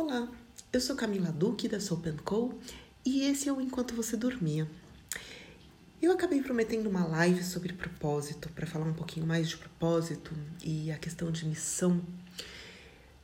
Olá, 0.00 0.28
eu 0.72 0.80
sou 0.80 0.94
Camila 0.94 1.32
Duque 1.32 1.66
da 1.66 1.80
Soap 1.80 2.06
Co 2.24 2.56
e 3.04 3.22
esse 3.24 3.48
é 3.48 3.52
o 3.52 3.60
Enquanto 3.60 3.96
Você 3.96 4.16
Dormia. 4.16 4.64
Eu 6.00 6.12
acabei 6.12 6.40
prometendo 6.40 6.88
uma 6.88 7.04
live 7.04 7.42
sobre 7.42 7.72
propósito, 7.72 8.48
para 8.50 8.64
falar 8.64 8.86
um 8.86 8.94
pouquinho 8.94 9.26
mais 9.26 9.48
de 9.48 9.56
propósito 9.56 10.30
e 10.64 10.92
a 10.92 10.96
questão 10.96 11.32
de 11.32 11.44
missão. 11.44 12.00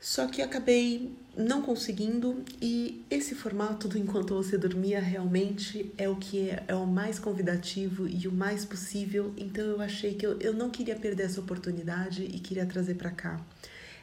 Só 0.00 0.26
que 0.26 0.42
acabei 0.42 1.16
não 1.36 1.62
conseguindo 1.62 2.44
e 2.60 3.04
esse 3.08 3.36
formato 3.36 3.86
do 3.86 3.96
Enquanto 3.96 4.34
Você 4.34 4.58
Dormia 4.58 4.98
realmente 4.98 5.94
é 5.96 6.08
o 6.08 6.16
que 6.16 6.50
é, 6.50 6.64
é 6.66 6.74
o 6.74 6.88
mais 6.88 7.20
convidativo 7.20 8.08
e 8.08 8.26
o 8.26 8.32
mais 8.32 8.64
possível, 8.64 9.32
então 9.36 9.64
eu 9.64 9.80
achei 9.80 10.14
que 10.14 10.26
eu, 10.26 10.40
eu 10.40 10.52
não 10.52 10.70
queria 10.70 10.96
perder 10.96 11.26
essa 11.26 11.40
oportunidade 11.40 12.24
e 12.24 12.40
queria 12.40 12.66
trazer 12.66 12.94
para 12.94 13.12
cá 13.12 13.40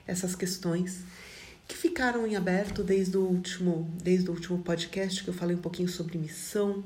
essas 0.08 0.36
questões 0.36 1.04
que 1.72 1.78
ficaram 1.78 2.28
em 2.28 2.36
aberto 2.36 2.84
desde 2.84 3.16
o 3.16 3.21
último, 3.21 3.89
desde 4.04 4.29
o 4.29 4.34
último 4.34 4.60
podcast 4.60 5.24
que 5.24 5.29
eu 5.29 5.34
falei 5.34 5.56
um 5.56 5.62
pouquinho 5.62 5.88
sobre 5.88 6.18
missão, 6.18 6.84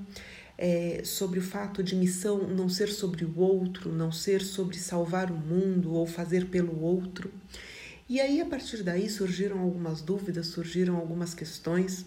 é, 0.56 1.02
sobre 1.04 1.40
o 1.40 1.42
fato 1.42 1.82
de 1.82 1.96
missão 1.96 2.48
não 2.48 2.70
ser 2.70 2.90
sobre 2.90 3.26
o 3.26 3.40
outro, 3.40 3.92
não 3.92 4.12
ser 4.12 4.44
sobre 4.44 4.78
salvar 4.78 5.32
o 5.32 5.36
mundo 5.36 5.92
ou 5.92 6.06
fazer 6.06 6.50
pelo 6.50 6.84
outro. 6.84 7.32
E 8.08 8.22
aí, 8.22 8.40
a 8.40 8.46
partir 8.46 8.84
daí, 8.84 9.10
surgiram 9.10 9.58
algumas 9.58 10.04
dúvidas, 10.04 10.48
surgiram 10.48 10.98
algumas 10.98 11.34
questões 11.34 12.06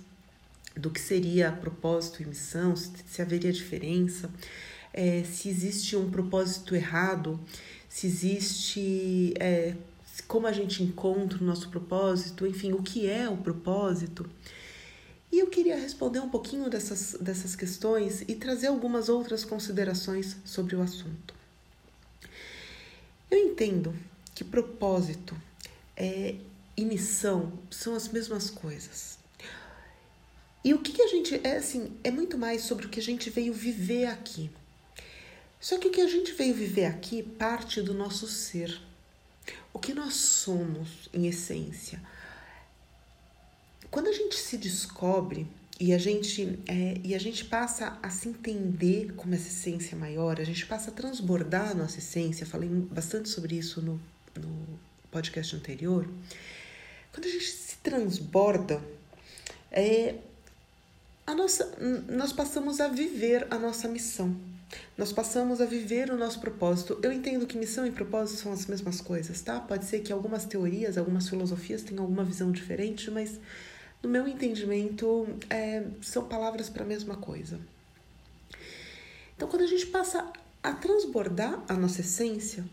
do 0.77 0.89
que 0.89 1.01
seria 1.01 1.51
propósito 1.51 2.23
e 2.23 2.27
missão, 2.27 2.77
se, 2.77 2.93
se 3.09 3.21
haveria 3.21 3.53
diferença, 3.53 4.31
é, 4.95 5.25
se 5.25 5.49
existe 5.49 5.97
um 5.97 6.09
propósito 6.09 6.77
errado, 6.77 7.41
se 7.89 8.07
existe 8.07 9.35
é, 9.41 9.75
como 10.27 10.47
a 10.47 10.53
gente 10.53 10.83
encontra 10.83 11.39
o 11.39 11.45
nosso 11.45 11.69
propósito, 11.69 12.47
enfim, 12.47 12.73
o 12.73 12.83
que 12.83 13.09
é 13.09 13.29
o 13.29 13.37
propósito. 13.37 14.29
E 15.31 15.39
eu 15.39 15.47
queria 15.49 15.77
responder 15.77 16.21
um 16.21 16.29
pouquinho 16.29 16.71
dessas, 16.71 17.15
dessas 17.21 17.55
questões 17.55 18.23
e 18.23 18.35
trazer 18.35 18.69
algumas 18.69 19.09
outras 19.09 19.45
considerações 19.45 20.37
sobre 20.45 20.75
o 20.75 20.83
assunto. 20.83 21.35
Eu 23.31 23.39
entendo 23.39 23.95
que 24.35 24.43
propósito 24.43 25.37
é, 25.97 26.37
e 26.77 26.85
missão 26.85 27.53
são 27.71 27.95
as 27.95 28.09
mesmas 28.09 28.49
coisas. 28.49 29.19
E 30.65 30.73
o 30.73 30.79
que, 30.79 30.93
que 30.93 31.03
a 31.03 31.09
gente 31.09 31.41
é 31.45 31.57
assim, 31.57 31.93
é 32.03 32.11
muito 32.11 32.39
mais 32.39 32.63
sobre 32.63 32.87
o 32.87 32.89
que 32.89 33.01
a 33.01 33.03
gente 33.03 33.31
veio 33.31 33.53
viver 33.53 34.07
aqui. 34.07 34.51
Só 35.61 35.79
que 35.79 35.89
o 35.89 35.91
que 35.91 36.01
a 36.01 36.09
gente 36.09 36.33
veio 36.33 36.55
viver 36.55 36.87
aqui 36.87 37.23
parte 37.23 37.83
do 37.83 37.93
nosso 37.93 38.27
ser 38.27 38.81
o 39.73 39.79
que 39.79 39.95
nós 39.95 40.15
somos 40.15 41.09
em 41.13 41.27
essência. 41.27 42.01
Quando 43.91 44.09
a 44.09 44.13
gente 44.13 44.37
se 44.37 44.57
descobre 44.57 45.47
e 45.81 45.93
a 45.95 45.99
gente 45.99 46.59
é, 46.67 47.01
e 47.03 47.15
a 47.15 47.19
gente 47.19 47.45
passa 47.45 47.99
a 48.03 48.11
se 48.11 48.29
entender 48.29 49.15
como 49.15 49.35
essa 49.35 49.49
essência 49.49 49.97
maior, 49.97 50.41
a 50.41 50.45
gente 50.45 50.67
passa 50.67 50.91
a 50.91 50.95
transbordar 50.95 51.71
a 51.71 51.75
nossa 51.75 51.99
essência. 51.99 52.45
Falei 52.45 52.69
bastante 52.69 53.29
sobre 53.29 53.57
isso 53.57 53.81
no, 53.81 54.01
no 54.37 54.79
podcast 55.11 55.55
anterior. 55.55 56.09
Quando 57.13 57.27
a 57.27 57.31
gente 57.31 57.47
se 57.47 57.77
transborda, 57.79 58.83
é, 59.71 60.17
a 61.27 61.35
nossa, 61.35 61.77
nós 62.09 62.33
passamos 62.33 62.81
a 62.81 62.89
viver 62.89 63.47
a 63.51 63.59
nossa 63.59 63.87
missão. 63.87 64.35
Nós 64.97 65.13
passamos 65.13 65.61
a 65.61 65.65
viver 65.65 66.11
o 66.11 66.17
nosso 66.17 66.41
propósito. 66.41 66.99
Eu 67.03 67.13
entendo 67.13 67.47
que 67.47 67.57
missão 67.57 67.87
e 67.87 67.91
propósito 67.91 68.41
são 68.41 68.53
as 68.53 68.67
mesmas 68.67 69.01
coisas, 69.01 69.41
tá? 69.41 69.61
Pode 69.61 69.85
ser 69.85 70.01
que 70.01 70.13
algumas 70.13 70.45
teorias, 70.45 70.99
algumas 70.99 71.29
filosofias 71.29 71.83
tenham 71.83 72.03
alguma 72.03 72.25
visão 72.25 72.51
diferente, 72.51 73.11
mas 73.11 73.39
no 74.03 74.09
meu 74.09 74.29
entendimento 74.29 75.27
é, 75.49 75.85
são 76.03 76.25
palavras 76.25 76.69
para 76.69 76.85
a 76.85 76.87
mesma 76.87 77.17
coisa. 77.17 77.59
Então, 79.37 79.49
quando 79.49 79.63
a 79.63 79.69
gente 79.69 79.87
passa 79.87 80.31
a 80.63 80.73
transbordar 80.73 81.63
a 81.69 81.75
nossa 81.75 82.01
essência, 82.01 82.65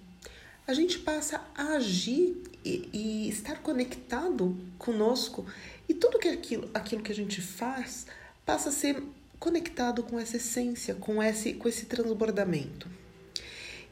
a 0.67 0.73
gente 0.73 1.00
passa 1.00 1.41
a 1.56 1.75
agir 1.75 2.41
e, 2.63 2.89
e 2.91 3.29
estar 3.29 3.62
conectado 3.62 4.57
conosco 4.79 5.45
e 5.88 5.94
tudo 5.94 6.17
que 6.17 6.27
aquilo, 6.27 6.69
aquilo 6.73 7.03
que 7.03 7.12
a 7.12 7.16
gente 7.16 7.39
faz 7.39 8.07
passa 8.44 8.69
a 8.69 8.72
ser 8.72 9.01
conectado 9.40 10.03
com 10.03 10.19
essa 10.19 10.38
essência, 10.38 10.96
com 10.96 11.22
esse, 11.22 11.53
com 11.53 11.68
esse 11.68 11.85
transbordamento. 11.85 12.88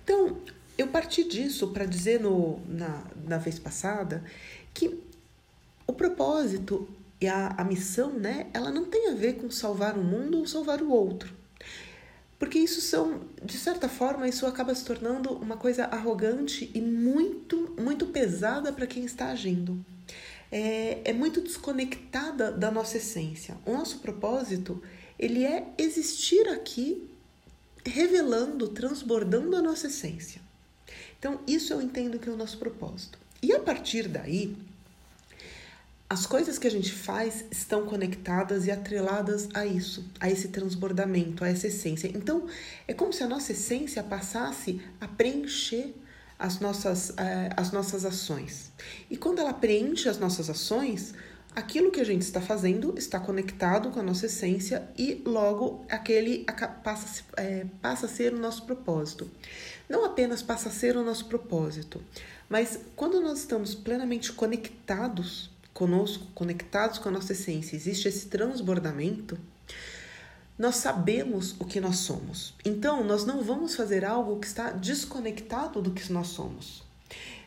Então, 0.04 0.38
eu 0.78 0.88
parti 0.88 1.24
disso 1.24 1.70
para 1.70 1.86
dizer 1.86 2.20
no, 2.20 2.60
na, 2.68 3.04
na 3.26 3.38
vez 3.38 3.60
passada 3.60 4.24
que 4.74 5.00
o 5.86 5.94
propósito 5.94 6.88
e 7.22 7.28
a, 7.28 7.56
a 7.58 7.64
missão, 7.64 8.12
né, 8.14 8.48
ela 8.54 8.72
não 8.72 8.86
tem 8.86 9.10
a 9.10 9.16
ver 9.16 9.34
com 9.34 9.50
salvar 9.50 9.98
o 9.98 10.04
mundo 10.04 10.40
ou 10.40 10.48
salvar 10.48 10.82
o 10.82 10.92
outro. 10.92 11.34
Porque 12.38 12.60
isso 12.60 12.82
são, 12.82 13.22
de 13.42 13.58
certa 13.58 13.88
forma, 13.88 14.28
isso 14.28 14.46
acaba 14.46 14.76
se 14.76 14.84
tornando 14.84 15.32
uma 15.32 15.56
coisa 15.56 15.86
arrogante 15.86 16.70
e 16.74 16.82
muito, 16.82 17.74
muito 17.80 18.08
pesada 18.08 18.74
para 18.74 18.86
quem 18.86 19.06
está 19.06 19.28
agindo. 19.28 19.80
É, 20.52 21.00
é 21.06 21.14
muito 21.14 21.40
desconectada 21.40 22.52
da 22.52 22.70
nossa 22.70 22.98
essência. 22.98 23.56
O 23.66 23.72
nosso 23.72 24.00
propósito 24.00 24.84
ele 25.24 25.46
é 25.46 25.66
existir 25.78 26.48
aqui, 26.50 27.10
revelando, 27.86 28.68
transbordando 28.68 29.56
a 29.56 29.62
nossa 29.62 29.88
essência. 29.88 30.42
Então, 31.18 31.40
isso 31.48 31.72
eu 31.72 31.82
entendo 31.82 32.20
que 32.20 32.28
é 32.28 32.32
o 32.32 32.38
nosso 32.38 32.58
propósito. 32.58 33.18
E 33.42 33.54
a 33.54 33.60
partir 33.60 34.10
daí, 34.10 34.56
as 36.10 36.26
coisas 36.26 36.60
que 36.60 36.68
a 36.68 36.72
gente 36.72 36.92
faz 36.92 37.46
estão 37.50 37.86
conectadas 37.86 38.68
e 38.68 38.72
atreladas 38.72 39.48
a 39.54 39.66
isso, 39.66 40.06
a 40.20 40.30
esse 40.30 40.50
transbordamento, 40.50 41.44
a 41.44 41.48
essa 41.48 41.68
essência. 41.68 42.12
Então, 42.14 42.48
é 42.86 42.94
como 42.94 43.14
se 43.14 43.24
a 43.24 43.28
nossa 43.28 43.54
essência 43.54 44.04
passasse 44.04 44.82
a 45.00 45.08
preencher 45.08 45.94
as 46.38 46.60
nossas, 46.60 47.12
uh, 47.12 47.54
as 47.56 47.72
nossas 47.72 48.04
ações. 48.04 48.72
E 49.10 49.16
quando 49.16 49.40
ela 49.40 49.54
preenche 49.54 50.10
as 50.10 50.20
nossas 50.20 50.50
ações, 50.50 51.14
aquilo 51.56 51.92
que 51.92 52.00
a 52.00 52.06
gente 52.06 52.22
está 52.22 52.42
fazendo 52.42 52.94
está 52.98 53.20
conectado 53.20 53.90
com 53.92 54.00
a 54.00 54.04
nossa 54.04 54.26
essência 54.26 54.88
e 54.98 55.22
logo 55.26 55.86
aquele 55.90 56.46
passa, 56.84 57.24
é, 57.38 57.66
passa 57.82 58.06
a 58.06 58.10
ser 58.10 58.34
o 58.34 58.40
nosso 58.40 58.66
propósito. 58.66 59.30
Não 59.90 60.06
apenas 60.06 60.42
passa 60.42 60.70
a 60.70 60.72
ser 60.72 60.96
o 60.96 61.04
nosso 61.04 61.26
propósito, 61.26 62.02
mas 62.50 62.80
quando 62.96 63.20
nós 63.22 63.40
estamos 63.40 63.76
plenamente 63.76 64.32
conectados 64.32 65.50
conosco, 65.74 66.28
conectados 66.34 67.00
com 67.00 67.10
a 67.10 67.12
nossa 67.12 67.34
essência, 67.34 67.76
existe 67.76 68.08
esse 68.08 68.28
transbordamento, 68.28 69.38
nós 70.58 70.76
sabemos 70.76 71.56
o 71.60 71.66
que 71.66 71.82
nós 71.82 71.98
somos. 71.98 72.54
Então, 72.64 73.04
nós 73.04 73.26
não 73.26 73.42
vamos 73.42 73.76
fazer 73.76 74.06
algo 74.06 74.40
que 74.40 74.46
está 74.46 74.72
desconectado 74.72 75.82
do 75.82 75.92
que 75.92 76.12
nós 76.14 76.28
somos. 76.28 76.83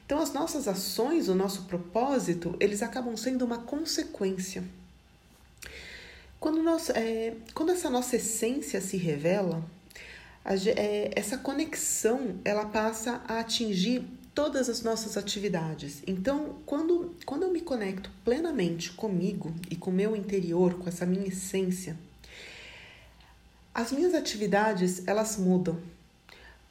Então, 0.06 0.20
as 0.20 0.32
nossas 0.32 0.68
ações, 0.68 1.28
o 1.28 1.34
nosso 1.34 1.64
propósito, 1.64 2.54
eles 2.60 2.80
acabam 2.80 3.16
sendo 3.16 3.44
uma 3.44 3.58
consequência. 3.58 4.62
Quando, 6.38 6.62
nós, 6.62 6.90
é, 6.90 7.34
quando 7.52 7.72
essa 7.72 7.90
nossa 7.90 8.14
essência 8.14 8.80
se 8.80 8.96
revela, 8.96 9.64
a, 10.44 10.54
é, 10.54 11.10
essa 11.16 11.36
conexão 11.36 12.36
ela 12.44 12.66
passa 12.66 13.20
a 13.26 13.40
atingir 13.40 14.04
todas 14.32 14.68
as 14.68 14.80
nossas 14.80 15.16
atividades. 15.16 16.04
Então, 16.06 16.60
quando, 16.64 17.16
quando 17.24 17.42
eu 17.42 17.50
me 17.50 17.60
conecto 17.60 18.08
plenamente 18.24 18.92
comigo 18.92 19.52
e 19.68 19.74
com 19.74 19.90
o 19.90 19.94
meu 19.94 20.14
interior, 20.14 20.74
com 20.74 20.88
essa 20.88 21.04
minha 21.04 21.26
essência, 21.26 21.96
as 23.74 23.90
minhas 23.90 24.14
atividades 24.14 25.02
elas 25.04 25.36
mudam 25.36 25.80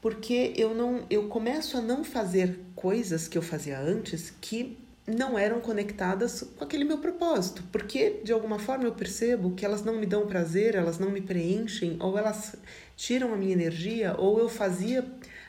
porque 0.06 0.54
eu 0.56 0.76
não 0.76 1.04
eu 1.10 1.28
começo 1.28 1.76
a 1.76 1.82
não 1.82 2.04
fazer 2.04 2.60
coisas 2.76 3.28
que 3.28 3.36
eu 3.36 3.42
fazia 3.42 3.80
antes 3.80 4.32
que 4.40 4.78
não 5.08 5.36
eram 5.36 5.60
conectadas 5.60 6.44
com 6.56 6.64
aquele 6.64 6.84
meu 6.84 7.00
propósito, 7.00 7.64
porque 7.72 8.22
de 8.24 8.32
alguma 8.32 8.60
forma 8.60 8.84
eu 8.84 8.92
percebo 8.92 9.56
que 9.56 9.66
elas 9.66 9.84
não 9.84 10.00
me 10.00 10.06
dão 10.06 10.28
prazer, 10.28 10.76
elas 10.76 11.00
não 11.00 11.10
me 11.10 11.22
preenchem, 11.22 11.98
ou 12.00 12.20
elas 12.20 12.56
tiram 12.96 13.34
a 13.34 13.36
minha 13.36 13.52
energia, 13.52 14.14
ou 14.16 14.38
eu 14.38 14.48
fazia 14.48 15.04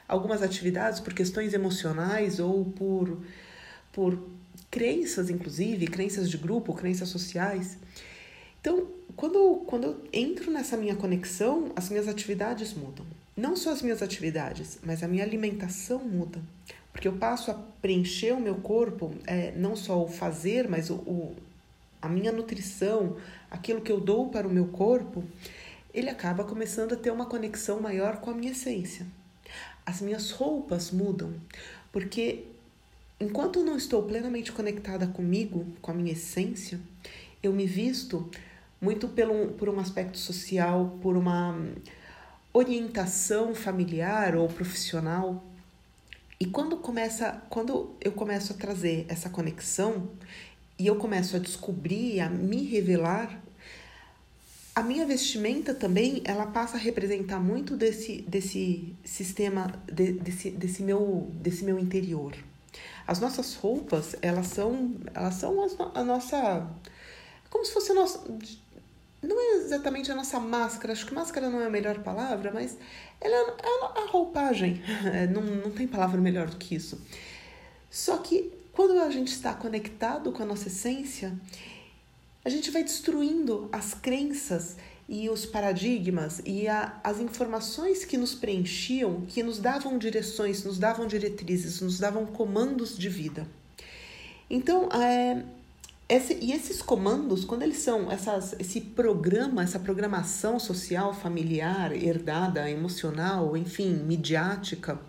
algumas 0.09 0.43
atividades 0.43 1.01
por 1.01 1.13
questões 1.13 1.53
emocionais 1.53 2.41
ou 2.41 2.65
por 2.65 3.19
por 3.93 4.19
crenças 4.71 5.29
inclusive, 5.29 5.87
crenças 5.87 6.31
de 6.31 6.39
grupo, 6.39 6.73
crenças 6.73 7.11
sociais. 7.11 7.77
Então, 8.59 8.89
quando, 9.17 9.65
quando 9.67 9.85
eu 9.85 10.03
entro 10.15 10.51
nessa 10.51 10.79
minha 10.79 10.97
conexão, 10.97 11.73
as 11.77 11.91
minhas 11.91 12.09
atividades 12.09 12.73
mudam 12.73 13.05
não 13.37 13.55
só 13.55 13.71
as 13.71 13.83
minhas 13.83 14.03
atividades, 14.03 14.79
mas 14.83 15.03
a 15.03 15.09
minha 15.09 15.23
alimentação 15.23 15.99
muda. 15.99 16.41
Porque 16.91 17.07
eu 17.07 17.13
passo 17.13 17.51
a 17.51 17.55
preencher 17.55 18.33
o 18.33 18.41
meu 18.41 18.55
corpo, 18.55 19.15
é, 19.27 19.53
não 19.53 19.77
só 19.77 20.03
o 20.03 20.09
fazer, 20.09 20.67
mas 20.67 20.89
o, 20.89 20.95
o, 20.95 21.37
a 22.01 22.09
minha 22.09 22.33
nutrição, 22.33 23.17
aquilo 23.51 23.83
que 23.83 23.93
eu 23.93 24.01
dou 24.01 24.31
para 24.31 24.49
o 24.49 24.51
meu 24.51 24.69
corpo, 24.69 25.23
ele 25.93 26.09
acaba 26.09 26.45
começando 26.45 26.95
a 26.95 26.97
ter 26.97 27.11
uma 27.11 27.27
conexão 27.27 27.81
maior 27.81 28.17
com 28.19 28.31
a 28.31 28.35
minha 28.35 28.53
essência. 28.53 29.07
As 29.85 30.01
minhas 30.01 30.31
roupas 30.31 30.91
mudam, 30.91 31.35
porque 31.93 32.45
enquanto 33.21 33.59
eu 33.59 33.65
não 33.65 33.77
estou 33.77 34.03
plenamente 34.03 34.51
conectada 34.51 35.07
comigo, 35.07 35.67
com 35.83 35.91
a 35.91 35.95
minha 35.95 36.13
essência, 36.13 36.81
eu 37.43 37.53
me 37.53 37.67
visto 37.67 38.29
muito 38.81 39.09
pelo, 39.09 39.49
por 39.53 39.69
um 39.69 39.79
aspecto 39.79 40.17
social, 40.17 40.99
por 41.03 41.17
uma 41.17 41.55
orientação 42.57 43.55
familiar 43.55 44.35
ou 44.35 44.49
profissional. 44.49 45.45
E 46.41 46.47
quando 46.47 46.79
começa, 46.79 47.43
quando 47.51 47.95
eu 48.01 48.13
começo 48.13 48.53
a 48.53 48.57
trazer 48.57 49.05
essa 49.09 49.29
conexão 49.29 50.09
e 50.79 50.87
eu 50.87 50.97
começo 50.97 51.37
a 51.37 51.39
descobrir, 51.39 52.21
a 52.21 52.31
me 52.31 52.65
revelar, 52.65 53.43
a 54.75 54.83
minha 54.83 55.05
vestimenta 55.05 55.75
também 55.75 56.23
ela 56.25 56.47
passa 56.47 56.77
a 56.77 56.81
representar 56.81 57.41
muito 57.41 57.77
desse, 57.77 58.23
desse 58.23 58.95
sistema 59.05 59.73
de, 59.91 60.13
desse, 60.13 60.51
desse 60.51 60.83
meu 60.83 61.31
desse 61.33 61.65
meu 61.65 61.79
interior 61.79 62.35
as 63.07 63.19
nossas 63.19 63.55
roupas 63.55 64.15
elas 64.21 64.49
são 64.49 64.97
elas 65.15 65.35
são 65.37 65.55
a 65.95 66.05
nossa 66.05 66.69
como 67.49 67.65
se 67.65 67.73
fosse 67.73 67.93
a 67.93 67.95
nossa 67.95 68.21
não 69.23 69.41
é 69.41 69.65
exatamente 69.65 70.11
a 70.11 70.15
nossa 70.15 70.39
máscara 70.39 70.93
acho 70.93 71.07
que 71.07 71.15
máscara 71.15 71.49
não 71.49 71.61
é 71.61 71.67
a 71.67 71.71
melhor 71.71 71.99
palavra 72.01 72.51
mas 72.53 72.77
ela 73.21 73.57
é 73.63 74.03
a 74.03 74.07
roupagem 74.11 74.83
não, 75.33 75.43
não 75.43 75.71
tem 75.71 75.87
palavra 75.87 76.21
melhor 76.21 76.49
do 76.49 76.57
que 76.57 76.75
isso 76.75 77.01
só 77.91 78.19
que 78.19 78.53
quando 78.73 79.01
a 79.01 79.11
gente 79.11 79.29
está 79.29 79.55
conectado 79.55 80.33
com 80.33 80.43
a 80.43 80.47
nossa 80.47 80.69
essência 80.69 81.33
a 82.45 82.49
gente 82.49 82.71
vai 82.71 82.85
destruindo 82.85 83.69
as 83.73 83.93
crenças 83.95 84.77
e 85.09 85.29
os 85.29 85.47
paradigmas 85.47 86.41
e 86.45 86.67
a, 86.69 86.99
as 87.03 87.21
informações 87.21 88.05
que 88.05 88.17
nos 88.17 88.35
preenchiam, 88.35 89.23
que 89.27 89.43
nos 89.43 89.59
davam 89.59 89.99
direções, 89.99 90.65
nos 90.65 90.79
davam 90.79 91.07
diretrizes, 91.07 91.81
nos 91.81 91.99
davam 91.99 92.27
comandos 92.27 92.97
de 92.97 93.09
vida. 93.09 93.47
Então, 94.49 94.89
é, 94.91 95.45
esse, 96.09 96.35
e 96.41 96.53
esses 96.53 96.81
comandos, 96.81 97.45
quando 97.45 97.63
eles 97.63 97.79
são 97.79 98.11
essas, 98.11 98.55
esse 98.61 98.81
programa, 98.81 99.63
essa 99.63 99.79
programação 99.79 100.59
social, 100.59 101.13
familiar, 101.13 101.93
herdada, 101.93 102.71
emocional, 102.71 103.57
enfim, 103.57 103.95
midiática, 103.95 105.01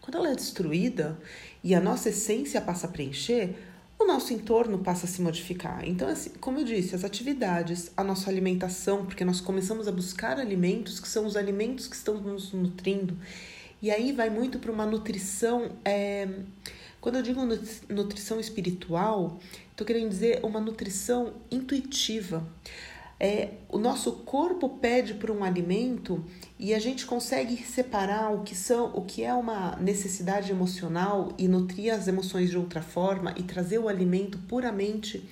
quando 0.00 0.16
ela 0.16 0.32
é 0.32 0.34
destruída 0.34 1.18
e 1.62 1.74
a 1.74 1.80
nossa 1.80 2.08
essência 2.08 2.60
passa 2.62 2.86
a 2.86 2.90
preencher, 2.90 3.54
o 3.98 4.06
nosso 4.06 4.32
entorno 4.32 4.78
passa 4.78 5.04
a 5.04 5.08
se 5.08 5.20
modificar. 5.20 5.86
Então, 5.86 6.08
assim, 6.08 6.30
como 6.40 6.58
eu 6.58 6.64
disse, 6.64 6.94
as 6.94 7.04
atividades, 7.04 7.90
a 7.94 8.02
nossa 8.02 8.30
alimentação, 8.30 9.04
porque 9.04 9.26
nós 9.26 9.42
começamos 9.42 9.86
a 9.86 9.92
buscar 9.92 10.40
alimentos 10.40 10.98
que 10.98 11.06
são 11.06 11.26
os 11.26 11.36
alimentos 11.36 11.86
que 11.86 11.94
estão 11.94 12.14
nos 12.18 12.54
nutrindo. 12.54 13.14
E 13.82 13.90
aí 13.90 14.12
vai 14.12 14.30
muito 14.30 14.58
para 14.58 14.72
uma 14.72 14.86
nutrição. 14.86 15.72
É... 15.84 16.26
Quando 17.00 17.16
eu 17.16 17.22
digo 17.22 17.40
nutrição 17.88 18.38
espiritual, 18.38 19.40
estou 19.70 19.86
querendo 19.86 20.10
dizer 20.10 20.40
uma 20.44 20.60
nutrição 20.60 21.32
intuitiva. 21.50 22.46
É, 23.18 23.50
o 23.68 23.78
nosso 23.78 24.12
corpo 24.12 24.68
pede 24.68 25.14
por 25.14 25.30
um 25.30 25.42
alimento 25.44 26.24
e 26.58 26.74
a 26.74 26.78
gente 26.78 27.04
consegue 27.04 27.56
separar 27.64 28.32
o 28.32 28.42
que 28.42 28.54
são, 28.54 28.92
o 28.94 29.02
que 29.02 29.22
é 29.22 29.32
uma 29.32 29.76
necessidade 29.76 30.50
emocional 30.50 31.32
e 31.38 31.46
nutrir 31.46 31.92
as 31.92 32.08
emoções 32.08 32.50
de 32.50 32.56
outra 32.56 32.80
forma 32.80 33.34
e 33.36 33.42
trazer 33.42 33.78
o 33.78 33.88
alimento 33.88 34.38
puramente 34.48 35.26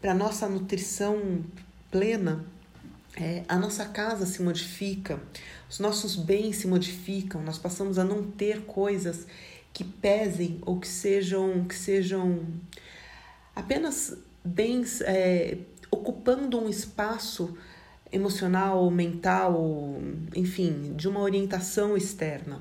para 0.00 0.14
nossa 0.14 0.48
nutrição 0.48 1.44
plena. 1.90 2.44
É, 3.16 3.42
a 3.48 3.56
nossa 3.56 3.84
casa 3.86 4.26
se 4.26 4.40
modifica, 4.40 5.20
os 5.68 5.80
nossos 5.80 6.14
bens 6.14 6.56
se 6.56 6.68
modificam, 6.68 7.42
nós 7.42 7.58
passamos 7.58 7.98
a 7.98 8.04
não 8.04 8.22
ter 8.22 8.62
coisas 8.62 9.26
que 9.72 9.84
pesem 9.84 10.58
ou 10.64 10.78
que 10.78 10.88
sejam 10.88 11.64
que 11.64 11.74
sejam 11.74 12.44
apenas 13.54 14.16
bens 14.44 15.00
é, 15.00 15.58
ocupando 15.90 16.58
um 16.58 16.68
espaço 16.68 17.56
emocional, 18.10 18.90
mental, 18.90 20.00
enfim, 20.34 20.94
de 20.96 21.08
uma 21.08 21.20
orientação 21.20 21.96
externa. 21.96 22.60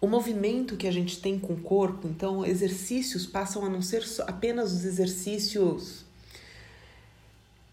O 0.00 0.06
movimento 0.06 0.76
que 0.76 0.86
a 0.86 0.92
gente 0.92 1.20
tem 1.20 1.38
com 1.38 1.54
o 1.54 1.60
corpo, 1.60 2.06
então, 2.06 2.44
exercícios 2.46 3.26
passam 3.26 3.64
a 3.64 3.68
não 3.68 3.82
ser 3.82 4.04
apenas 4.26 4.72
os 4.72 4.84
exercícios 4.84 6.04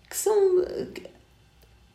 que 0.09 0.17
são 0.17 0.63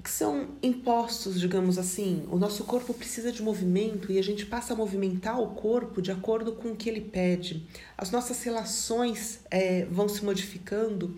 que 0.02 0.10
são 0.10 0.48
impostos, 0.62 1.38
digamos 1.38 1.78
assim. 1.78 2.26
O 2.30 2.38
nosso 2.38 2.64
corpo 2.64 2.94
precisa 2.94 3.30
de 3.30 3.42
movimento 3.42 4.10
e 4.10 4.18
a 4.18 4.22
gente 4.22 4.46
passa 4.46 4.72
a 4.72 4.76
movimentar 4.76 5.40
o 5.40 5.48
corpo 5.48 6.00
de 6.00 6.10
acordo 6.10 6.52
com 6.52 6.72
o 6.72 6.76
que 6.76 6.88
ele 6.88 7.00
pede. 7.00 7.66
As 7.96 8.10
nossas 8.10 8.42
relações 8.42 9.40
é, 9.50 9.84
vão 9.86 10.08
se 10.08 10.24
modificando 10.24 11.14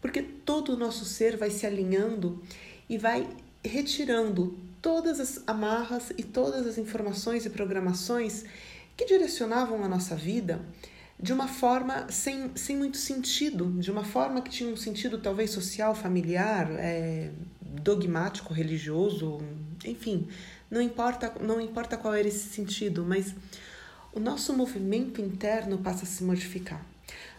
porque 0.00 0.22
todo 0.22 0.74
o 0.74 0.76
nosso 0.76 1.04
ser 1.04 1.36
vai 1.36 1.50
se 1.50 1.66
alinhando 1.66 2.42
e 2.88 2.98
vai 2.98 3.28
retirando 3.64 4.56
todas 4.80 5.18
as 5.18 5.42
amarras 5.46 6.12
e 6.16 6.22
todas 6.22 6.66
as 6.66 6.78
informações 6.78 7.44
e 7.44 7.50
programações 7.50 8.44
que 8.96 9.04
direcionavam 9.04 9.82
a 9.82 9.88
nossa 9.88 10.14
vida 10.14 10.64
de 11.18 11.32
uma 11.32 11.48
forma 11.48 12.10
sem, 12.10 12.50
sem 12.54 12.76
muito 12.76 12.96
sentido, 12.96 13.70
de 13.80 13.90
uma 13.90 14.04
forma 14.04 14.42
que 14.42 14.50
tinha 14.50 14.70
um 14.70 14.76
sentido 14.76 15.18
talvez 15.18 15.50
social, 15.50 15.94
familiar, 15.94 16.68
é, 16.72 17.30
dogmático, 17.60 18.52
religioso, 18.52 19.40
enfim, 19.84 20.28
não 20.70 20.80
importa, 20.80 21.32
não 21.40 21.60
importa 21.60 21.96
qual 21.96 22.14
era 22.14 22.28
esse 22.28 22.48
sentido, 22.48 23.04
mas 23.04 23.34
o 24.12 24.20
nosso 24.20 24.52
movimento 24.52 25.20
interno 25.20 25.78
passa 25.78 26.04
a 26.04 26.06
se 26.06 26.22
modificar 26.22 26.84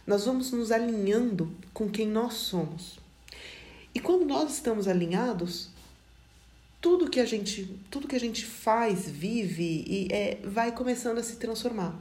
nós 0.07 0.23
vamos 0.23 0.51
nos 0.51 0.71
alinhando 0.71 1.53
com 1.73 1.89
quem 1.89 2.07
nós 2.07 2.35
somos. 2.35 2.97
E 3.93 3.99
quando 3.99 4.25
nós 4.25 4.53
estamos 4.53 4.87
alinhados, 4.87 5.69
tudo 6.79 7.09
que 7.09 7.19
a 7.19 7.25
gente, 7.25 7.77
tudo 7.91 8.07
que 8.07 8.15
a 8.15 8.19
gente 8.19 8.45
faz, 8.45 9.09
vive 9.09 9.83
e 9.85 10.07
é, 10.09 10.39
vai 10.45 10.71
começando 10.71 11.17
a 11.17 11.23
se 11.23 11.35
transformar. 11.35 11.93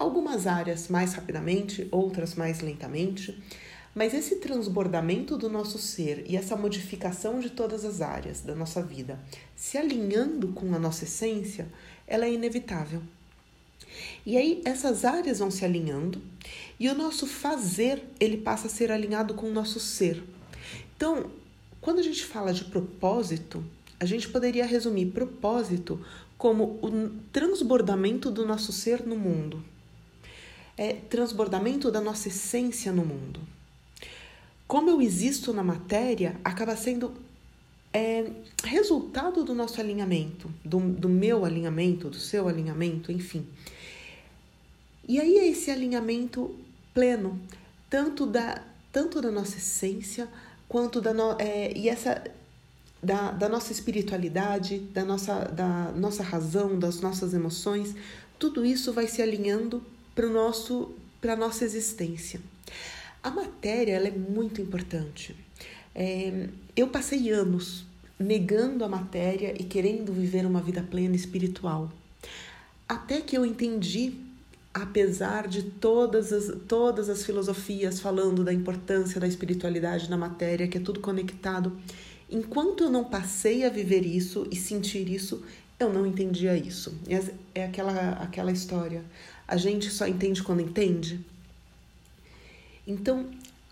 Algumas 0.00 0.46
áreas 0.46 0.88
mais 0.88 1.12
rapidamente, 1.12 1.86
outras 1.90 2.34
mais 2.34 2.60
lentamente, 2.60 3.38
mas 3.94 4.14
esse 4.14 4.36
transbordamento 4.36 5.36
do 5.36 5.50
nosso 5.50 5.76
ser 5.76 6.24
e 6.26 6.38
essa 6.38 6.56
modificação 6.56 7.38
de 7.38 7.50
todas 7.50 7.84
as 7.84 8.00
áreas 8.00 8.40
da 8.40 8.54
nossa 8.54 8.82
vida, 8.82 9.20
se 9.54 9.76
alinhando 9.76 10.48
com 10.54 10.74
a 10.74 10.78
nossa 10.78 11.04
essência, 11.04 11.68
ela 12.06 12.24
é 12.24 12.32
inevitável. 12.32 13.02
E 14.24 14.38
aí 14.38 14.62
essas 14.64 15.04
áreas 15.04 15.38
vão 15.38 15.50
se 15.50 15.66
alinhando 15.66 16.18
e 16.78 16.88
o 16.88 16.94
nosso 16.94 17.26
fazer, 17.26 18.02
ele 18.18 18.38
passa 18.38 18.68
a 18.68 18.70
ser 18.70 18.90
alinhado 18.90 19.34
com 19.34 19.50
o 19.50 19.52
nosso 19.52 19.78
ser. 19.78 20.24
Então, 20.96 21.30
quando 21.78 21.98
a 21.98 22.02
gente 22.02 22.24
fala 22.24 22.54
de 22.54 22.64
propósito, 22.64 23.62
a 24.00 24.06
gente 24.06 24.30
poderia 24.30 24.64
resumir 24.64 25.12
propósito 25.12 26.02
como 26.38 26.78
o 26.80 27.10
transbordamento 27.30 28.30
do 28.30 28.46
nosso 28.46 28.72
ser 28.72 29.06
no 29.06 29.14
mundo. 29.14 29.62
É 30.76 30.94
transbordamento 30.94 31.90
da 31.90 32.00
nossa 32.00 32.28
essência 32.28 32.92
no 32.92 33.04
mundo. 33.04 33.40
Como 34.66 34.88
eu 34.88 35.02
existo 35.02 35.52
na 35.52 35.62
matéria, 35.62 36.40
acaba 36.44 36.76
sendo 36.76 37.12
é, 37.92 38.30
resultado 38.64 39.44
do 39.44 39.54
nosso 39.54 39.80
alinhamento, 39.80 40.50
do, 40.64 40.78
do 40.78 41.08
meu 41.08 41.44
alinhamento, 41.44 42.08
do 42.08 42.16
seu 42.16 42.48
alinhamento, 42.48 43.10
enfim. 43.10 43.46
E 45.08 45.18
aí 45.20 45.38
é 45.38 45.48
esse 45.48 45.70
alinhamento 45.70 46.54
pleno, 46.94 47.40
tanto 47.88 48.26
da, 48.26 48.62
tanto 48.92 49.20
da 49.20 49.30
nossa 49.30 49.56
essência, 49.56 50.28
quanto 50.68 51.00
da, 51.00 51.12
no, 51.12 51.36
é, 51.40 51.76
e 51.76 51.88
essa, 51.88 52.22
da, 53.02 53.32
da 53.32 53.48
nossa 53.48 53.72
espiritualidade, 53.72 54.78
da 54.78 55.04
nossa, 55.04 55.46
da 55.46 55.90
nossa 55.92 56.22
razão, 56.22 56.78
das 56.78 57.00
nossas 57.00 57.34
emoções, 57.34 57.94
tudo 58.38 58.64
isso 58.64 58.92
vai 58.92 59.08
se 59.08 59.20
alinhando 59.20 59.82
para 60.20 60.28
nosso 60.28 60.90
para 61.18 61.34
nossa 61.34 61.64
existência. 61.64 62.40
A 63.22 63.30
matéria 63.30 63.92
ela 63.92 64.08
é 64.08 64.10
muito 64.10 64.60
importante. 64.60 65.34
É, 65.94 66.48
eu 66.76 66.88
passei 66.88 67.30
anos 67.30 67.86
negando 68.18 68.84
a 68.84 68.88
matéria 68.88 69.54
e 69.58 69.64
querendo 69.64 70.12
viver 70.12 70.44
uma 70.44 70.60
vida 70.60 70.82
plena 70.82 71.16
espiritual, 71.16 71.90
até 72.86 73.20
que 73.22 73.36
eu 73.36 73.46
entendi 73.46 74.14
apesar 74.72 75.48
de 75.48 75.62
todas 75.62 76.32
as, 76.32 76.54
todas 76.68 77.08
as 77.08 77.24
filosofias 77.24 77.98
falando 77.98 78.44
da 78.44 78.52
importância 78.52 79.20
da 79.20 79.26
espiritualidade 79.26 80.08
na 80.08 80.16
matéria, 80.16 80.68
que 80.68 80.78
é 80.78 80.80
tudo 80.80 81.00
conectado, 81.00 81.76
enquanto 82.30 82.84
eu 82.84 82.90
não 82.90 83.04
passei 83.04 83.64
a 83.64 83.68
viver 83.68 84.06
isso 84.06 84.46
e 84.50 84.56
sentir 84.56 85.08
isso, 85.08 85.42
eu 85.78 85.92
não 85.92 86.06
entendia 86.06 86.56
isso. 86.56 86.94
É 87.54 87.64
aquela, 87.64 88.10
aquela 88.22 88.52
história. 88.52 89.02
A 89.50 89.56
gente 89.56 89.90
só 89.90 90.06
entende 90.06 90.44
quando 90.44 90.62
entende. 90.62 91.18
Então, 92.86 93.28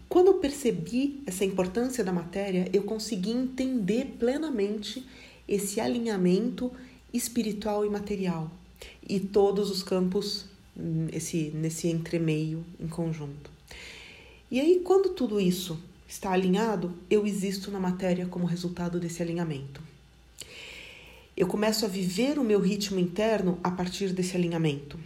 quando 0.09 0.27
eu 0.27 0.35
percebi 0.35 1.23
essa 1.25 1.45
importância 1.45 2.03
da 2.03 2.13
matéria, 2.13 2.69
eu 2.73 2.83
consegui 2.83 3.31
entender 3.31 4.17
plenamente 4.19 5.07
esse 5.47 5.81
alinhamento 5.81 6.73
espiritual 7.15 7.87
e 7.87 7.89
material 7.89 8.51
e 9.09 9.21
todos 9.21 9.71
os 9.71 9.85
campos 9.85 10.47
esse 11.13 11.53
nesse 11.55 11.87
entremeio 11.87 12.65
em 12.81 12.89
conjunto. 12.89 13.49
E 14.51 14.61
aí 14.61 14.81
quando 14.85 15.11
tudo 15.11 15.41
isso 15.41 15.79
está 16.09 16.33
alinhado, 16.33 16.93
eu 17.09 17.25
existo 17.25 17.71
na 17.71 17.79
matéria 17.79 18.27
como 18.27 18.47
resultado 18.47 18.99
desse 18.99 19.23
alinhamento. 19.23 19.81
Eu 21.37 21.47
começo 21.47 21.85
a 21.85 21.89
viver 21.89 22.37
o 22.37 22.43
meu 22.45 22.59
ritmo 22.59 22.99
interno 22.99 23.61
a 23.63 23.71
partir 23.71 24.13
desse 24.13 24.37
alinhamento. 24.37 24.99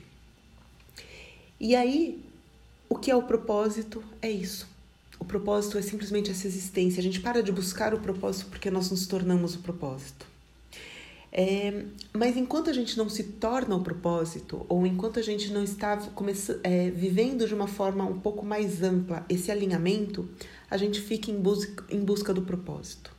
E 1.62 1.76
aí, 1.76 2.21
o 2.88 2.97
que 2.97 3.09
é 3.09 3.14
o 3.14 3.23
propósito? 3.23 4.02
É 4.21 4.28
isso. 4.28 4.66
O 5.21 5.25
propósito 5.25 5.78
é 5.78 5.83
simplesmente 5.83 6.28
essa 6.28 6.49
existência. 6.49 6.99
A 6.99 7.02
gente 7.04 7.21
para 7.21 7.40
de 7.40 7.52
buscar 7.52 7.95
o 7.95 8.00
propósito 8.00 8.50
porque 8.50 8.69
nós 8.69 8.90
nos 8.90 9.07
tornamos 9.07 9.54
o 9.54 9.61
propósito. 9.61 10.26
É, 11.31 11.85
mas 12.12 12.37
enquanto 12.37 12.69
a 12.69 12.73
gente 12.73 12.99
não 12.99 13.09
se 13.09 13.23
torna 13.23 13.76
o 13.76 13.81
propósito, 13.81 14.66
ou 14.69 14.85
enquanto 14.85 15.21
a 15.21 15.23
gente 15.23 15.52
não 15.52 15.62
está 15.62 15.97
é, 16.64 16.90
vivendo 16.90 17.47
de 17.47 17.54
uma 17.54 17.69
forma 17.69 18.04
um 18.04 18.19
pouco 18.19 18.45
mais 18.45 18.83
ampla 18.83 19.25
esse 19.28 19.52
alinhamento, 19.52 20.28
a 20.69 20.76
gente 20.76 21.00
fica 21.00 21.31
em 21.31 21.40
busca, 21.40 21.85
em 21.88 22.00
busca 22.00 22.35
do 22.35 22.42
propósito. 22.42 23.12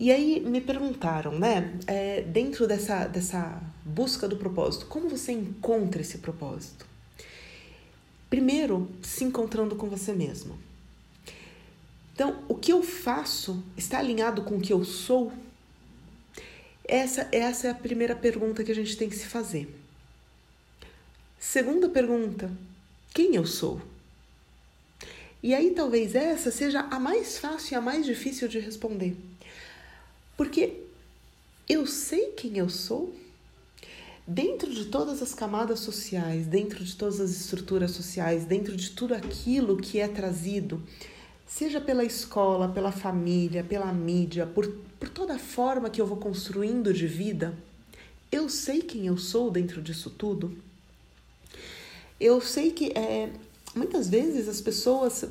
E 0.00 0.10
aí 0.10 0.40
me 0.40 0.62
perguntaram, 0.62 1.38
né, 1.38 1.78
é, 1.86 2.22
dentro 2.22 2.66
dessa, 2.66 3.06
dessa 3.06 3.62
busca 3.84 4.26
do 4.26 4.34
propósito, 4.34 4.86
como 4.86 5.10
você 5.10 5.30
encontra 5.30 6.00
esse 6.00 6.16
propósito? 6.16 6.86
Primeiro, 8.30 8.88
se 9.02 9.24
encontrando 9.24 9.76
com 9.76 9.90
você 9.90 10.14
mesmo. 10.14 10.58
Então, 12.14 12.42
o 12.48 12.54
que 12.54 12.72
eu 12.72 12.82
faço 12.82 13.62
está 13.76 13.98
alinhado 13.98 14.40
com 14.40 14.56
o 14.56 14.60
que 14.62 14.72
eu 14.72 14.86
sou? 14.86 15.30
Essa, 16.88 17.28
essa 17.30 17.66
é 17.66 17.70
a 17.70 17.74
primeira 17.74 18.16
pergunta 18.16 18.64
que 18.64 18.72
a 18.72 18.74
gente 18.74 18.96
tem 18.96 19.06
que 19.06 19.16
se 19.16 19.26
fazer. 19.26 19.68
Segunda 21.38 21.90
pergunta: 21.90 22.50
quem 23.12 23.36
eu 23.36 23.44
sou? 23.44 23.82
E 25.42 25.54
aí 25.54 25.72
talvez 25.72 26.14
essa 26.14 26.50
seja 26.50 26.80
a 26.90 26.98
mais 26.98 27.36
fácil 27.36 27.74
e 27.74 27.76
a 27.76 27.82
mais 27.82 28.06
difícil 28.06 28.48
de 28.48 28.58
responder. 28.58 29.14
Porque 30.40 30.72
eu 31.68 31.86
sei 31.86 32.28
quem 32.28 32.56
eu 32.56 32.70
sou? 32.70 33.14
Dentro 34.26 34.72
de 34.72 34.86
todas 34.86 35.20
as 35.20 35.34
camadas 35.34 35.80
sociais, 35.80 36.46
dentro 36.46 36.82
de 36.82 36.96
todas 36.96 37.20
as 37.20 37.30
estruturas 37.32 37.90
sociais, 37.90 38.46
dentro 38.46 38.74
de 38.74 38.88
tudo 38.88 39.12
aquilo 39.12 39.76
que 39.76 40.00
é 40.00 40.08
trazido, 40.08 40.82
seja 41.46 41.78
pela 41.78 42.02
escola, 42.02 42.70
pela 42.70 42.90
família, 42.90 43.62
pela 43.62 43.92
mídia, 43.92 44.46
por 44.46 44.66
por 44.98 45.10
toda 45.10 45.34
a 45.34 45.38
forma 45.38 45.90
que 45.90 46.00
eu 46.00 46.06
vou 46.06 46.16
construindo 46.16 46.90
de 46.94 47.06
vida, 47.06 47.54
eu 48.32 48.48
sei 48.48 48.80
quem 48.80 49.08
eu 49.08 49.18
sou 49.18 49.50
dentro 49.50 49.82
disso 49.82 50.08
tudo. 50.08 50.56
Eu 52.18 52.40
sei 52.40 52.70
que 52.70 52.92
é, 52.96 53.30
muitas 53.76 54.08
vezes 54.08 54.48
as 54.48 54.62
pessoas, 54.62 55.22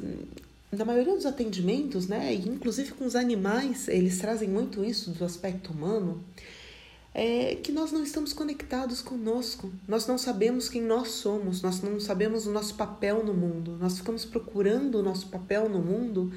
na 0.71 0.85
maioria 0.85 1.15
dos 1.15 1.25
atendimentos, 1.25 2.07
né, 2.07 2.33
inclusive 2.33 2.91
com 2.91 3.05
os 3.05 3.15
animais, 3.15 3.87
eles 3.87 4.19
trazem 4.19 4.47
muito 4.47 4.83
isso 4.83 5.11
do 5.11 5.25
aspecto 5.25 5.71
humano, 5.71 6.23
é 7.13 7.55
que 7.55 7.71
nós 7.71 7.91
não 7.91 8.03
estamos 8.03 8.33
conectados 8.33 9.01
conosco, 9.01 9.71
nós 9.87 10.05
não 10.05 10.17
sabemos 10.17 10.69
quem 10.69 10.81
nós 10.81 11.09
somos, 11.09 11.61
nós 11.61 11.81
não 11.81 11.99
sabemos 11.99 12.45
o 12.45 12.51
nosso 12.51 12.75
papel 12.75 13.23
no 13.23 13.33
mundo, 13.33 13.77
nós 13.79 13.97
ficamos 13.97 14.25
procurando 14.25 14.99
o 14.99 15.03
nosso 15.03 15.27
papel 15.27 15.67
no 15.67 15.79
mundo 15.79 16.31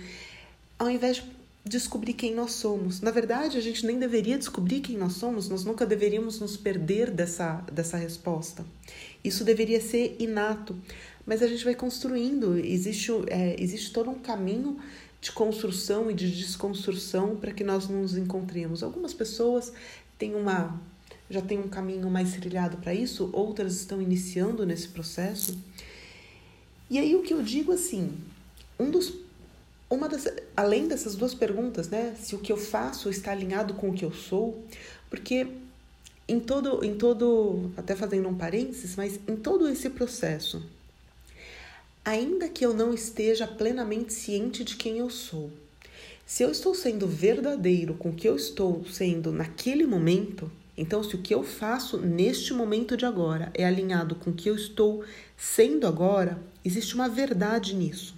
ao 0.78 0.90
invés 0.90 1.18
de 1.18 1.24
descobrir 1.64 2.14
quem 2.14 2.34
nós 2.34 2.52
somos. 2.52 3.00
Na 3.00 3.12
verdade, 3.12 3.56
a 3.56 3.60
gente 3.60 3.86
nem 3.86 3.98
deveria 3.98 4.36
descobrir 4.36 4.80
quem 4.80 4.96
nós 4.96 5.12
somos, 5.12 5.48
nós 5.48 5.64
nunca 5.64 5.86
deveríamos 5.86 6.40
nos 6.40 6.56
perder 6.56 7.10
dessa, 7.10 7.64
dessa 7.72 7.96
resposta. 7.96 8.64
Isso 9.22 9.44
deveria 9.44 9.80
ser 9.80 10.16
inato, 10.18 10.76
mas 11.26 11.42
a 11.42 11.46
gente 11.46 11.64
vai 11.64 11.74
construindo, 11.74 12.56
existe, 12.58 13.10
é, 13.28 13.56
existe 13.58 13.92
todo 13.92 14.10
um 14.10 14.18
caminho 14.18 14.78
de 15.20 15.30
construção 15.32 16.10
e 16.10 16.14
de 16.14 16.30
desconstrução 16.30 17.36
para 17.36 17.52
que 17.52 17.62
nós 17.62 17.88
nos 17.88 18.16
encontremos. 18.16 18.82
Algumas 18.82 19.14
pessoas 19.14 19.72
têm 20.18 20.34
uma 20.34 20.80
já 21.30 21.40
têm 21.40 21.58
um 21.58 21.68
caminho 21.68 22.10
mais 22.10 22.34
trilhado 22.34 22.76
para 22.76 22.92
isso, 22.92 23.30
outras 23.32 23.76
estão 23.76 24.02
iniciando 24.02 24.66
nesse 24.66 24.88
processo. 24.88 25.56
E 26.90 26.98
aí 26.98 27.14
o 27.16 27.22
que 27.22 27.32
eu 27.32 27.42
digo 27.42 27.72
assim, 27.72 28.12
um 28.78 28.90
dos 28.90 29.14
uma 29.88 30.08
das, 30.08 30.26
além 30.56 30.88
dessas 30.88 31.14
duas 31.14 31.34
perguntas, 31.34 31.88
né, 31.88 32.14
se 32.18 32.34
o 32.34 32.38
que 32.38 32.50
eu 32.50 32.56
faço 32.56 33.10
está 33.10 33.30
alinhado 33.30 33.74
com 33.74 33.90
o 33.90 33.92
que 33.92 34.04
eu 34.04 34.12
sou, 34.12 34.62
porque 35.10 35.46
em 36.26 36.40
todo, 36.40 36.82
em 36.82 36.94
todo, 36.94 37.70
até 37.76 37.94
fazendo 37.94 38.26
um 38.28 38.34
parênteses, 38.34 38.96
mas 38.96 39.20
em 39.28 39.36
todo 39.36 39.68
esse 39.68 39.90
processo, 39.90 40.62
ainda 42.04 42.48
que 42.48 42.64
eu 42.64 42.74
não 42.74 42.92
esteja 42.92 43.46
plenamente 43.46 44.12
ciente 44.12 44.64
de 44.64 44.76
quem 44.76 44.98
eu 44.98 45.10
sou, 45.10 45.50
se 46.26 46.42
eu 46.42 46.50
estou 46.50 46.74
sendo 46.74 47.06
verdadeiro 47.06 47.94
com 47.94 48.10
o 48.10 48.14
que 48.14 48.28
eu 48.28 48.36
estou 48.36 48.84
sendo 48.86 49.30
naquele 49.30 49.86
momento, 49.86 50.50
então 50.76 51.02
se 51.02 51.14
o 51.14 51.18
que 51.18 51.34
eu 51.34 51.42
faço 51.42 51.98
neste 51.98 52.54
momento 52.54 52.96
de 52.96 53.04
agora 53.04 53.50
é 53.54 53.64
alinhado 53.64 54.14
com 54.14 54.30
o 54.30 54.34
que 54.34 54.48
eu 54.48 54.56
estou 54.56 55.04
sendo 55.36 55.86
agora, 55.86 56.42
existe 56.64 56.94
uma 56.94 57.08
verdade 57.08 57.74
nisso. 57.74 58.14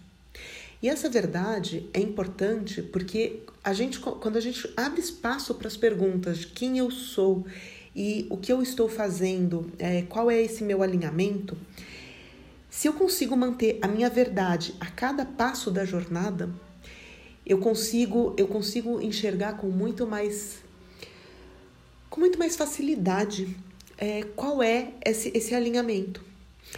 E 0.80 0.88
essa 0.88 1.08
verdade 1.08 1.88
é 1.92 1.98
importante 1.98 2.82
porque 2.82 3.40
a 3.64 3.72
gente, 3.72 3.98
quando 3.98 4.36
a 4.36 4.40
gente 4.40 4.70
abre 4.76 5.00
espaço 5.00 5.54
para 5.54 5.66
as 5.66 5.76
perguntas 5.76 6.38
de 6.38 6.46
quem 6.48 6.78
eu 6.78 6.90
sou 6.90 7.44
e 7.96 8.26
o 8.30 8.36
que 8.36 8.52
eu 8.52 8.62
estou 8.62 8.88
fazendo, 8.88 9.72
é, 9.78 10.02
qual 10.02 10.30
é 10.30 10.40
esse 10.40 10.62
meu 10.62 10.82
alinhamento, 10.82 11.56
se 12.74 12.88
eu 12.88 12.92
consigo 12.92 13.36
manter 13.36 13.78
a 13.80 13.86
minha 13.86 14.10
verdade 14.10 14.74
a 14.80 14.86
cada 14.86 15.24
passo 15.24 15.70
da 15.70 15.84
jornada, 15.84 16.50
eu 17.46 17.58
consigo 17.58 18.34
eu 18.36 18.48
consigo 18.48 19.00
enxergar 19.00 19.56
com 19.58 19.68
muito 19.68 20.04
mais 20.08 20.56
com 22.10 22.18
muito 22.18 22.36
mais 22.36 22.56
facilidade 22.56 23.56
é, 23.96 24.24
qual 24.34 24.60
é 24.60 24.88
esse, 25.06 25.30
esse 25.32 25.54
alinhamento. 25.54 26.20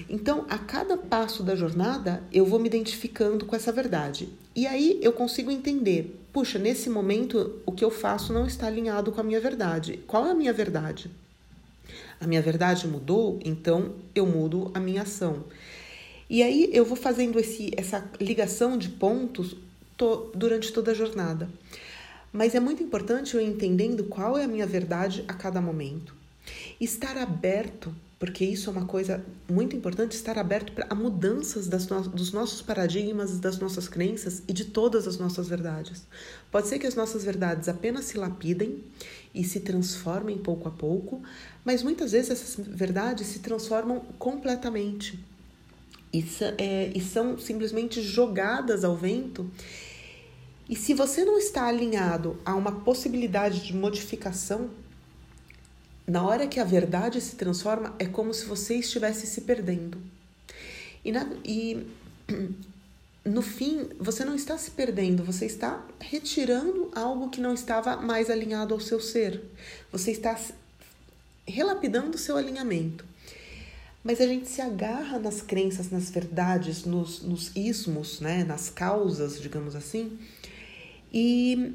Então, 0.07 0.45
a 0.51 0.59
cada 0.59 0.99
passo 0.99 1.43
da 1.43 1.57
jornada, 1.57 2.23
eu 2.31 2.45
vou 2.45 2.59
me 2.59 2.67
identificando 2.67 3.47
com 3.47 3.57
essa 3.57 3.73
verdade. 3.73 4.29
E 4.55 4.67
aí 4.67 5.01
eu 5.03 5.13
consigo 5.13 5.51
entender, 5.51 6.21
puxa, 6.31 6.59
nesse 6.59 6.91
momento 6.91 7.63
o 7.65 7.73
que 7.73 7.85
eu 7.85 7.91
faço 7.91 8.35
não 8.35 8.47
está 8.47 8.67
alinhado 8.67 9.13
com 9.13 9.21
a 9.23 9.25
minha 9.25 9.41
verdade. 9.41 9.99
Qual 10.07 10.27
é 10.27 10.33
a 10.33 10.35
minha 10.35 10.53
verdade? 10.53 11.11
A 12.21 12.27
minha 12.27 12.43
verdade 12.43 12.87
mudou, 12.87 13.41
então 13.43 13.95
eu 14.15 14.27
mudo 14.27 14.71
a 14.75 14.79
minha 14.79 15.03
ação. 15.03 15.45
E 16.29 16.43
aí 16.43 16.71
eu 16.73 16.85
vou 16.85 16.97
fazendo 16.97 17.39
esse, 17.39 17.71
essa 17.77 18.09
ligação 18.21 18.77
de 18.77 18.89
pontos 18.89 19.57
to, 19.97 20.31
durante 20.35 20.73
toda 20.73 20.91
a 20.91 20.95
jornada. 20.95 21.49
Mas 22.33 22.55
é 22.55 22.61
muito 22.61 22.83
importante 22.83 23.35
eu 23.35 23.41
entendendo 23.41 24.05
qual 24.05 24.37
é 24.37 24.45
a 24.45 24.49
minha 24.49 24.67
verdade 24.67 25.25
a 25.29 25.33
cada 25.33 25.61
momento. 25.61 26.15
Estar 26.81 27.17
aberto 27.17 27.95
porque 28.19 28.45
isso 28.45 28.71
é 28.71 28.73
uma 28.73 28.87
coisa 28.87 29.23
muito 29.49 29.77
importante 29.77 30.13
estar 30.13 30.39
aberto 30.39 30.73
a 30.89 30.95
mudanças 30.95 31.69
no 31.69 32.09
dos 32.09 32.33
nossos 32.33 32.63
paradigmas, 32.63 33.39
das 33.39 33.59
nossas 33.59 33.89
crenças 33.89 34.43
e 34.49 34.55
de 34.55 34.65
todas 34.65 35.07
as 35.07 35.19
nossas 35.19 35.49
verdades. 35.49 36.03
Pode 36.51 36.67
ser 36.67 36.79
que 36.79 36.87
as 36.87 36.95
nossas 36.95 37.25
verdades 37.25 37.69
apenas 37.69 38.07
se 38.07 38.17
lapidem 38.17 38.83
e 39.35 39.45
se 39.45 39.61
transformem 39.61 40.39
pouco 40.39 40.67
a 40.67 40.71
pouco, 40.71 41.23
mas 41.63 41.83
muitas 41.83 42.13
vezes 42.13 42.31
essas 42.31 42.65
verdades 42.67 43.27
se 43.27 43.41
transformam 43.41 44.01
completamente 44.19 45.23
e, 46.17 46.25
é, 46.59 46.93
e 46.95 47.01
são 47.01 47.39
simplesmente 47.39 48.01
jogadas 48.01 48.85
ao 48.85 48.97
vento. 48.97 49.51
E 50.69 50.75
se 50.75 50.95
você 50.95 51.25
não 51.25 51.39
está 51.39 51.67
alinhado 51.67 52.39
a 52.45 52.55
uma 52.55 52.73
possibilidade 52.73 53.65
de 53.65 53.75
modificação, 53.75 54.71
na 56.07 56.25
hora 56.25 56.47
que 56.47 56.59
a 56.59 56.65
verdade 56.65 57.21
se 57.21 57.37
transforma, 57.37 57.95
é 57.99 58.07
como 58.07 58.33
se 58.33 58.47
você 58.47 58.77
estivesse 58.77 59.27
se 59.27 59.43
perdendo. 59.43 59.99
E, 61.05 61.13
na, 61.13 61.29
e 61.45 61.87
no 63.25 63.43
fim, 63.43 63.91
você 63.99 64.25
não 64.25 64.35
está 64.35 64.57
se 64.57 64.71
perdendo, 64.71 65.23
você 65.23 65.47
está 65.47 65.85
retirando 66.01 66.91
algo 66.95 67.29
que 67.29 67.41
não 67.41 67.53
estava 67.53 67.97
mais 67.97 68.31
alinhado 68.31 68.73
ao 68.73 68.81
seu 68.81 69.01
ser. 69.01 69.43
Você 69.93 70.13
está 70.13 70.39
relapidando 71.47 72.17
o 72.17 72.19
seu 72.19 72.37
alinhamento. 72.37 73.05
Mas 74.07 74.21
a 74.21 74.27
gente 74.29 74.49
se 74.49 74.61
agarra 74.61 75.19
nas 75.19 75.43
crenças, 75.43 75.91
nas 75.91 76.11
verdades, 76.11 76.85
nos, 76.85 77.23
nos 77.23 77.51
ismos, 77.57 78.21
né? 78.21 78.45
nas 78.45 78.71
causas, 78.71 79.41
digamos 79.41 79.75
assim. 79.75 80.17
E 81.13 81.75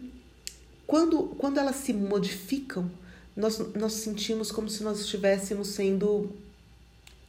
quando, 0.87 1.23
quando 1.37 1.59
elas 1.59 1.75
se 1.75 1.91
modificam, 1.91 2.89
nós, 3.35 3.59
nós 3.75 3.91
sentimos 3.91 4.49
como 4.49 4.69
se 4.69 4.81
nós 4.81 5.01
estivéssemos 5.01 5.67
sendo 5.71 6.31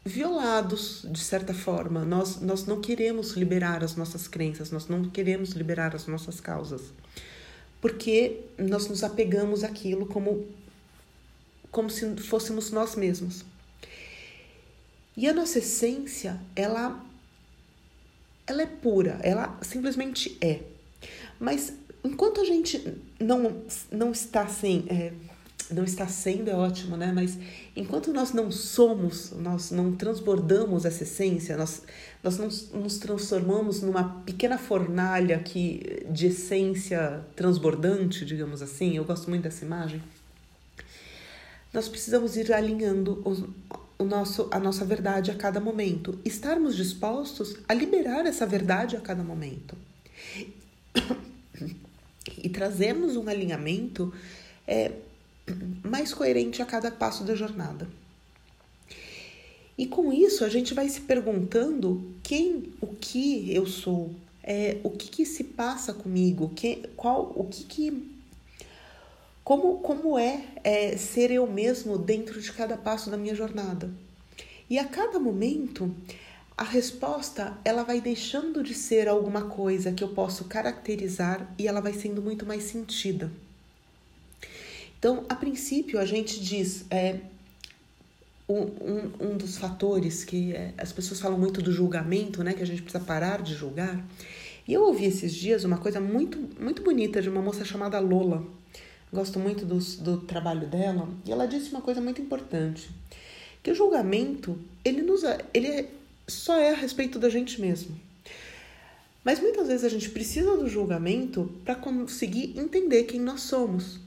violados 0.04 1.04
de 1.10 1.18
certa 1.18 1.52
forma. 1.52 2.04
Nós, 2.04 2.40
nós 2.40 2.64
não 2.64 2.80
queremos 2.80 3.32
liberar 3.32 3.82
as 3.82 3.96
nossas 3.96 4.28
crenças, 4.28 4.70
nós 4.70 4.86
não 4.86 5.10
queremos 5.10 5.50
liberar 5.50 5.96
as 5.96 6.06
nossas 6.06 6.38
causas, 6.38 6.80
porque 7.80 8.42
nós 8.56 8.86
nos 8.86 9.02
apegamos 9.02 9.64
àquilo 9.64 10.06
como, 10.06 10.46
como 11.72 11.90
se 11.90 12.14
fôssemos 12.18 12.70
nós 12.70 12.94
mesmos. 12.94 13.50
E 15.16 15.28
a 15.28 15.34
nossa 15.34 15.58
essência, 15.58 16.40
ela 16.56 17.04
ela 18.46 18.62
é 18.62 18.66
pura, 18.66 19.18
ela 19.22 19.58
simplesmente 19.62 20.36
é. 20.40 20.60
Mas 21.38 21.72
enquanto 22.04 22.40
a 22.40 22.44
gente 22.44 22.96
não, 23.20 23.62
não 23.90 24.12
está 24.12 24.46
sem. 24.46 24.84
É, 24.88 25.12
não 25.70 25.84
está 25.84 26.06
sendo 26.06 26.50
é 26.50 26.54
ótimo, 26.54 26.98
né? 26.98 27.12
Mas 27.14 27.38
enquanto 27.74 28.12
nós 28.12 28.32
não 28.32 28.50
somos, 28.50 29.30
nós 29.30 29.70
não 29.70 29.92
transbordamos 29.92 30.84
essa 30.84 31.02
essência, 31.02 31.56
nós, 31.56 31.82
nós 32.22 32.36
não 32.36 32.48
nos 32.80 32.98
transformamos 32.98 33.80
numa 33.80 34.20
pequena 34.22 34.58
fornalha 34.58 35.38
que, 35.38 36.04
de 36.10 36.26
essência 36.26 37.24
transbordante, 37.34 38.24
digamos 38.24 38.60
assim, 38.60 38.96
eu 38.96 39.04
gosto 39.04 39.30
muito 39.30 39.44
dessa 39.44 39.64
imagem. 39.64 40.02
Nós 41.72 41.88
precisamos 41.88 42.36
ir 42.36 42.52
alinhando 42.52 43.22
os, 43.24 43.42
o 44.02 44.04
nosso, 44.04 44.48
a 44.50 44.58
nossa 44.58 44.84
verdade 44.84 45.30
a 45.30 45.34
cada 45.34 45.60
momento, 45.60 46.18
estarmos 46.24 46.76
dispostos 46.76 47.56
a 47.68 47.74
liberar 47.74 48.26
essa 48.26 48.46
verdade 48.46 48.96
a 48.96 49.00
cada 49.00 49.22
momento 49.22 49.76
e 52.42 52.48
trazermos 52.48 53.16
um 53.16 53.28
alinhamento 53.28 54.12
é, 54.66 54.92
mais 55.84 56.12
coerente 56.12 56.60
a 56.60 56.66
cada 56.66 56.90
passo 56.90 57.24
da 57.24 57.34
jornada. 57.34 57.88
E 59.76 59.86
com 59.86 60.12
isso 60.12 60.44
a 60.44 60.48
gente 60.48 60.74
vai 60.74 60.88
se 60.88 61.00
perguntando 61.00 62.14
quem, 62.22 62.72
o 62.80 62.88
que 62.88 63.52
eu 63.54 63.66
sou, 63.66 64.14
é, 64.42 64.78
o 64.82 64.90
que, 64.90 65.08
que 65.08 65.26
se 65.26 65.44
passa 65.44 65.94
comigo, 65.94 66.50
que, 66.54 66.88
qual, 66.96 67.32
o 67.34 67.44
que, 67.44 67.64
que 67.64 68.11
como, 69.44 69.78
como 69.78 70.18
é, 70.18 70.44
é 70.62 70.96
ser 70.96 71.30
eu 71.30 71.46
mesmo 71.46 71.98
dentro 71.98 72.40
de 72.40 72.52
cada 72.52 72.76
passo 72.76 73.10
da 73.10 73.16
minha 73.16 73.34
jornada. 73.34 73.90
E 74.68 74.78
a 74.78 74.84
cada 74.84 75.18
momento 75.18 75.94
a 76.56 76.64
resposta 76.64 77.58
ela 77.64 77.82
vai 77.82 78.00
deixando 78.00 78.62
de 78.62 78.74
ser 78.74 79.08
alguma 79.08 79.42
coisa 79.42 79.92
que 79.92 80.04
eu 80.04 80.08
posso 80.08 80.44
caracterizar 80.44 81.52
e 81.58 81.66
ela 81.66 81.80
vai 81.80 81.92
sendo 81.92 82.22
muito 82.22 82.46
mais 82.46 82.64
sentida. 82.64 83.30
Então, 84.98 85.24
a 85.28 85.34
princípio, 85.34 85.98
a 85.98 86.04
gente 86.04 86.38
diz 86.38 86.84
é, 86.88 87.16
um, 88.48 89.32
um, 89.32 89.36
dos 89.36 89.58
fatores 89.58 90.24
que 90.24 90.52
é, 90.52 90.72
as 90.78 90.92
pessoas 90.92 91.20
falam 91.20 91.36
muito 91.36 91.60
do 91.60 91.72
julgamento, 91.72 92.44
né, 92.44 92.52
que 92.52 92.62
a 92.62 92.66
gente 92.66 92.82
precisa 92.82 93.02
parar 93.02 93.42
de 93.42 93.54
julgar. 93.54 94.00
E 94.68 94.72
eu 94.72 94.82
ouvi 94.84 95.06
esses 95.06 95.34
dias 95.34 95.64
uma 95.64 95.78
coisa 95.78 96.00
muito, 96.00 96.38
muito 96.62 96.82
bonita 96.82 97.20
de 97.20 97.28
uma 97.28 97.42
moça 97.42 97.64
chamada 97.64 97.98
Lola. 97.98 98.46
Gosto 99.12 99.38
muito 99.38 99.66
do, 99.66 99.78
do 99.78 100.16
trabalho 100.18 100.66
dela. 100.66 101.08
E 101.26 101.30
ela 101.30 101.46
disse 101.46 101.70
uma 101.70 101.82
coisa 101.82 102.00
muito 102.00 102.22
importante. 102.22 102.88
Que 103.62 103.70
o 103.70 103.74
julgamento, 103.74 104.58
ele, 104.84 105.02
nos, 105.02 105.22
ele 105.52 105.88
só 106.26 106.56
é 106.56 106.70
a 106.70 106.76
respeito 106.76 107.18
da 107.18 107.28
gente 107.28 107.60
mesmo. 107.60 107.94
Mas 109.24 109.38
muitas 109.38 109.68
vezes 109.68 109.84
a 109.84 109.88
gente 109.88 110.10
precisa 110.10 110.56
do 110.56 110.68
julgamento 110.68 111.52
para 111.64 111.74
conseguir 111.74 112.58
entender 112.58 113.04
quem 113.04 113.20
nós 113.20 113.42
somos. 113.42 114.00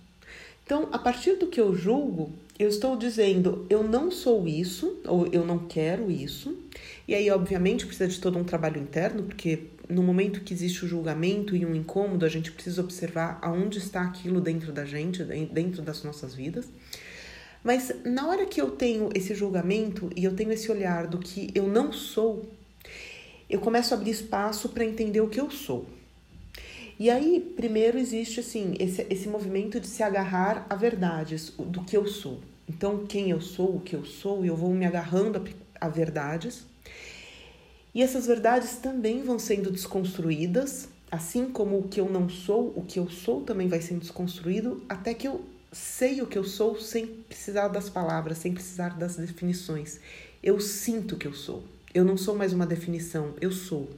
Então, 0.65 0.89
a 0.91 0.97
partir 0.97 1.35
do 1.35 1.47
que 1.47 1.61
eu 1.61 1.75
julgo, 1.75 2.33
eu 2.57 2.67
estou 2.67 2.97
dizendo 2.97 3.65
eu 3.69 3.83
não 3.83 4.09
sou 4.09 4.47
isso, 4.47 4.97
ou 5.05 5.27
eu 5.27 5.45
não 5.45 5.59
quero 5.59 6.09
isso. 6.09 6.57
E 7.07 7.13
aí, 7.13 7.29
obviamente, 7.29 7.85
precisa 7.85 8.09
de 8.09 8.19
todo 8.19 8.39
um 8.39 8.43
trabalho 8.43 8.81
interno, 8.81 9.23
porque 9.23 9.59
no 9.89 10.03
momento 10.03 10.41
que 10.41 10.53
existe 10.53 10.85
o 10.85 10.87
julgamento 10.87 11.55
e 11.55 11.65
um 11.65 11.75
incômodo, 11.75 12.25
a 12.25 12.29
gente 12.29 12.51
precisa 12.51 12.81
observar 12.81 13.39
aonde 13.41 13.77
está 13.77 14.01
aquilo 14.01 14.41
dentro 14.41 14.71
da 14.71 14.85
gente, 14.85 15.23
dentro 15.23 15.81
das 15.81 16.03
nossas 16.03 16.33
vidas. 16.33 16.67
Mas 17.63 17.91
na 18.05 18.27
hora 18.27 18.45
que 18.45 18.61
eu 18.61 18.71
tenho 18.71 19.09
esse 19.15 19.33
julgamento 19.33 20.09
e 20.15 20.23
eu 20.23 20.35
tenho 20.35 20.51
esse 20.51 20.71
olhar 20.71 21.07
do 21.07 21.17
que 21.17 21.49
eu 21.55 21.67
não 21.67 21.91
sou, 21.91 22.49
eu 23.49 23.59
começo 23.59 23.93
a 23.93 23.97
abrir 23.97 24.11
espaço 24.11 24.69
para 24.69 24.85
entender 24.85 25.21
o 25.21 25.27
que 25.27 25.39
eu 25.39 25.49
sou. 25.49 25.87
E 26.97 27.09
aí, 27.09 27.39
primeiro 27.55 27.97
existe 27.97 28.39
assim, 28.39 28.75
esse, 28.79 29.05
esse 29.09 29.27
movimento 29.27 29.79
de 29.79 29.87
se 29.87 30.01
agarrar 30.01 30.65
a 30.69 30.75
verdades 30.75 31.51
do 31.57 31.83
que 31.83 31.97
eu 31.97 32.07
sou. 32.07 32.39
Então, 32.69 33.05
quem 33.05 33.31
eu 33.31 33.41
sou, 33.41 33.75
o 33.75 33.81
que 33.81 33.95
eu 33.95 34.05
sou, 34.05 34.45
eu 34.45 34.55
vou 34.55 34.73
me 34.73 34.85
agarrando 34.85 35.43
a, 35.79 35.85
a 35.85 35.89
verdades. 35.89 36.65
E 37.95 38.03
essas 38.03 38.27
verdades 38.27 38.75
também 38.75 39.23
vão 39.23 39.39
sendo 39.39 39.71
desconstruídas, 39.71 40.89
assim 41.09 41.49
como 41.49 41.79
o 41.79 41.87
que 41.87 42.01
eu 42.01 42.09
não 42.09 42.27
sou, 42.27 42.73
o 42.75 42.83
que 42.83 42.99
eu 42.99 43.09
sou 43.09 43.39
também 43.41 43.69
vai 43.69 43.81
sendo 43.81 44.01
desconstruído, 44.01 44.83
até 44.89 45.13
que 45.13 45.25
eu 45.25 45.45
sei 45.71 46.21
o 46.21 46.27
que 46.27 46.37
eu 46.37 46.43
sou 46.43 46.77
sem 46.77 47.07
precisar 47.07 47.69
das 47.69 47.89
palavras, 47.89 48.39
sem 48.39 48.53
precisar 48.53 48.97
das 48.97 49.15
definições. 49.15 50.01
Eu 50.43 50.59
sinto 50.59 51.15
que 51.15 51.25
eu 51.25 51.33
sou. 51.33 51.63
Eu 51.93 52.03
não 52.03 52.17
sou 52.17 52.35
mais 52.35 52.51
uma 52.51 52.65
definição, 52.65 53.33
eu 53.39 53.53
sou. 53.53 53.89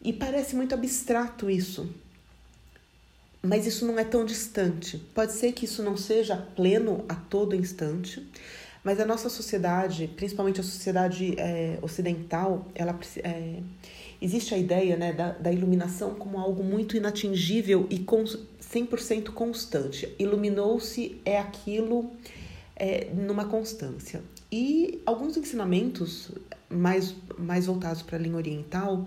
E 0.00 0.10
parece 0.10 0.56
muito 0.56 0.74
abstrato 0.74 1.50
isso. 1.50 1.90
Mas 3.42 3.66
isso 3.66 3.86
não 3.86 3.98
é 3.98 4.04
tão 4.04 4.24
distante. 4.24 4.96
Pode 5.14 5.32
ser 5.32 5.52
que 5.52 5.66
isso 5.66 5.82
não 5.82 5.96
seja 5.96 6.36
pleno 6.56 7.04
a 7.06 7.14
todo 7.14 7.54
instante, 7.54 8.26
mas 8.88 8.98
a 9.00 9.04
nossa 9.04 9.28
sociedade, 9.28 10.08
principalmente 10.16 10.60
a 10.60 10.64
sociedade 10.64 11.34
é, 11.38 11.78
ocidental, 11.82 12.66
ela 12.74 12.98
é, 13.22 13.60
existe 14.18 14.54
a 14.54 14.56
ideia 14.56 14.96
né, 14.96 15.12
da, 15.12 15.32
da 15.32 15.52
iluminação 15.52 16.14
como 16.14 16.38
algo 16.38 16.64
muito 16.64 16.96
inatingível 16.96 17.86
e 17.90 17.98
com, 17.98 18.24
100% 18.24 19.28
constante. 19.32 20.08
Iluminou-se 20.18 21.20
é 21.22 21.38
aquilo 21.38 22.10
é, 22.74 23.08
numa 23.12 23.44
constância. 23.44 24.22
E 24.50 25.02
alguns 25.04 25.36
ensinamentos 25.36 26.30
mais, 26.70 27.14
mais 27.36 27.66
voltados 27.66 28.00
para 28.00 28.16
a 28.16 28.18
linha 28.18 28.36
oriental 28.36 29.06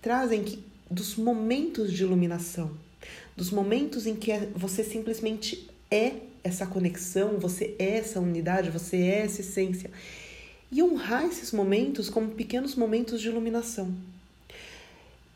trazem 0.00 0.42
que, 0.42 0.64
dos 0.90 1.16
momentos 1.16 1.92
de 1.92 2.02
iluminação, 2.02 2.70
dos 3.36 3.50
momentos 3.50 4.06
em 4.06 4.16
que 4.16 4.32
é, 4.32 4.48
você 4.56 4.82
simplesmente 4.82 5.68
é 5.90 6.12
essa 6.48 6.66
conexão, 6.66 7.38
você 7.38 7.74
é 7.78 7.98
essa 7.98 8.20
unidade, 8.20 8.70
você 8.70 8.96
é 8.96 9.20
essa 9.20 9.40
essência. 9.40 9.90
E 10.70 10.82
honrar 10.82 11.24
esses 11.24 11.52
momentos 11.52 12.10
como 12.10 12.30
pequenos 12.30 12.74
momentos 12.74 13.20
de 13.20 13.28
iluminação. 13.28 13.94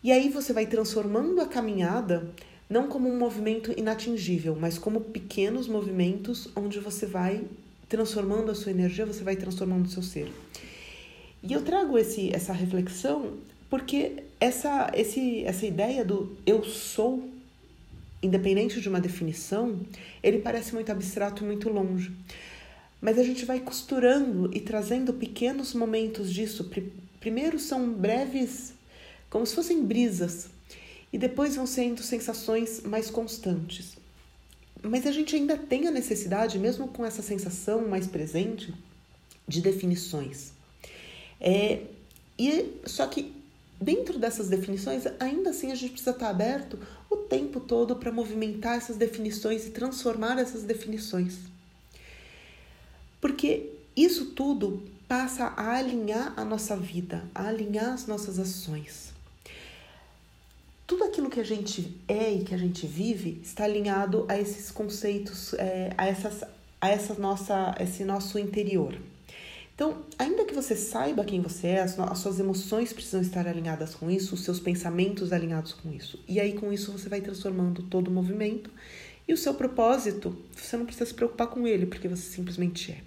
E 0.03 0.11
aí 0.11 0.29
você 0.29 0.53
vai 0.53 0.67
transformando 0.67 1.41
a 1.41 1.47
caminhada 1.47 2.29
não 2.69 2.89
como 2.89 3.09
um 3.09 3.19
movimento 3.19 3.73
inatingível, 3.79 4.57
mas 4.59 4.79
como 4.79 5.01
pequenos 5.01 5.69
movimentos 5.69 6.49
onde 6.57 6.81
você 6.81 7.07
vai 7.07 7.45
transformando 7.89 8.51
a 8.51 8.55
sua 8.55 8.73
energia, 8.73 9.07
você 9.07 9.23
vai 9.23 9.37
transformando 9.37 9.87
o 9.87 9.91
seu 9.91 10.03
ser. 10.03 10.33
E 11.43 11.53
eu 11.53 11.63
trago 11.63 11.99
esse, 11.99 12.35
essa 12.35 12.53
reflexão 12.53 13.39
porque 13.73 14.25
essa, 14.39 14.91
esse, 14.93 15.45
essa 15.45 15.65
ideia 15.65 16.05
do 16.05 16.37
eu 16.45 16.63
sou, 16.63 17.27
independente 18.23 18.81
de 18.81 18.89
uma 18.89 19.01
definição, 19.01 19.81
ele 20.23 20.39
parece 20.39 20.75
muito 20.75 20.93
abstrato 20.93 21.43
e 21.43 21.47
muito 21.47 21.69
longe. 21.69 22.13
Mas 23.01 23.19
a 23.19 23.25
gente 23.25 23.45
vai 23.45 23.59
costurando 23.59 24.51
e 24.55 24.61
trazendo 24.61 25.13
pequenos 25.13 25.75
momentos 25.75 26.33
disso. 26.33 26.71
Primeiro 27.19 27.59
são 27.59 27.93
breves, 27.93 28.75
como 29.29 29.45
se 29.45 29.55
fossem 29.55 29.85
brisas, 29.85 30.49
e 31.13 31.19
depois 31.19 31.57
vão 31.57 31.67
sendo 31.67 32.03
sensações 32.03 32.81
mais 32.83 33.11
constantes. 33.11 33.97
Mas 34.83 35.07
a 35.07 35.13
gente 35.13 35.35
ainda 35.35 35.57
tem 35.57 35.89
a 35.89 35.91
necessidade, 35.91 36.59
mesmo 36.59 36.89
com 36.89 37.05
essa 37.05 37.23
sensação 37.23 37.89
mais 37.89 38.07
presente, 38.07 38.73
de 39.47 39.61
definições. 39.61 40.53
É, 41.41 41.81
e 42.39 42.73
só 42.87 43.07
que 43.07 43.42
Dentro 43.83 44.17
dessas 44.17 44.49
definições, 44.49 45.03
ainda 45.19 45.51
assim 45.51 45.73
a 45.73 45.75
gente 45.75 45.91
precisa 45.95 46.13
estar 46.13 46.29
aberto 46.29 46.79
o 47.11 47.17
tempo 47.17 47.59
todo 47.59 47.97
para 47.97 48.13
movimentar 48.13 48.77
essas 48.77 48.97
definições 48.97 49.67
e 49.67 49.71
transformar 49.71 50.39
essas 50.39 50.63
definições. 50.63 51.39
Porque 53.21 53.71
isso 53.97 54.27
tudo 54.27 54.85
passa 55.09 55.47
a 55.47 55.75
alinhar 55.75 56.33
a 56.37 56.45
nossa 56.45 56.77
vida, 56.77 57.25
a 57.35 57.49
alinhar 57.49 57.93
as 57.93 58.07
nossas 58.07 58.39
ações. 58.39 59.13
Tudo 60.87 61.03
aquilo 61.03 61.29
que 61.29 61.41
a 61.41 61.45
gente 61.45 61.93
é 62.07 62.33
e 62.33 62.45
que 62.45 62.55
a 62.55 62.59
gente 62.59 62.87
vive 62.87 63.41
está 63.43 63.65
alinhado 63.65 64.27
a 64.29 64.39
esses 64.39 64.71
conceitos, 64.71 65.55
é, 65.55 65.93
a, 65.99 66.07
essas, 66.07 66.45
a 66.81 66.89
essa 66.89 67.15
nossa, 67.15 67.75
esse 67.81 68.05
nosso 68.05 68.39
interior. 68.39 68.97
Então, 69.75 70.03
ainda 70.19 70.45
que 70.45 70.55
você 70.55 70.77
saiba 70.77 71.25
quem 71.25 71.41
você 71.41 71.69
é, 71.69 71.81
as 71.83 72.19
suas 72.19 72.39
emoções 72.39 72.93
precisam 72.93 73.23
estar 73.23 73.47
alinhadas 73.47 73.95
com 73.95 74.11
isso, 74.11 74.35
os 74.35 74.45
seus 74.45 74.61
pensamentos 74.61 75.33
alinhados 75.33 75.73
com 75.73 75.91
isso. 75.93 76.23
E 76.29 76.39
aí, 76.39 76.53
com 76.53 76.73
isso, 76.73 76.93
você 76.93 77.09
vai 77.09 77.21
transformando 77.21 77.83
todo 77.85 78.09
o 78.09 78.11
movimento. 78.11 78.71
E 79.27 79.33
o 79.33 79.37
seu 79.37 79.55
propósito, 79.55 80.37
você 80.55 80.77
não 80.77 80.85
precisa 80.85 81.07
se 81.07 81.15
preocupar 81.15 81.47
com 81.47 81.67
ele, 81.67 81.87
porque 81.87 82.09
você 82.09 82.23
simplesmente 82.23 82.93
é. 82.93 83.01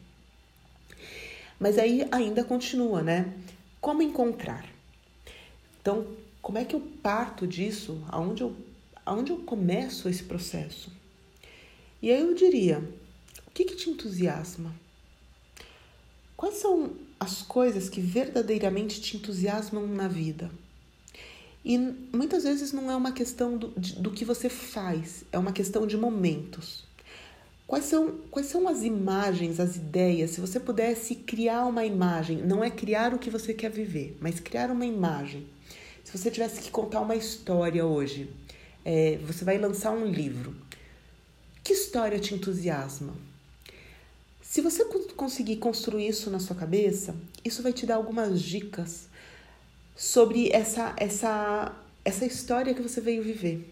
Mas 1.60 1.78
aí 1.78 2.08
ainda 2.12 2.44
continua, 2.44 3.02
né? 3.02 3.34
Como 3.80 4.02
encontrar? 4.02 4.66
Então, 5.80 6.08
como 6.42 6.58
é 6.58 6.66
que 6.66 6.76
eu 6.76 6.82
parto 7.02 7.48
disso? 7.48 8.04
Aonde 8.08 8.42
eu, 8.42 8.56
aonde 9.06 9.32
eu 9.32 9.38
começo 9.38 10.10
esse 10.10 10.24
processo? 10.24 10.92
E 12.02 12.12
aí 12.12 12.20
eu 12.20 12.34
diria: 12.34 12.84
o 13.48 13.52
que, 13.52 13.66
que 13.66 13.76
te 13.76 13.90
entusiasma? 13.90 14.74
Quais 16.36 16.56
são 16.56 16.92
as 17.20 17.42
coisas 17.42 17.90
que 17.90 18.02
verdadeiramente 18.02 19.02
te 19.02 19.16
entusiasmam 19.16 19.88
na 19.88 20.08
vida? 20.08 20.52
E 21.64 21.78
muitas 21.78 22.44
vezes 22.44 22.72
não 22.72 22.92
é 22.92 22.96
uma 22.96 23.12
questão 23.12 23.58
do, 23.58 23.70
do 23.70 24.12
que 24.12 24.24
você 24.24 24.50
faz, 24.50 25.24
é 25.32 25.40
uma 25.40 25.52
questão 25.52 25.88
de 25.88 25.98
momentos. 25.98 26.84
Quais 27.66 27.86
são, 27.86 28.20
quais 28.30 28.48
são 28.48 28.68
as 28.68 28.84
imagens, 28.84 29.60
as 29.60 29.76
ideias? 29.76 30.32
Se 30.32 30.42
você 30.42 30.60
pudesse 30.60 31.16
criar 31.16 31.66
uma 31.66 31.84
imagem, 31.84 32.38
não 32.38 32.64
é 32.64 32.70
criar 32.70 33.14
o 33.14 33.18
que 33.18 33.32
você 33.32 33.54
quer 33.54 33.72
viver, 33.72 34.16
mas 34.22 34.40
criar 34.40 34.70
uma 34.70 34.86
imagem. 34.86 35.48
Se 36.04 36.16
você 36.16 36.30
tivesse 36.30 36.62
que 36.62 36.70
contar 36.70 37.02
uma 37.02 37.16
história 37.16 37.84
hoje, 37.84 38.30
é, 38.84 39.18
você 39.26 39.44
vai 39.44 39.58
lançar 39.58 39.92
um 39.92 40.06
livro. 40.06 40.56
Que 41.64 41.74
história 41.74 42.20
te 42.20 42.36
entusiasma? 42.36 43.16
Se 44.56 44.62
você 44.62 44.86
conseguir 45.18 45.58
construir 45.58 46.08
isso 46.08 46.32
na 46.32 46.40
sua 46.40 46.56
cabeça, 46.56 47.14
isso 47.44 47.62
vai 47.62 47.74
te 47.74 47.86
dar 47.86 47.96
algumas 47.96 48.42
dicas 48.42 49.10
sobre 49.94 50.50
essa, 50.50 50.96
essa, 50.96 51.76
essa 52.06 52.26
história 52.26 52.74
que 52.74 52.82
você 52.82 53.02
veio 53.02 53.22
viver. 53.22 53.70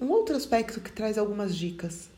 Um 0.00 0.08
outro 0.08 0.36
aspecto 0.36 0.80
que 0.80 0.92
traz 0.92 1.18
algumas 1.18 1.56
dicas. 1.56 2.08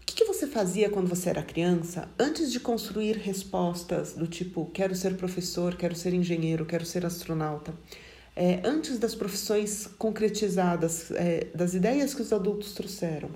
O 0.00 0.06
que, 0.06 0.14
que 0.14 0.24
você 0.24 0.46
fazia 0.46 0.88
quando 0.88 1.08
você 1.08 1.28
era 1.28 1.42
criança 1.42 2.08
antes 2.18 2.50
de 2.50 2.58
construir 2.58 3.18
respostas 3.18 4.14
do 4.14 4.26
tipo 4.26 4.64
quero 4.72 4.94
ser 4.94 5.14
professor, 5.18 5.76
quero 5.76 5.94
ser 5.94 6.14
engenheiro, 6.14 6.64
quero 6.64 6.86
ser 6.86 7.04
astronauta? 7.04 7.74
É, 8.34 8.62
antes 8.64 8.98
das 8.98 9.14
profissões 9.14 9.88
concretizadas, 9.98 11.10
é, 11.10 11.48
das 11.54 11.74
ideias 11.74 12.14
que 12.14 12.22
os 12.22 12.32
adultos 12.32 12.72
trouxeram. 12.72 13.28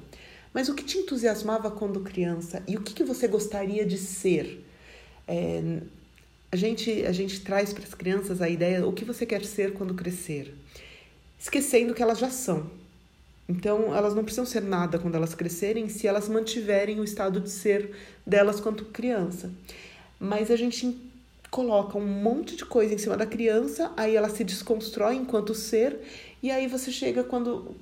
Mas 0.52 0.68
o 0.68 0.74
que 0.74 0.84
te 0.84 0.98
entusiasmava 0.98 1.70
quando 1.70 2.00
criança 2.00 2.62
e 2.66 2.76
o 2.76 2.80
que, 2.80 2.92
que 2.92 3.04
você 3.04 3.28
gostaria 3.28 3.86
de 3.86 3.96
ser? 3.96 4.64
É, 5.26 5.80
a 6.50 6.56
gente, 6.56 7.06
a 7.06 7.12
gente 7.12 7.40
traz 7.40 7.72
para 7.72 7.84
as 7.84 7.94
crianças 7.94 8.42
a 8.42 8.48
ideia 8.48 8.84
o 8.86 8.92
que 8.92 9.04
você 9.04 9.24
quer 9.24 9.44
ser 9.44 9.72
quando 9.72 9.94
crescer, 9.94 10.52
esquecendo 11.38 11.94
que 11.94 12.02
elas 12.02 12.18
já 12.18 12.30
são. 12.30 12.68
Então, 13.48 13.94
elas 13.96 14.14
não 14.14 14.22
precisam 14.22 14.46
ser 14.46 14.62
nada 14.62 14.98
quando 14.98 15.16
elas 15.16 15.34
crescerem 15.34 15.88
se 15.88 16.06
elas 16.06 16.28
mantiverem 16.28 17.00
o 17.00 17.04
estado 17.04 17.40
de 17.40 17.50
ser 17.50 17.90
delas 18.26 18.60
quanto 18.60 18.84
criança. 18.86 19.50
Mas 20.18 20.50
a 20.50 20.56
gente 20.56 20.96
coloca 21.50 21.98
um 21.98 22.06
monte 22.06 22.56
de 22.56 22.64
coisa 22.64 22.94
em 22.94 22.98
cima 22.98 23.16
da 23.16 23.26
criança, 23.26 23.92
aí 23.96 24.14
ela 24.14 24.28
se 24.28 24.44
desconstrói 24.44 25.16
enquanto 25.16 25.54
ser, 25.54 26.00
e 26.42 26.50
aí 26.50 26.68
você 26.68 26.92
chega 26.92 27.24
quando 27.24 27.74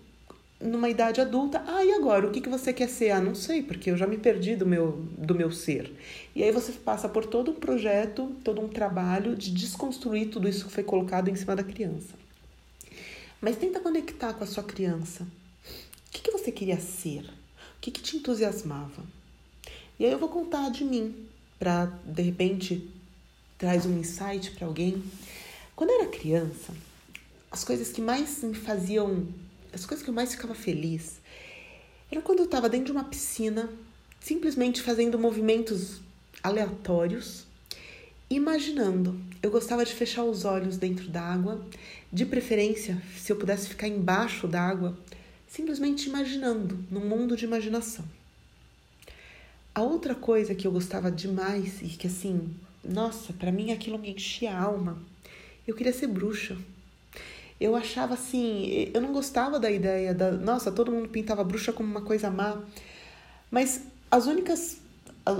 numa 0.60 0.88
idade 0.88 1.20
adulta, 1.20 1.62
ah, 1.66 1.84
e 1.84 1.92
agora? 1.92 2.26
O 2.26 2.30
que, 2.30 2.40
que 2.40 2.48
você 2.48 2.72
quer 2.72 2.88
ser? 2.88 3.10
Ah, 3.10 3.20
não 3.20 3.34
sei, 3.34 3.62
porque 3.62 3.90
eu 3.90 3.96
já 3.96 4.06
me 4.06 4.18
perdi 4.18 4.56
do 4.56 4.66
meu, 4.66 5.04
do 5.16 5.34
meu 5.34 5.52
ser. 5.52 5.92
E 6.34 6.42
aí 6.42 6.50
você 6.50 6.72
passa 6.72 7.08
por 7.08 7.24
todo 7.26 7.52
um 7.52 7.54
projeto, 7.54 8.34
todo 8.42 8.60
um 8.60 8.68
trabalho 8.68 9.36
de 9.36 9.52
desconstruir 9.52 10.30
tudo 10.30 10.48
isso 10.48 10.66
que 10.66 10.72
foi 10.72 10.82
colocado 10.82 11.28
em 11.28 11.36
cima 11.36 11.54
da 11.54 11.62
criança. 11.62 12.14
Mas 13.40 13.56
tenta 13.56 13.78
conectar 13.78 14.34
com 14.34 14.42
a 14.42 14.46
sua 14.46 14.64
criança. 14.64 15.22
O 15.22 16.10
que, 16.10 16.22
que 16.22 16.30
você 16.32 16.50
queria 16.50 16.80
ser? 16.80 17.22
O 17.22 17.80
que, 17.80 17.92
que 17.92 18.02
te 18.02 18.16
entusiasmava? 18.16 19.04
E 19.98 20.04
aí 20.04 20.10
eu 20.10 20.18
vou 20.18 20.28
contar 20.28 20.70
de 20.70 20.84
mim, 20.84 21.14
para 21.58 21.86
de 22.04 22.22
repente 22.22 22.88
traz 23.56 23.86
um 23.86 23.96
insight 23.98 24.50
para 24.52 24.66
alguém. 24.66 25.02
Quando 25.76 25.90
eu 25.90 26.00
era 26.00 26.10
criança, 26.10 26.74
as 27.50 27.62
coisas 27.62 27.92
que 27.92 28.00
mais 28.00 28.42
me 28.42 28.54
faziam 28.54 29.26
as 29.78 29.86
coisas 29.86 30.04
que 30.04 30.10
eu 30.10 30.14
mais 30.14 30.32
ficava 30.32 30.54
feliz 30.54 31.20
era 32.10 32.20
quando 32.20 32.40
eu 32.40 32.46
estava 32.46 32.68
dentro 32.68 32.86
de 32.86 32.92
uma 32.92 33.04
piscina, 33.04 33.70
simplesmente 34.18 34.82
fazendo 34.82 35.18
movimentos 35.18 36.00
aleatórios, 36.42 37.46
imaginando. 38.28 39.20
Eu 39.42 39.50
gostava 39.50 39.84
de 39.84 39.94
fechar 39.94 40.24
os 40.24 40.44
olhos 40.44 40.76
dentro 40.76 41.08
d'água, 41.08 41.64
de 42.12 42.26
preferência, 42.26 43.00
se 43.16 43.30
eu 43.30 43.36
pudesse 43.36 43.68
ficar 43.68 43.86
embaixo 43.86 44.48
d'água, 44.48 44.98
simplesmente 45.46 46.08
imaginando, 46.08 46.84
num 46.90 47.06
mundo 47.06 47.36
de 47.36 47.44
imaginação. 47.44 48.04
A 49.74 49.82
outra 49.82 50.14
coisa 50.14 50.54
que 50.54 50.66
eu 50.66 50.72
gostava 50.72 51.10
demais 51.10 51.80
e 51.82 51.88
que 51.88 52.06
assim, 52.06 52.52
nossa, 52.82 53.32
para 53.32 53.52
mim 53.52 53.70
aquilo 53.70 53.98
me 53.98 54.10
enchia 54.10 54.52
a 54.52 54.60
alma. 54.60 55.00
Eu 55.66 55.74
queria 55.74 55.92
ser 55.92 56.08
bruxa 56.08 56.56
eu 57.60 57.74
achava 57.74 58.14
assim, 58.14 58.90
eu 58.94 59.00
não 59.00 59.12
gostava 59.12 59.58
da 59.58 59.70
ideia 59.70 60.14
da, 60.14 60.32
nossa, 60.32 60.70
todo 60.70 60.92
mundo 60.92 61.08
pintava 61.08 61.40
a 61.40 61.44
bruxa 61.44 61.72
como 61.72 61.88
uma 61.88 62.02
coisa 62.02 62.30
má. 62.30 62.62
Mas 63.50 63.82
as 64.10 64.26
únicas 64.26 64.80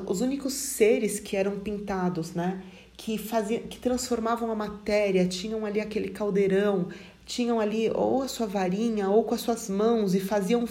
os 0.07 0.21
únicos 0.21 0.53
seres 0.53 1.19
que 1.19 1.37
eram 1.37 1.61
pintados, 1.61 2.35
né, 2.35 2.63
que 2.97 3.17
faziam 3.17 3.63
que 3.63 3.79
transformavam 3.79 4.51
a 4.51 4.55
matéria, 4.55 5.27
tinham 5.27 5.65
ali 5.65 5.81
aquele 5.81 6.09
caldeirão, 6.09 6.89
tinham 7.25 7.61
ali 7.61 7.91
ou 7.91 8.23
a 8.23 8.29
sua 8.29 8.47
varinha 8.47 9.09
ou 9.09 9.25
com 9.25 9.35
as 9.35 9.41
suas 9.41 9.69
mãos 9.69 10.15
e 10.15 10.21
faziam 10.21 10.69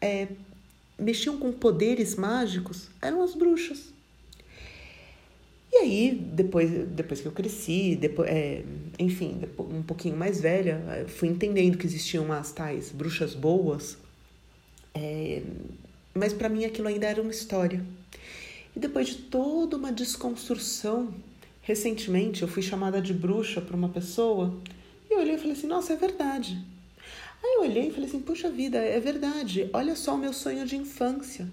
é, 0.00 0.28
mexiam 0.98 1.38
com 1.38 1.52
poderes 1.52 2.16
mágicos, 2.16 2.88
eram 3.00 3.22
as 3.22 3.34
bruxas. 3.34 3.95
E 5.76 5.78
aí, 5.80 6.10
depois, 6.32 6.70
depois 6.88 7.20
que 7.20 7.28
eu 7.28 7.32
cresci, 7.32 7.96
depois, 7.96 8.30
é, 8.30 8.64
enfim, 8.98 9.42
um 9.58 9.82
pouquinho 9.82 10.16
mais 10.16 10.40
velha, 10.40 11.04
fui 11.06 11.28
entendendo 11.28 11.76
que 11.76 11.84
existiam 11.84 12.32
as 12.32 12.50
tais 12.50 12.90
bruxas 12.90 13.34
boas, 13.34 13.98
é, 14.94 15.42
mas 16.14 16.32
para 16.32 16.48
mim 16.48 16.64
aquilo 16.64 16.88
ainda 16.88 17.06
era 17.06 17.20
uma 17.20 17.30
história. 17.30 17.84
E 18.74 18.80
depois 18.80 19.08
de 19.08 19.16
toda 19.16 19.76
uma 19.76 19.92
desconstrução, 19.92 21.12
recentemente 21.60 22.40
eu 22.40 22.48
fui 22.48 22.62
chamada 22.62 22.98
de 22.98 23.12
bruxa 23.12 23.60
por 23.60 23.74
uma 23.74 23.90
pessoa, 23.90 24.58
e 25.10 25.12
eu 25.12 25.18
olhei 25.18 25.34
e 25.34 25.38
falei 25.38 25.52
assim: 25.52 25.66
nossa, 25.66 25.92
é 25.92 25.96
verdade. 25.96 26.58
Aí 27.44 27.56
eu 27.56 27.60
olhei 27.64 27.88
e 27.88 27.90
falei 27.90 28.08
assim: 28.08 28.20
puxa 28.20 28.50
vida, 28.50 28.78
é 28.78 28.98
verdade, 28.98 29.68
olha 29.74 29.94
só 29.94 30.14
o 30.14 30.18
meu 30.18 30.32
sonho 30.32 30.64
de 30.64 30.74
infância. 30.74 31.46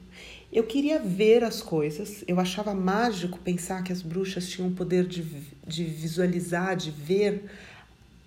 Eu 0.54 0.66
queria 0.66 1.00
ver 1.00 1.44
as 1.44 1.64
coisas, 1.64 2.24
eu 2.28 2.40
achava 2.40 2.76
mágico 2.76 3.40
pensar 3.40 3.84
que 3.84 3.92
as 3.92 4.04
bruxas 4.04 4.48
tinham 4.48 4.70
o 4.70 4.74
poder 4.76 5.08
de, 5.08 5.24
de 5.66 5.84
visualizar, 5.84 6.76
de 6.76 6.92
ver 6.92 7.50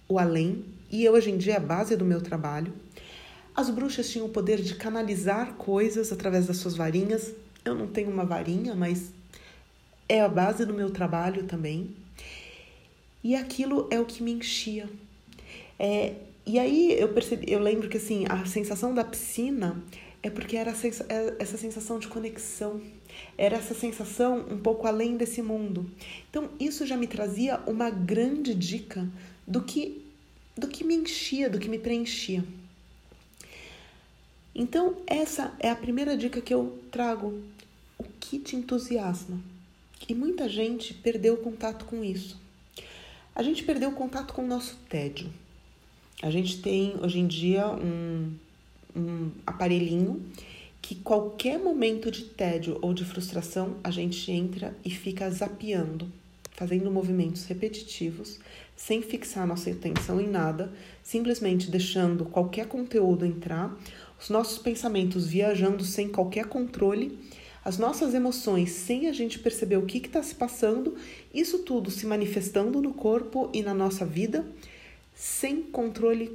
o 0.09 0.19
além, 0.19 0.65
e 0.91 1.09
hoje 1.09 1.31
em 1.31 1.39
dia 1.39 1.53
é 1.53 1.57
a 1.57 1.61
base 1.61 1.95
do 1.95 2.05
meu 2.05 2.21
trabalho. 2.21 2.73
As 3.55 3.71
bruxas 3.71 4.11
tinham 4.11 4.27
o 4.27 4.31
poder 4.31 4.61
de 4.61 4.75
canalizar 4.75 5.55
coisas 5.55 6.11
através 6.11 6.49
das 6.49 6.57
suas 6.57 6.75
varinhas. 6.75 7.33
Eu 7.65 7.77
não 7.77 7.87
tenho 7.87 8.11
uma 8.11 8.25
varinha, 8.25 8.75
mas 8.75 9.12
é 10.09 10.21
a 10.21 10.29
base 10.29 10.67
do 10.67 10.75
meu 10.75 10.91
trabalho 10.91 11.45
também. 11.45 11.95
E 13.23 13.37
aquilo 13.37 13.87
é 13.89 14.01
o 14.01 14.05
que 14.05 14.21
me 14.21 14.33
enchia. 14.33 14.91
É, 15.79 16.15
e 16.45 16.59
aí 16.59 16.93
eu 16.99 17.09
percebi, 17.11 17.53
eu 17.53 17.61
lembro 17.61 17.89
que 17.89 17.99
assim, 17.99 18.25
a 18.29 18.45
sensação 18.47 18.93
da 18.93 19.05
piscina 19.05 19.81
é 20.27 20.31
porque 20.31 20.57
era 20.57 20.73
é, 20.73 21.37
essa 21.39 21.57
sensação 21.57 22.01
de 22.01 22.09
conexão, 22.09 22.83
era 23.39 23.57
essa 23.57 23.75
sensação 23.75 24.45
um 24.51 24.59
pouco 24.59 24.85
além 24.85 25.17
desse 25.17 25.41
mundo. 25.41 25.89
Então, 26.29 26.51
isso 26.59 26.85
já 26.85 26.97
me 26.97 27.07
trazia 27.07 27.61
uma 27.65 27.91
grande 27.91 28.53
dica 28.53 29.09
do 29.47 29.62
que, 29.62 30.05
do 30.57 30.67
que 30.67 30.83
me 30.83 30.97
enchia, 30.97 31.49
do 31.49 31.61
que 31.61 31.69
me 31.69 31.79
preenchia. 31.79 32.45
Então, 34.53 34.97
essa 35.07 35.55
é 35.61 35.71
a 35.71 35.77
primeira 35.77 36.17
dica 36.17 36.41
que 36.41 36.53
eu 36.53 36.77
trago. 36.91 37.41
O 37.97 38.05
que 38.19 38.41
te 38.41 38.57
entusiasma? 38.57 39.41
E 40.09 40.15
muita 40.15 40.49
gente 40.49 40.93
perdeu 40.93 41.35
o 41.35 41.39
contato 41.39 41.85
com 41.85 42.03
isso. 42.03 42.37
A 43.33 43.45
gente 43.45 43.62
perdeu 43.62 43.91
o 43.91 43.95
contato 43.95 44.35
com 44.35 44.43
o 44.43 44.47
nosso 44.47 44.77
tédio. 44.89 45.33
A 46.21 46.31
gente 46.31 46.61
tem 46.61 46.97
hoje 47.01 47.21
em 47.21 47.29
dia 47.29 47.69
um 47.69 48.33
um 48.97 49.31
aparelhinho 49.47 50.25
que 50.81 50.95
qualquer 50.95 51.59
momento 51.59 52.11
de 52.11 52.25
tédio 52.25 52.79
ou 52.81 52.95
de 52.95 53.05
frustração 53.05 53.77
a 53.83 53.91
gente 53.91 54.31
entra 54.31 54.77
e 54.85 54.91
fica 54.91 55.29
zapeando, 55.31 56.11
fazendo 56.53 56.91
movimentos 56.91 57.45
repetitivos, 57.45 58.39
sem 58.77 59.03
fixar 59.03 59.47
nossa 59.47 59.69
atenção 59.71 60.21
em 60.21 60.29
nada, 60.29 60.73
simplesmente 61.03 61.71
deixando 61.71 62.25
qualquer 62.25 62.67
conteúdo 62.67 63.27
entrar, 63.27 63.77
os 64.21 64.31
nossos 64.31 64.59
pensamentos 64.59 65.27
viajando 65.27 65.85
sem 65.85 66.09
qualquer 66.09 66.47
controle, 66.47 67.19
as 67.65 67.79
nossas 67.79 68.15
emoções 68.15 68.71
sem 68.71 69.09
a 69.09 69.13
gente 69.13 69.41
perceber 69.41 69.77
o 69.77 69.87
que 69.87 69.99
está 69.99 70.23
se 70.23 70.37
passando, 70.37 70.95
isso 71.35 71.59
tudo 71.65 71.91
se 71.91 72.07
manifestando 72.07 72.81
no 72.81 72.95
corpo 72.95 73.51
e 73.53 73.61
na 73.61 73.75
nossa 73.75 74.07
vida, 74.07 74.47
sem 75.17 75.63
controle 75.63 76.33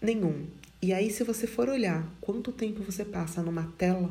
nenhum. 0.00 0.59
E 0.82 0.92
aí, 0.92 1.10
se 1.10 1.22
você 1.24 1.46
for 1.46 1.68
olhar 1.68 2.06
quanto 2.20 2.52
tempo 2.52 2.82
você 2.82 3.04
passa 3.04 3.42
numa 3.42 3.70
tela 3.76 4.10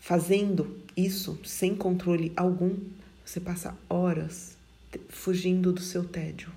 fazendo 0.00 0.78
isso 0.96 1.38
sem 1.44 1.74
controle 1.74 2.32
algum, 2.34 2.76
você 3.24 3.38
passa 3.38 3.76
horas 3.88 4.56
fugindo 5.08 5.72
do 5.72 5.80
seu 5.80 6.04
tédio. 6.04 6.50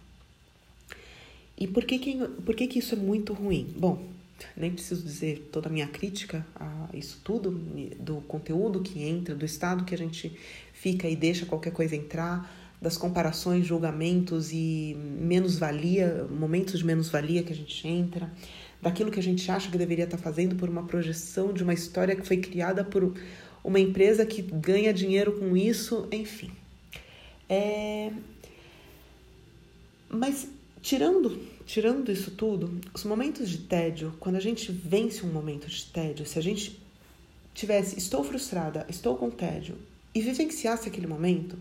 E 1.57 1.67
por 1.67 1.85
que, 1.85 1.99
que, 1.99 2.15
por 2.45 2.55
que, 2.55 2.67
que 2.67 2.79
isso 2.79 2.95
é 2.95 2.97
muito 2.97 3.33
ruim? 3.33 3.73
Bom, 3.77 4.07
nem 4.55 4.71
preciso 4.71 5.03
dizer 5.03 5.49
toda 5.51 5.69
a 5.69 5.71
minha 5.71 5.87
crítica 5.87 6.45
a 6.55 6.89
isso 6.93 7.21
tudo, 7.23 7.51
do 7.99 8.21
conteúdo 8.21 8.81
que 8.81 9.03
entra, 9.03 9.35
do 9.35 9.45
estado 9.45 9.85
que 9.85 9.93
a 9.93 9.97
gente 9.97 10.35
fica 10.73 11.07
e 11.07 11.15
deixa 11.15 11.45
qualquer 11.45 11.71
coisa 11.71 11.95
entrar, 11.95 12.62
das 12.83 12.97
comparações, 12.97 13.65
julgamentos 13.65 14.51
e 14.51 14.93
menos-valia, 14.99 16.27
momentos 16.29 16.79
de 16.79 16.85
menos-valia 16.85 17.41
que 17.41 17.53
a 17.53 17.55
gente 17.55 17.87
entra, 17.87 18.29
daquilo 18.81 19.09
que 19.09 19.21
a 19.21 19.23
gente 19.23 19.49
acha 19.49 19.71
que 19.71 19.77
deveria 19.77 20.03
estar 20.03 20.17
fazendo 20.17 20.57
por 20.57 20.67
uma 20.67 20.83
projeção 20.83 21.53
de 21.53 21.63
uma 21.63 21.73
história 21.73 22.13
que 22.13 22.27
foi 22.27 22.35
criada 22.37 22.83
por 22.83 23.15
uma 23.63 23.79
empresa 23.79 24.25
que 24.25 24.41
ganha 24.41 24.93
dinheiro 24.93 25.31
com 25.39 25.55
isso, 25.55 26.09
enfim. 26.11 26.51
É... 27.47 28.11
Mas 30.09 30.45
tirando, 30.81 31.39
tirando 31.65 32.11
isso 32.11 32.31
tudo, 32.31 32.81
os 32.93 33.05
momentos 33.05 33.49
de 33.49 33.59
tédio, 33.59 34.13
quando 34.19 34.35
a 34.35 34.41
gente 34.41 34.73
vence 34.73 35.25
um 35.25 35.31
momento 35.31 35.69
de 35.69 35.85
tédio, 35.85 36.25
se 36.25 36.37
a 36.37 36.41
gente 36.41 36.77
tivesse 37.53 37.97
estou 37.97 38.25
frustrada, 38.25 38.85
estou 38.89 39.15
com 39.15 39.29
tédio 39.29 39.77
e 40.13 40.19
vivenciasse 40.19 40.89
aquele 40.89 41.07
momento, 41.07 41.57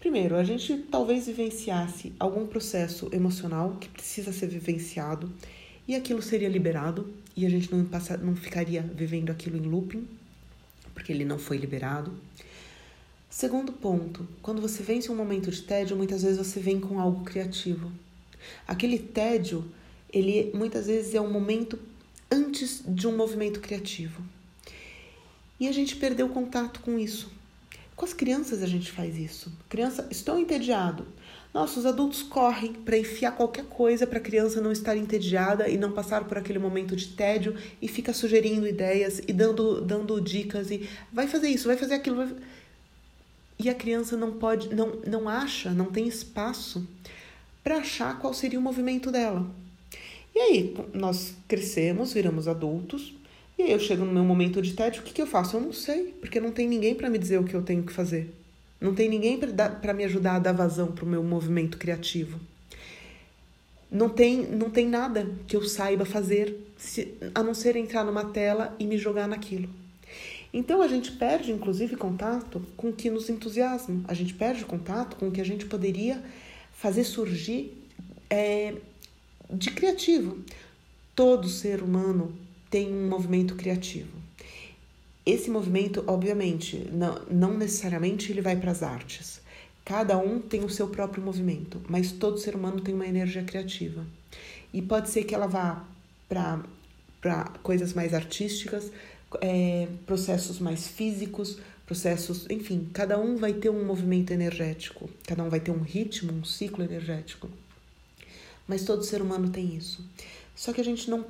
primeiro, 0.00 0.36
a 0.36 0.44
gente 0.44 0.76
talvez 0.90 1.26
vivenciasse 1.26 2.12
algum 2.18 2.46
processo 2.46 3.08
emocional 3.12 3.76
que 3.80 3.88
precisa 3.88 4.32
ser 4.32 4.48
vivenciado 4.48 5.32
e 5.86 5.94
aquilo 5.94 6.20
seria 6.20 6.48
liberado 6.48 7.12
e 7.36 7.46
a 7.46 7.48
gente 7.48 7.72
não, 7.72 7.84
passa, 7.84 8.16
não 8.16 8.34
ficaria 8.34 8.82
vivendo 8.82 9.30
aquilo 9.30 9.56
em 9.56 9.68
looping, 9.68 10.06
porque 10.92 11.12
ele 11.12 11.24
não 11.24 11.38
foi 11.38 11.56
liberado. 11.56 12.12
Segundo 13.30 13.72
ponto, 13.72 14.26
quando 14.42 14.60
você 14.60 14.82
vence 14.82 15.10
um 15.12 15.14
momento 15.14 15.50
de 15.50 15.62
tédio, 15.62 15.96
muitas 15.96 16.22
vezes 16.22 16.38
você 16.38 16.58
vem 16.60 16.80
com 16.80 16.98
algo 16.98 17.24
criativo. 17.24 17.92
Aquele 18.66 18.98
tédio, 18.98 19.64
ele 20.12 20.50
muitas 20.54 20.86
vezes 20.86 21.14
é 21.14 21.20
um 21.20 21.30
momento 21.30 21.78
antes 22.30 22.82
de 22.86 23.06
um 23.06 23.16
movimento 23.16 23.60
criativo. 23.60 24.22
E 25.60 25.68
a 25.68 25.72
gente 25.72 25.96
perdeu 25.96 26.28
contato 26.28 26.80
com 26.80 26.98
isso. 26.98 27.30
Com 27.98 28.04
as 28.04 28.12
crianças 28.12 28.62
a 28.62 28.66
gente 28.66 28.92
faz 28.92 29.18
isso. 29.18 29.52
Criança, 29.68 30.06
estou 30.08 30.38
entediado. 30.38 31.04
Nossa, 31.52 31.80
os 31.80 31.84
adultos 31.84 32.22
correm 32.22 32.72
para 32.72 32.96
enfiar 32.96 33.32
qualquer 33.32 33.64
coisa 33.64 34.06
para 34.06 34.18
a 34.18 34.22
criança 34.22 34.60
não 34.60 34.70
estar 34.70 34.96
entediada 34.96 35.68
e 35.68 35.76
não 35.76 35.90
passar 35.90 36.22
por 36.22 36.38
aquele 36.38 36.60
momento 36.60 36.94
de 36.94 37.08
tédio 37.08 37.56
e 37.82 37.88
fica 37.88 38.12
sugerindo 38.12 38.68
ideias 38.68 39.20
e 39.26 39.32
dando, 39.32 39.80
dando 39.80 40.20
dicas 40.20 40.70
e 40.70 40.88
vai 41.12 41.26
fazer 41.26 41.48
isso, 41.48 41.66
vai 41.66 41.76
fazer 41.76 41.94
aquilo. 41.94 42.18
Vai 42.18 42.36
e 43.58 43.68
a 43.68 43.74
criança 43.74 44.16
não 44.16 44.34
pode, 44.34 44.72
não, 44.72 45.00
não 45.04 45.28
acha, 45.28 45.72
não 45.72 45.86
tem 45.86 46.06
espaço 46.06 46.86
para 47.64 47.78
achar 47.78 48.16
qual 48.20 48.32
seria 48.32 48.60
o 48.60 48.62
movimento 48.62 49.10
dela. 49.10 49.44
E 50.32 50.38
aí, 50.38 50.76
nós 50.94 51.34
crescemos, 51.48 52.12
viramos 52.12 52.46
adultos, 52.46 53.17
e 53.58 53.62
aí 53.62 53.72
eu 53.72 53.80
chego 53.80 54.04
no 54.04 54.12
meu 54.12 54.22
momento 54.22 54.62
de 54.62 54.72
tédio, 54.72 55.02
o 55.02 55.04
que, 55.04 55.12
que 55.12 55.20
eu 55.20 55.26
faço? 55.26 55.56
Eu 55.56 55.60
não 55.60 55.72
sei, 55.72 56.14
porque 56.20 56.38
não 56.38 56.52
tem 56.52 56.68
ninguém 56.68 56.94
para 56.94 57.10
me 57.10 57.18
dizer 57.18 57.38
o 57.38 57.44
que 57.44 57.54
eu 57.54 57.62
tenho 57.62 57.82
que 57.82 57.92
fazer. 57.92 58.32
Não 58.80 58.94
tem 58.94 59.08
ninguém 59.08 59.36
para 59.36 59.92
me 59.92 60.04
ajudar 60.04 60.36
a 60.36 60.38
dar 60.38 60.52
vazão 60.52 60.92
para 60.92 61.04
o 61.04 61.08
meu 61.08 61.24
movimento 61.24 61.76
criativo. 61.76 62.38
Não 63.90 64.08
tem, 64.08 64.46
não 64.46 64.70
tem 64.70 64.86
nada 64.86 65.28
que 65.48 65.56
eu 65.56 65.64
saiba 65.64 66.04
fazer, 66.04 66.56
se, 66.76 67.14
a 67.34 67.42
não 67.42 67.52
ser 67.52 67.74
entrar 67.74 68.04
numa 68.04 68.26
tela 68.26 68.76
e 68.78 68.84
me 68.84 68.96
jogar 68.96 69.26
naquilo. 69.26 69.68
Então 70.52 70.80
a 70.80 70.86
gente 70.86 71.10
perde, 71.12 71.50
inclusive, 71.50 71.96
contato 71.96 72.62
com 72.76 72.90
o 72.90 72.92
que 72.92 73.10
nos 73.10 73.28
entusiasma, 73.28 74.02
a 74.06 74.14
gente 74.14 74.34
perde 74.34 74.64
contato 74.64 75.16
com 75.16 75.28
o 75.28 75.32
que 75.32 75.40
a 75.40 75.44
gente 75.44 75.66
poderia 75.66 76.22
fazer 76.72 77.02
surgir 77.02 77.76
é, 78.30 78.74
de 79.50 79.72
criativo. 79.72 80.38
Todo 81.14 81.48
ser 81.48 81.82
humano 81.82 82.32
tem 82.70 82.92
um 82.92 83.08
movimento 83.08 83.54
criativo. 83.54 84.16
Esse 85.24 85.50
movimento, 85.50 86.02
obviamente, 86.06 86.88
não, 86.92 87.20
não 87.30 87.58
necessariamente 87.58 88.32
ele 88.32 88.40
vai 88.40 88.56
para 88.56 88.70
as 88.70 88.82
artes. 88.82 89.40
Cada 89.84 90.16
um 90.18 90.40
tem 90.40 90.64
o 90.64 90.70
seu 90.70 90.88
próprio 90.88 91.22
movimento, 91.22 91.80
mas 91.88 92.12
todo 92.12 92.38
ser 92.38 92.54
humano 92.54 92.80
tem 92.80 92.94
uma 92.94 93.06
energia 93.06 93.42
criativa. 93.42 94.06
E 94.72 94.82
pode 94.82 95.08
ser 95.10 95.24
que 95.24 95.34
ela 95.34 95.46
vá 95.46 95.84
para 96.28 97.44
coisas 97.62 97.92
mais 97.92 98.12
artísticas, 98.12 98.90
é, 99.40 99.88
processos 100.06 100.58
mais 100.58 100.86
físicos, 100.86 101.58
processos, 101.86 102.46
enfim, 102.50 102.88
cada 102.92 103.18
um 103.18 103.36
vai 103.36 103.54
ter 103.54 103.70
um 103.70 103.84
movimento 103.84 104.30
energético, 104.30 105.08
cada 105.26 105.42
um 105.42 105.48
vai 105.48 105.58
ter 105.58 105.70
um 105.70 105.80
ritmo, 105.80 106.32
um 106.34 106.44
ciclo 106.44 106.84
energético. 106.84 107.48
Mas 108.66 108.84
todo 108.84 109.02
ser 109.02 109.22
humano 109.22 109.48
tem 109.48 109.74
isso. 109.74 110.04
Só 110.54 110.74
que 110.74 110.82
a 110.82 110.84
gente 110.84 111.08
não, 111.08 111.24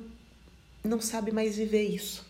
não 0.83 1.01
sabe 1.01 1.31
mais 1.31 1.57
viver 1.57 1.87
isso. 1.87 2.25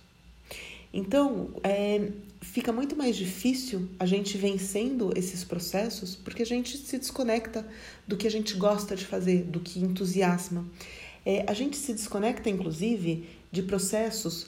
Então, 0.93 1.51
é, 1.63 2.09
fica 2.41 2.71
muito 2.71 2.95
mais 2.95 3.15
difícil 3.15 3.88
a 3.99 4.05
gente 4.05 4.38
vencendo 4.38 5.12
esses 5.15 5.43
processos 5.43 6.15
porque 6.15 6.41
a 6.41 6.45
gente 6.45 6.77
se 6.77 6.97
desconecta 6.97 7.67
do 8.07 8.17
que 8.17 8.25
a 8.25 8.31
gente 8.31 8.55
gosta 8.55 8.95
de 8.95 9.05
fazer, 9.05 9.43
do 9.43 9.59
que 9.59 9.79
entusiasma. 9.79 10.65
É, 11.25 11.45
a 11.47 11.53
gente 11.53 11.77
se 11.77 11.93
desconecta, 11.93 12.49
inclusive, 12.49 13.27
de 13.51 13.62
processos 13.62 14.47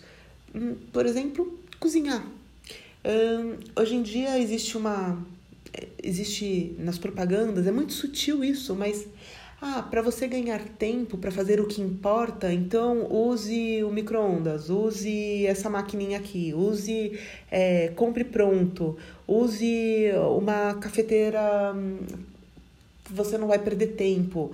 Hum, 0.53 0.75
por 0.91 1.05
exemplo, 1.05 1.59
cozinhar. 1.79 2.25
hoje 3.75 3.95
em 3.95 4.03
dia 4.03 4.37
existe 4.39 4.77
uma. 4.77 5.25
Existe 6.03 6.75
nas 6.77 6.97
propagandas, 6.97 7.65
é 7.65 7.71
muito 7.71 7.93
sutil 7.93 8.43
isso, 8.43 8.75
mas. 8.75 9.07
Ah, 9.62 9.84
para 9.84 10.02
você 10.02 10.28
ganhar 10.28 10.60
tempo 10.60 11.17
para 11.17 11.32
fazer 11.32 11.62
o 11.62 11.67
que 11.67 11.82
importa, 11.82 12.52
então 12.52 13.08
use 13.12 13.84
o 13.84 13.91
micro-ondas, 13.91 14.71
use 14.71 15.45
essa 15.45 15.69
maquininha 15.69 16.17
aqui, 16.17 16.54
use. 16.54 17.19
É, 17.50 17.89
compre 17.89 18.24
pronto, 18.24 18.97
use 19.28 20.12
uma 20.38 20.74
cafeteira. 20.76 21.74
Hum, 21.76 22.00
você 23.10 23.38
não 23.38 23.47
vai 23.47 23.60
perder 23.60 23.88
tempo 23.95 24.52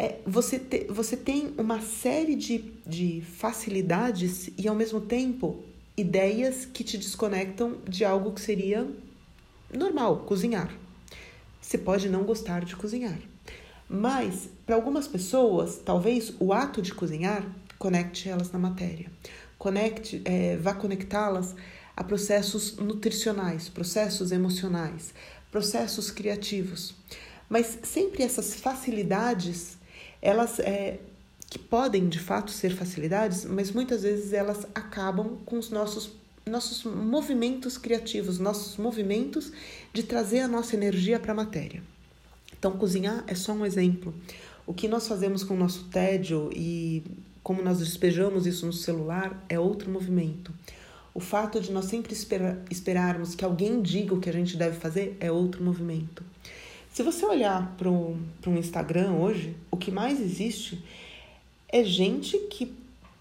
é, 0.00 0.18
você, 0.26 0.58
te, 0.58 0.86
você 0.88 1.14
tem 1.14 1.52
uma 1.58 1.82
série 1.82 2.34
de, 2.34 2.72
de 2.86 3.20
facilidades 3.20 4.48
e, 4.56 4.66
ao 4.66 4.74
mesmo 4.74 4.98
tempo, 4.98 5.62
ideias 5.94 6.64
que 6.64 6.82
te 6.82 6.96
desconectam 6.96 7.76
de 7.86 8.02
algo 8.02 8.32
que 8.32 8.40
seria 8.40 8.88
normal, 9.70 10.20
cozinhar. 10.20 10.74
Você 11.60 11.76
pode 11.76 12.08
não 12.08 12.24
gostar 12.24 12.64
de 12.64 12.74
cozinhar, 12.76 13.18
mas 13.92 14.48
para 14.64 14.76
algumas 14.76 15.08
pessoas, 15.08 15.80
talvez 15.84 16.32
o 16.38 16.52
ato 16.52 16.80
de 16.80 16.94
cozinhar 16.94 17.44
conecte 17.76 18.28
elas 18.28 18.52
na 18.52 18.58
matéria, 18.58 19.10
conecte, 19.58 20.22
é, 20.24 20.56
vá 20.56 20.72
conectá-las 20.72 21.56
a 21.96 22.04
processos 22.04 22.76
nutricionais, 22.76 23.68
processos 23.68 24.30
emocionais, 24.30 25.12
processos 25.50 26.08
criativos. 26.12 26.94
Mas 27.48 27.80
sempre 27.82 28.22
essas 28.22 28.54
facilidades 28.54 29.76
elas 30.22 30.60
é, 30.60 31.00
que 31.48 31.58
podem 31.58 32.08
de 32.08 32.20
fato 32.20 32.52
ser 32.52 32.70
facilidades, 32.70 33.44
mas 33.44 33.72
muitas 33.72 34.02
vezes 34.02 34.32
elas 34.32 34.66
acabam 34.72 35.38
com 35.44 35.58
os 35.58 35.68
nossos 35.70 36.12
nossos 36.46 36.84
movimentos 36.84 37.76
criativos, 37.76 38.38
nossos 38.38 38.76
movimentos 38.76 39.52
de 39.92 40.02
trazer 40.02 40.40
a 40.40 40.48
nossa 40.48 40.74
energia 40.74 41.20
para 41.20 41.32
a 41.32 41.34
matéria. 41.34 41.82
Então, 42.60 42.72
cozinhar 42.72 43.24
é 43.26 43.34
só 43.34 43.52
um 43.52 43.64
exemplo. 43.64 44.14
O 44.66 44.74
que 44.74 44.86
nós 44.86 45.08
fazemos 45.08 45.42
com 45.42 45.54
o 45.54 45.56
nosso 45.56 45.84
tédio 45.84 46.50
e 46.54 47.02
como 47.42 47.62
nós 47.62 47.78
despejamos 47.78 48.46
isso 48.46 48.66
no 48.66 48.72
celular 48.72 49.42
é 49.48 49.58
outro 49.58 49.90
movimento. 49.90 50.52
O 51.14 51.20
fato 51.20 51.58
de 51.58 51.72
nós 51.72 51.86
sempre 51.86 52.12
esperar, 52.12 52.58
esperarmos 52.70 53.34
que 53.34 53.46
alguém 53.46 53.80
diga 53.80 54.14
o 54.14 54.20
que 54.20 54.28
a 54.28 54.32
gente 54.32 54.58
deve 54.58 54.76
fazer 54.76 55.16
é 55.20 55.32
outro 55.32 55.64
movimento. 55.64 56.22
Se 56.92 57.02
você 57.02 57.24
olhar 57.24 57.74
para 57.78 57.88
um 57.88 58.18
Instagram 58.58 59.12
hoje, 59.12 59.56
o 59.70 59.76
que 59.78 59.90
mais 59.90 60.20
existe 60.20 60.84
é 61.66 61.82
gente 61.82 62.36
que 62.50 62.74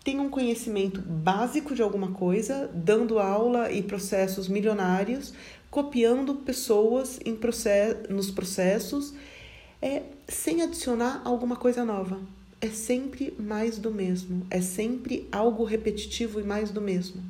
tem 0.04 0.20
um 0.20 0.30
conhecimento 0.30 1.02
básico 1.02 1.74
de 1.74 1.82
alguma 1.82 2.12
coisa, 2.12 2.70
dando 2.74 3.20
aula 3.20 3.72
e 3.72 3.82
processos 3.82 4.50
milionários, 4.50 5.34
copiando 5.70 6.36
pessoas 6.36 7.20
em 7.26 7.36
process, 7.36 8.10
nos 8.10 8.32
processos, 8.32 9.14
é, 9.82 10.04
sem 10.28 10.62
adicionar 10.62 11.22
alguma 11.24 11.56
coisa 11.56 11.86
nova. 11.86 12.20
É 12.62 12.68
sempre 12.70 13.34
mais 13.40 13.78
do 13.78 13.92
mesmo, 13.92 14.46
é 14.50 14.62
sempre 14.62 15.28
algo 15.32 15.64
repetitivo 15.64 16.40
e 16.40 16.44
mais 16.44 16.72
do 16.72 16.82
mesmo. 16.82 17.24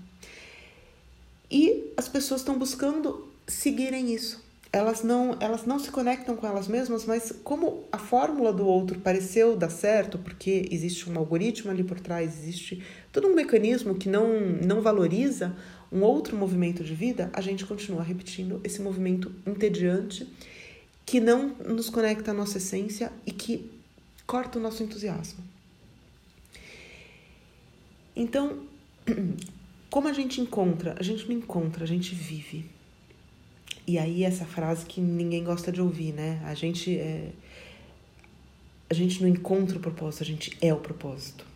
E 1.51 1.91
as 1.95 2.07
pessoas 2.07 2.41
estão 2.41 2.57
buscando 2.57 3.27
seguirem 3.47 4.13
isso 4.13 4.43
elas 4.71 5.03
não, 5.03 5.35
elas 5.39 5.65
não 5.65 5.79
se 5.79 5.89
conectam 5.89 6.35
com 6.35 6.45
elas 6.45 6.67
mesmas, 6.67 7.03
mas 7.05 7.33
como 7.43 7.85
a 7.91 7.97
fórmula 7.97 8.53
do 8.53 8.65
outro 8.65 8.99
pareceu 8.99 9.55
dar 9.55 9.71
certo, 9.71 10.19
porque 10.19 10.67
existe 10.69 11.09
um 11.09 11.17
algoritmo 11.17 11.71
ali 11.71 11.83
por 11.83 11.99
trás, 11.99 12.37
existe 12.39 12.83
todo 13.11 13.27
um 13.27 13.33
mecanismo 13.33 13.95
que 13.95 14.07
não, 14.07 14.27
não 14.63 14.81
valoriza 14.81 15.55
um 15.91 16.01
outro 16.01 16.37
movimento 16.37 16.83
de 16.83 16.93
vida, 16.93 17.29
a 17.33 17.41
gente 17.41 17.65
continua 17.65 18.03
repetindo 18.03 18.61
esse 18.63 18.81
movimento 18.81 19.33
entediante 19.45 20.27
que 21.05 21.19
não 21.19 21.55
nos 21.67 21.89
conecta 21.89 22.31
à 22.31 22.33
nossa 22.33 22.57
essência 22.59 23.11
e 23.25 23.31
que 23.31 23.71
corta 24.27 24.59
o 24.59 24.61
nosso 24.61 24.83
entusiasmo. 24.83 25.43
Então, 28.15 28.59
como 29.89 30.07
a 30.07 30.13
gente 30.13 30.39
encontra? 30.39 30.95
A 30.99 31.03
gente 31.03 31.27
não 31.27 31.35
encontra, 31.35 31.83
a 31.83 31.87
gente 31.87 32.13
vive. 32.13 32.65
E 33.87 33.97
aí 33.97 34.23
essa 34.23 34.45
frase 34.45 34.85
que 34.85 35.01
ninguém 35.01 35.43
gosta 35.43 35.71
de 35.71 35.81
ouvir, 35.81 36.13
né? 36.13 36.39
A 36.45 36.53
gente 36.53 36.95
é... 36.95 37.31
a 38.87 38.93
gente 38.93 39.19
não 39.19 39.27
encontra 39.27 39.77
o 39.77 39.79
propósito, 39.79 40.21
a 40.21 40.25
gente 40.27 40.55
é 40.61 40.71
o 40.71 40.77
propósito. 40.77 41.48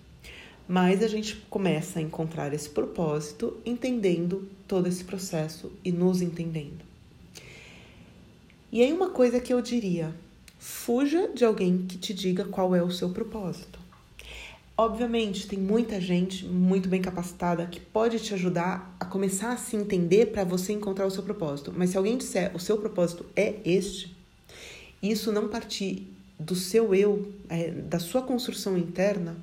Mas 0.67 1.04
a 1.04 1.08
gente 1.08 1.36
começa 1.49 1.99
a 1.99 2.02
encontrar 2.02 2.54
esse 2.54 2.69
propósito 2.69 3.58
entendendo 3.65 4.47
todo 4.67 4.88
esse 4.88 5.04
processo 5.04 5.71
e 5.84 5.91
nos 5.91 6.21
entendendo. 6.21 6.84
E 8.71 8.82
aí 8.82 8.91
uma 8.91 9.10
coisa 9.10 9.39
que 9.39 9.54
eu 9.54 9.62
diria, 9.62 10.15
fuja 10.58 11.28
de 11.28 11.45
alguém 11.45 11.86
que 11.86 11.97
te 11.97 12.13
diga 12.13 12.45
qual 12.45 12.73
é 12.73 12.82
o 12.82 12.89
seu 12.89 13.10
propósito. 13.10 13.84
Obviamente, 14.76 15.47
tem 15.47 15.60
muita 15.60 16.02
gente 16.02 16.45
muito 16.45 16.89
bem 16.89 16.99
capacitada 16.99 17.67
que 17.67 17.80
pode 17.80 18.19
te 18.19 18.34
ajudar 18.34 18.95
a 18.99 19.06
começar 19.06 19.52
a 19.52 19.58
se 19.58 19.76
entender 19.76 20.32
para 20.32 20.43
você 20.43 20.73
encontrar 20.73 21.06
o 21.06 21.12
seu 21.12 21.21
propósito. 21.21 21.71
Mas 21.76 21.91
se 21.91 21.97
alguém 21.97 22.17
disser 22.17 22.56
o 22.56 22.60
seu 22.60 22.80
propósito 22.80 23.23
é 23.36 23.58
este, 23.63 24.15
isso 25.02 25.32
não 25.32 25.47
partir 25.47 26.08
do 26.39 26.56
seu 26.56 26.95
eu, 26.95 27.32
é, 27.49 27.69
da 27.69 27.99
sua 27.99 28.23
construção 28.23 28.76
interna, 28.76 29.38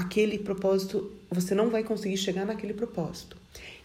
aquele 0.00 0.38
propósito, 0.38 1.12
você 1.30 1.54
não 1.54 1.68
vai 1.68 1.84
conseguir 1.84 2.16
chegar 2.16 2.46
naquele 2.46 2.72
propósito. 2.72 3.36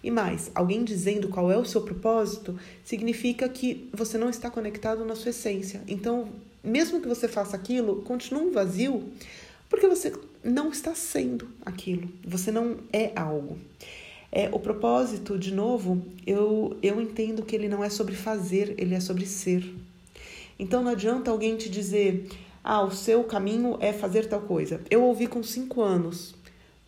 E 0.01 0.09
mais, 0.09 0.49
alguém 0.55 0.83
dizendo 0.83 1.27
qual 1.27 1.51
é 1.51 1.57
o 1.57 1.65
seu 1.65 1.81
propósito 1.81 2.57
significa 2.83 3.49
que 3.49 3.89
você 3.91 4.17
não 4.17 4.29
está 4.29 4.49
conectado 4.49 5.03
na 5.03 5.15
sua 5.15 5.31
essência. 5.31 5.81
Então, 5.87 6.29
mesmo 6.63 7.01
que 7.01 7.07
você 7.07 7.27
faça 7.27 7.55
aquilo, 7.57 8.01
continua 8.03 8.41
um 8.41 8.51
vazio, 8.51 9.03
porque 9.69 9.87
você 9.87 10.13
não 10.43 10.69
está 10.69 10.95
sendo 10.95 11.49
aquilo, 11.65 12.07
você 12.23 12.49
não 12.49 12.77
é 12.93 13.11
algo. 13.15 13.57
É, 14.31 14.49
o 14.51 14.59
propósito, 14.59 15.37
de 15.37 15.53
novo, 15.53 16.01
eu, 16.25 16.77
eu 16.81 17.01
entendo 17.01 17.43
que 17.43 17.55
ele 17.55 17.67
não 17.67 17.83
é 17.83 17.89
sobre 17.89 18.15
fazer, 18.15 18.73
ele 18.77 18.95
é 18.95 18.99
sobre 19.01 19.25
ser. 19.25 19.65
Então 20.57 20.81
não 20.81 20.91
adianta 20.91 21.29
alguém 21.29 21.57
te 21.57 21.69
dizer, 21.69 22.29
ah, 22.67 22.81
o 22.81 22.89
seu 22.89 23.23
caminho 23.23 23.77
é 23.79 23.93
fazer 23.93 24.27
tal 24.27 24.41
coisa. 24.41 24.81
Eu 24.89 25.03
ouvi 25.03 25.27
com 25.27 25.43
cinco 25.43 25.83
anos 25.83 26.33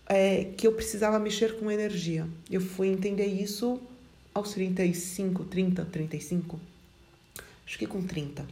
é, 0.09 0.45
que 0.57 0.65
eu 0.65 0.71
precisava 0.71 1.19
mexer 1.19 1.59
com 1.59 1.69
energia. 1.69 2.27
Eu 2.49 2.59
fui 2.59 2.87
entender 2.87 3.27
isso 3.27 3.79
aos 4.33 4.53
35, 4.53 5.45
30, 5.45 5.85
35. 5.85 6.59
Acho 7.63 7.77
que 7.77 7.85
com 7.85 8.01
30. 8.01 8.43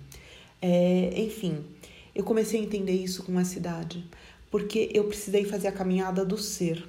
É, 0.62 1.20
enfim, 1.20 1.66
eu 2.14 2.24
comecei 2.24 2.60
a 2.60 2.64
entender 2.64 2.94
isso 2.94 3.24
com 3.24 3.40
essa 3.40 3.58
idade 3.58 4.06
porque 4.52 4.92
eu 4.94 5.06
precisei 5.06 5.46
fazer 5.46 5.68
a 5.68 5.72
caminhada 5.72 6.24
do 6.24 6.38
ser. 6.38 6.88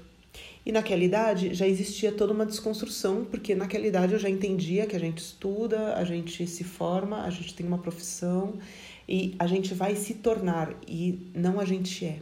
E 0.67 0.71
naquela 0.71 1.03
idade 1.03 1.55
já 1.55 1.67
existia 1.67 2.13
toda 2.13 2.35
uma 2.35 2.45
desconstrução, 2.45 3.25
porque 3.25 3.55
naquela 3.55 3.87
idade 3.87 4.13
eu 4.13 4.19
já 4.19 4.29
entendia 4.29 4.85
que 4.85 4.95
a 4.95 5.01
gente 5.01 5.19
estuda, 5.19 5.95
a 5.95 6.05
gente 6.05 6.47
se 6.47 6.63
forma, 6.63 7.23
a 7.23 7.31
gente 7.31 7.55
tem 7.55 7.67
uma 7.67 7.79
profissão 7.79 8.55
e 9.09 9.35
a 9.39 9.47
gente 9.47 9.75
vai 9.75 9.95
se 9.95 10.15
tornar 10.15 10.75
e 10.87 11.31
não 11.35 11.61
a 11.61 11.65
gente 11.65 12.05
é. 12.05 12.21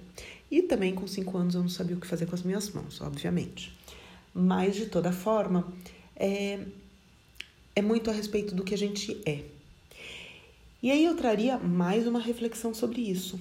E 0.50 0.62
também 0.62 0.94
com 0.94 1.06
cinco 1.06 1.36
anos 1.36 1.54
eu 1.54 1.62
não 1.62 1.68
sabia 1.68 1.96
o 1.96 2.00
que 2.00 2.06
fazer 2.06 2.26
com 2.26 2.34
as 2.34 2.42
minhas 2.42 2.70
mãos, 2.70 3.00
obviamente. 3.00 3.76
Mas 4.32 4.76
de 4.76 4.86
toda 4.86 5.12
forma, 5.12 5.72
é, 6.16 6.60
é 7.74 7.82
muito 7.82 8.10
a 8.10 8.12
respeito 8.12 8.54
do 8.54 8.62
que 8.62 8.74
a 8.74 8.78
gente 8.78 9.20
é. 9.24 9.42
E 10.82 10.90
aí 10.90 11.04
eu 11.04 11.16
traria 11.16 11.56
mais 11.58 12.06
uma 12.06 12.20
reflexão 12.20 12.74
sobre 12.74 13.00
isso. 13.00 13.40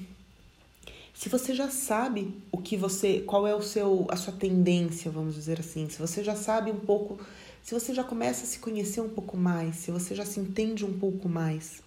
Se 1.13 1.29
você 1.29 1.53
já 1.53 1.69
sabe 1.69 2.33
o 2.51 2.57
que 2.57 2.75
você, 2.75 3.19
qual 3.21 3.45
é 3.45 3.53
o 3.53 3.61
seu, 3.61 4.07
a 4.09 4.15
sua 4.15 4.33
tendência, 4.33 5.11
vamos 5.11 5.35
dizer 5.35 5.59
assim, 5.59 5.87
se 5.89 5.99
você 5.99 6.23
já 6.23 6.35
sabe 6.35 6.71
um 6.71 6.79
pouco, 6.79 7.19
se 7.61 7.73
você 7.73 7.93
já 7.93 8.03
começa 8.03 8.43
a 8.43 8.47
se 8.47 8.59
conhecer 8.59 9.01
um 9.01 9.09
pouco 9.09 9.37
mais, 9.37 9.75
se 9.75 9.91
você 9.91 10.15
já 10.15 10.25
se 10.25 10.39
entende 10.39 10.83
um 10.83 10.97
pouco 10.97 11.29
mais, 11.29 11.83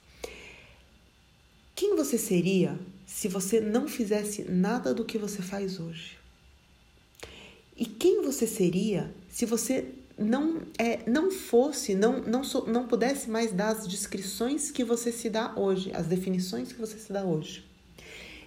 quem 1.77 1.95
você 1.95 2.17
seria 2.17 2.79
se 3.07 3.29
você 3.29 3.61
não 3.61 3.87
fizesse 3.87 4.51
nada 4.51 4.95
do 4.95 5.05
que 5.05 5.19
você 5.19 5.43
faz 5.43 5.79
hoje? 5.79 6.17
E 7.77 7.85
quem 7.85 8.23
você 8.23 8.47
seria 8.47 9.15
se 9.29 9.45
você 9.45 9.85
não 10.19 10.63
é, 10.79 11.01
não 11.07 11.31
fosse, 11.31 11.95
não, 11.95 12.23
não, 12.23 12.41
não 12.67 12.89
pudesse 12.89 13.29
mais 13.29 13.53
dar 13.53 13.69
as 13.69 13.87
descrições 13.87 14.71
que 14.71 14.83
você 14.83 15.13
se 15.13 15.29
dá 15.29 15.53
hoje, 15.55 15.93
as 15.95 16.07
definições 16.07 16.73
que 16.73 16.81
você 16.81 16.99
se 16.99 17.13
dá 17.13 17.23
hoje? 17.23 17.63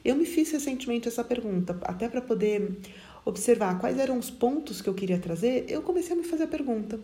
Eu 0.03 0.15
me 0.15 0.25
fiz 0.25 0.51
recentemente 0.51 1.07
essa 1.07 1.23
pergunta, 1.23 1.77
até 1.83 2.09
para 2.09 2.21
poder 2.21 2.79
observar 3.23 3.79
quais 3.79 3.99
eram 3.99 4.17
os 4.17 4.31
pontos 4.31 4.81
que 4.81 4.89
eu 4.89 4.95
queria 4.95 5.19
trazer, 5.19 5.65
eu 5.69 5.83
comecei 5.83 6.13
a 6.13 6.15
me 6.15 6.23
fazer 6.23 6.45
a 6.45 6.47
pergunta: 6.47 6.99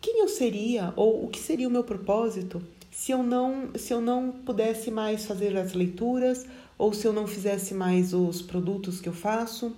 quem 0.00 0.20
eu 0.20 0.28
seria 0.28 0.92
ou 0.94 1.24
o 1.24 1.28
que 1.28 1.40
seria 1.40 1.66
o 1.66 1.70
meu 1.70 1.82
propósito 1.82 2.62
se 2.92 3.10
eu 3.10 3.22
não 3.22 3.70
se 3.74 3.92
eu 3.92 4.00
não 4.00 4.30
pudesse 4.30 4.90
mais 4.90 5.24
fazer 5.24 5.56
as 5.56 5.72
leituras 5.72 6.46
ou 6.78 6.92
se 6.92 7.06
eu 7.06 7.12
não 7.12 7.26
fizesse 7.26 7.74
mais 7.74 8.14
os 8.14 8.40
produtos 8.40 9.00
que 9.00 9.08
eu 9.08 9.12
faço, 9.12 9.74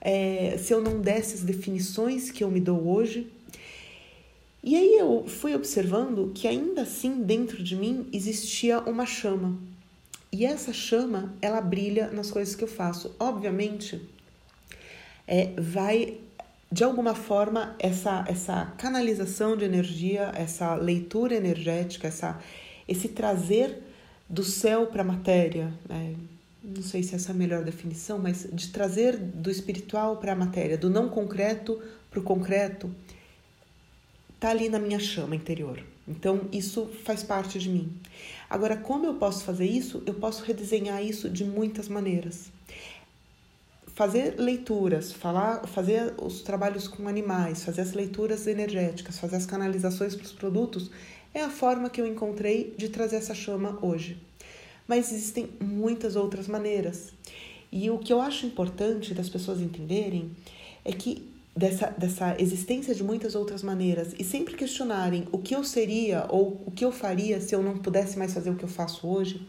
é, 0.00 0.58
se 0.58 0.74
eu 0.74 0.82
não 0.82 1.00
desse 1.00 1.34
as 1.34 1.40
definições 1.40 2.30
que 2.30 2.44
eu 2.44 2.50
me 2.50 2.60
dou 2.60 2.86
hoje? 2.86 3.32
E 4.62 4.74
aí 4.74 4.98
eu 4.98 5.24
fui 5.28 5.54
observando 5.54 6.32
que 6.34 6.48
ainda 6.48 6.82
assim 6.82 7.22
dentro 7.22 7.62
de 7.62 7.76
mim 7.76 8.08
existia 8.12 8.80
uma 8.80 9.06
chama, 9.06 9.56
e 10.32 10.44
essa 10.44 10.72
chama, 10.72 11.34
ela 11.40 11.60
brilha 11.60 12.10
nas 12.10 12.30
coisas 12.30 12.54
que 12.54 12.64
eu 12.64 12.68
faço. 12.68 13.14
Obviamente, 13.18 14.02
é, 15.26 15.52
vai 15.56 16.18
de 16.70 16.84
alguma 16.84 17.14
forma 17.14 17.76
essa 17.78 18.24
essa 18.28 18.66
canalização 18.78 19.56
de 19.56 19.64
energia, 19.64 20.32
essa 20.34 20.74
leitura 20.74 21.34
energética, 21.34 22.08
essa 22.08 22.40
esse 22.88 23.08
trazer 23.08 23.82
do 24.28 24.42
céu 24.42 24.86
para 24.86 25.02
a 25.02 25.04
matéria, 25.04 25.72
né? 25.88 26.14
não 26.62 26.82
sei 26.82 27.02
se 27.02 27.14
essa 27.14 27.30
é 27.30 27.34
a 27.34 27.36
melhor 27.36 27.62
definição, 27.62 28.18
mas 28.18 28.48
de 28.52 28.68
trazer 28.68 29.16
do 29.16 29.50
espiritual 29.50 30.16
para 30.16 30.32
a 30.32 30.36
matéria, 30.36 30.76
do 30.76 30.90
não 30.90 31.08
concreto 31.08 31.80
para 32.10 32.18
o 32.18 32.22
concreto, 32.22 32.92
tá 34.40 34.50
ali 34.50 34.68
na 34.68 34.78
minha 34.78 34.98
chama 34.98 35.36
interior. 35.36 35.82
Então 36.08 36.48
isso 36.52 36.86
faz 37.04 37.22
parte 37.22 37.58
de 37.58 37.68
mim. 37.68 37.92
Agora, 38.48 38.76
como 38.76 39.06
eu 39.06 39.14
posso 39.14 39.44
fazer 39.44 39.66
isso? 39.66 40.02
Eu 40.06 40.14
posso 40.14 40.44
redesenhar 40.44 41.02
isso 41.02 41.28
de 41.28 41.44
muitas 41.44 41.88
maneiras. 41.88 42.50
Fazer 43.96 44.34
leituras, 44.38 45.10
falar, 45.10 45.66
fazer 45.66 46.12
os 46.20 46.42
trabalhos 46.42 46.86
com 46.86 47.08
animais, 47.08 47.64
fazer 47.64 47.80
as 47.80 47.94
leituras 47.94 48.46
energéticas, 48.46 49.18
fazer 49.18 49.36
as 49.36 49.46
canalizações 49.46 50.14
para 50.14 50.26
os 50.26 50.32
produtos, 50.32 50.90
é 51.32 51.40
a 51.40 51.48
forma 51.48 51.88
que 51.88 51.98
eu 51.98 52.06
encontrei 52.06 52.74
de 52.76 52.90
trazer 52.90 53.16
essa 53.16 53.34
chama 53.34 53.78
hoje. 53.80 54.18
Mas 54.86 55.10
existem 55.10 55.48
muitas 55.62 56.14
outras 56.14 56.46
maneiras. 56.46 57.10
E 57.72 57.88
o 57.88 57.96
que 57.96 58.12
eu 58.12 58.20
acho 58.20 58.44
importante 58.44 59.14
das 59.14 59.30
pessoas 59.30 59.62
entenderem 59.62 60.30
é 60.84 60.92
que 60.92 61.26
dessa, 61.56 61.86
dessa 61.86 62.36
existência 62.38 62.94
de 62.94 63.02
muitas 63.02 63.34
outras 63.34 63.62
maneiras 63.62 64.14
e 64.18 64.24
sempre 64.24 64.56
questionarem 64.56 65.26
o 65.32 65.38
que 65.38 65.54
eu 65.54 65.64
seria 65.64 66.26
ou 66.28 66.60
o 66.66 66.70
que 66.70 66.84
eu 66.84 66.92
faria 66.92 67.40
se 67.40 67.54
eu 67.54 67.62
não 67.62 67.78
pudesse 67.78 68.18
mais 68.18 68.34
fazer 68.34 68.50
o 68.50 68.56
que 68.56 68.64
eu 68.64 68.68
faço 68.68 69.08
hoje, 69.08 69.40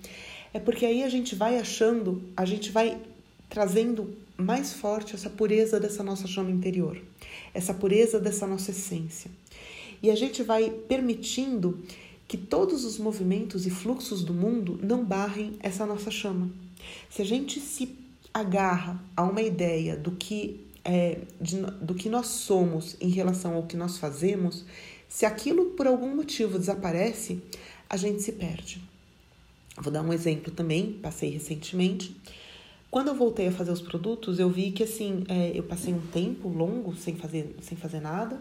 é 0.53 0.59
porque 0.59 0.85
aí 0.85 1.03
a 1.03 1.09
gente 1.09 1.35
vai 1.35 1.59
achando, 1.59 2.23
a 2.37 2.45
gente 2.45 2.71
vai 2.71 2.97
trazendo 3.49 4.25
mais 4.37 4.73
forte 4.73 5.15
essa 5.15 5.29
pureza 5.29 5.79
dessa 5.79 6.03
nossa 6.03 6.27
chama 6.27 6.51
interior, 6.51 7.01
essa 7.53 7.73
pureza 7.73 8.19
dessa 8.19 8.45
nossa 8.45 8.71
essência. 8.71 9.31
E 10.01 10.11
a 10.11 10.15
gente 10.15 10.43
vai 10.43 10.69
permitindo 10.69 11.81
que 12.27 12.37
todos 12.37 12.85
os 12.85 12.99
movimentos 12.99 13.65
e 13.65 13.69
fluxos 13.69 14.23
do 14.23 14.33
mundo 14.33 14.79
não 14.83 15.03
barrem 15.03 15.53
essa 15.59 15.85
nossa 15.85 16.11
chama. 16.11 16.51
Se 17.09 17.21
a 17.21 17.25
gente 17.25 17.59
se 17.59 17.95
agarra 18.33 19.01
a 19.15 19.23
uma 19.23 19.41
ideia 19.41 19.95
do 19.95 20.11
que 20.11 20.63
é, 20.83 21.19
de, 21.41 21.59
do 21.81 21.93
que 21.93 22.07
nós 22.07 22.27
somos 22.27 22.95
em 23.01 23.09
relação 23.09 23.55
ao 23.55 23.63
que 23.63 23.75
nós 23.75 23.97
fazemos, 23.97 24.63
se 25.09 25.25
aquilo 25.25 25.71
por 25.71 25.87
algum 25.87 26.15
motivo 26.15 26.57
desaparece, 26.57 27.41
a 27.89 27.97
gente 27.97 28.21
se 28.21 28.31
perde. 28.31 28.81
Vou 29.77 29.91
dar 29.91 30.01
um 30.01 30.13
exemplo 30.13 30.51
também, 30.51 30.93
passei 30.93 31.29
recentemente. 31.29 32.15
Quando 32.89 33.09
eu 33.09 33.15
voltei 33.15 33.47
a 33.47 33.51
fazer 33.51 33.71
os 33.71 33.81
produtos, 33.81 34.39
eu 34.39 34.49
vi 34.49 34.71
que 34.71 34.83
assim, 34.83 35.23
é, 35.27 35.51
eu 35.53 35.63
passei 35.63 35.93
um 35.93 35.99
tempo 35.99 36.47
longo 36.47 36.95
sem 36.95 37.15
fazer, 37.15 37.55
sem 37.61 37.77
fazer 37.77 37.99
nada. 37.99 38.39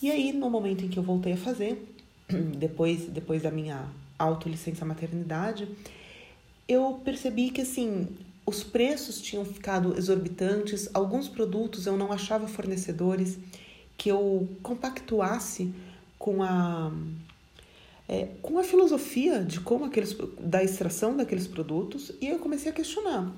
E 0.00 0.10
aí, 0.10 0.32
no 0.32 0.48
momento 0.50 0.84
em 0.84 0.88
que 0.88 0.98
eu 0.98 1.02
voltei 1.02 1.34
a 1.34 1.36
fazer, 1.36 1.94
depois, 2.58 3.06
depois 3.06 3.42
da 3.42 3.50
minha 3.50 3.86
autolicença 4.18 4.84
maternidade, 4.84 5.68
eu 6.66 7.00
percebi 7.04 7.50
que 7.50 7.60
assim, 7.60 8.08
os 8.46 8.64
preços 8.64 9.20
tinham 9.20 9.44
ficado 9.44 9.96
exorbitantes, 9.96 10.88
alguns 10.94 11.28
produtos 11.28 11.86
eu 11.86 11.96
não 11.96 12.10
achava 12.10 12.48
fornecedores 12.48 13.38
que 13.96 14.08
eu 14.08 14.48
compactuasse 14.62 15.72
com 16.18 16.42
a 16.42 16.90
é, 18.08 18.28
com 18.42 18.58
a 18.58 18.64
filosofia 18.64 19.40
de 19.40 19.60
como 19.60 19.84
aqueles 19.84 20.16
da 20.38 20.62
extração 20.62 21.16
daqueles 21.16 21.46
produtos 21.46 22.12
e 22.20 22.28
eu 22.28 22.38
comecei 22.38 22.70
a 22.70 22.74
questionar 22.74 23.32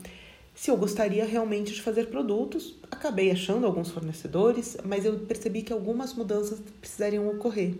se 0.54 0.70
eu 0.70 0.76
gostaria 0.76 1.24
realmente 1.24 1.74
de 1.74 1.82
fazer 1.82 2.06
produtos. 2.06 2.76
Acabei 2.90 3.30
achando 3.30 3.66
alguns 3.66 3.90
fornecedores, 3.90 4.76
mas 4.84 5.04
eu 5.04 5.18
percebi 5.20 5.62
que 5.62 5.72
algumas 5.72 6.14
mudanças 6.14 6.60
precisariam 6.80 7.28
ocorrer. 7.28 7.74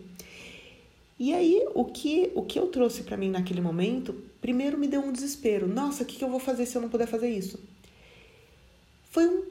E 1.18 1.32
aí, 1.32 1.64
o 1.74 1.84
que, 1.84 2.32
o 2.34 2.42
que 2.42 2.58
eu 2.58 2.66
trouxe 2.66 3.04
para 3.04 3.16
mim 3.16 3.30
naquele 3.30 3.60
momento, 3.60 4.14
primeiro 4.40 4.76
me 4.76 4.88
deu 4.88 5.00
um 5.00 5.12
desespero. 5.12 5.68
Nossa, 5.68 6.02
o 6.02 6.06
que, 6.06 6.16
que 6.16 6.24
eu 6.24 6.28
vou 6.28 6.40
fazer 6.40 6.66
se 6.66 6.76
eu 6.76 6.82
não 6.82 6.88
puder 6.88 7.06
fazer 7.06 7.28
isso? 7.28 7.60
Foi 9.10 9.28
um 9.28 9.44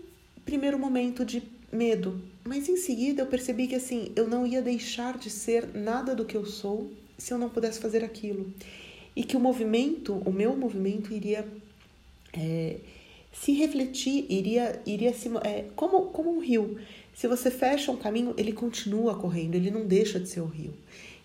primeiro 0.44 0.78
momento 0.78 1.24
de 1.24 1.42
medo, 1.72 2.22
mas 2.44 2.68
em 2.68 2.76
seguida 2.76 3.22
eu 3.22 3.28
percebi 3.28 3.66
que 3.66 3.76
assim, 3.76 4.12
eu 4.14 4.28
não 4.28 4.46
ia 4.46 4.62
deixar 4.62 5.18
de 5.18 5.30
ser 5.30 5.74
nada 5.74 6.14
do 6.14 6.26
que 6.26 6.36
eu 6.36 6.46
sou 6.46 6.92
se 7.18 7.34
eu 7.34 7.38
não 7.38 7.50
pudesse 7.50 7.80
fazer 7.80 8.04
aquilo. 8.04 8.52
E 9.16 9.24
que 9.24 9.38
o 9.38 9.40
movimento, 9.40 10.22
o 10.26 10.32
meu 10.32 10.56
movimento 10.56 11.14
iria 11.14 11.48
é, 12.34 12.78
se 13.32 13.54
refletir, 13.54 14.26
iria, 14.30 14.82
iria 14.86 15.14
se. 15.14 15.30
É, 15.44 15.66
como, 15.76 16.08
como 16.08 16.36
um 16.36 16.40
rio. 16.40 16.80
Se 17.14 17.28
você 17.28 17.52
fecha 17.52 17.92
um 17.92 17.98
caminho, 17.98 18.34
ele 18.38 18.52
continua 18.52 19.16
correndo, 19.16 19.56
ele 19.56 19.70
não 19.70 19.86
deixa 19.86 20.20
de 20.20 20.28
ser 20.28 20.42
o 20.42 20.46
rio. 20.46 20.74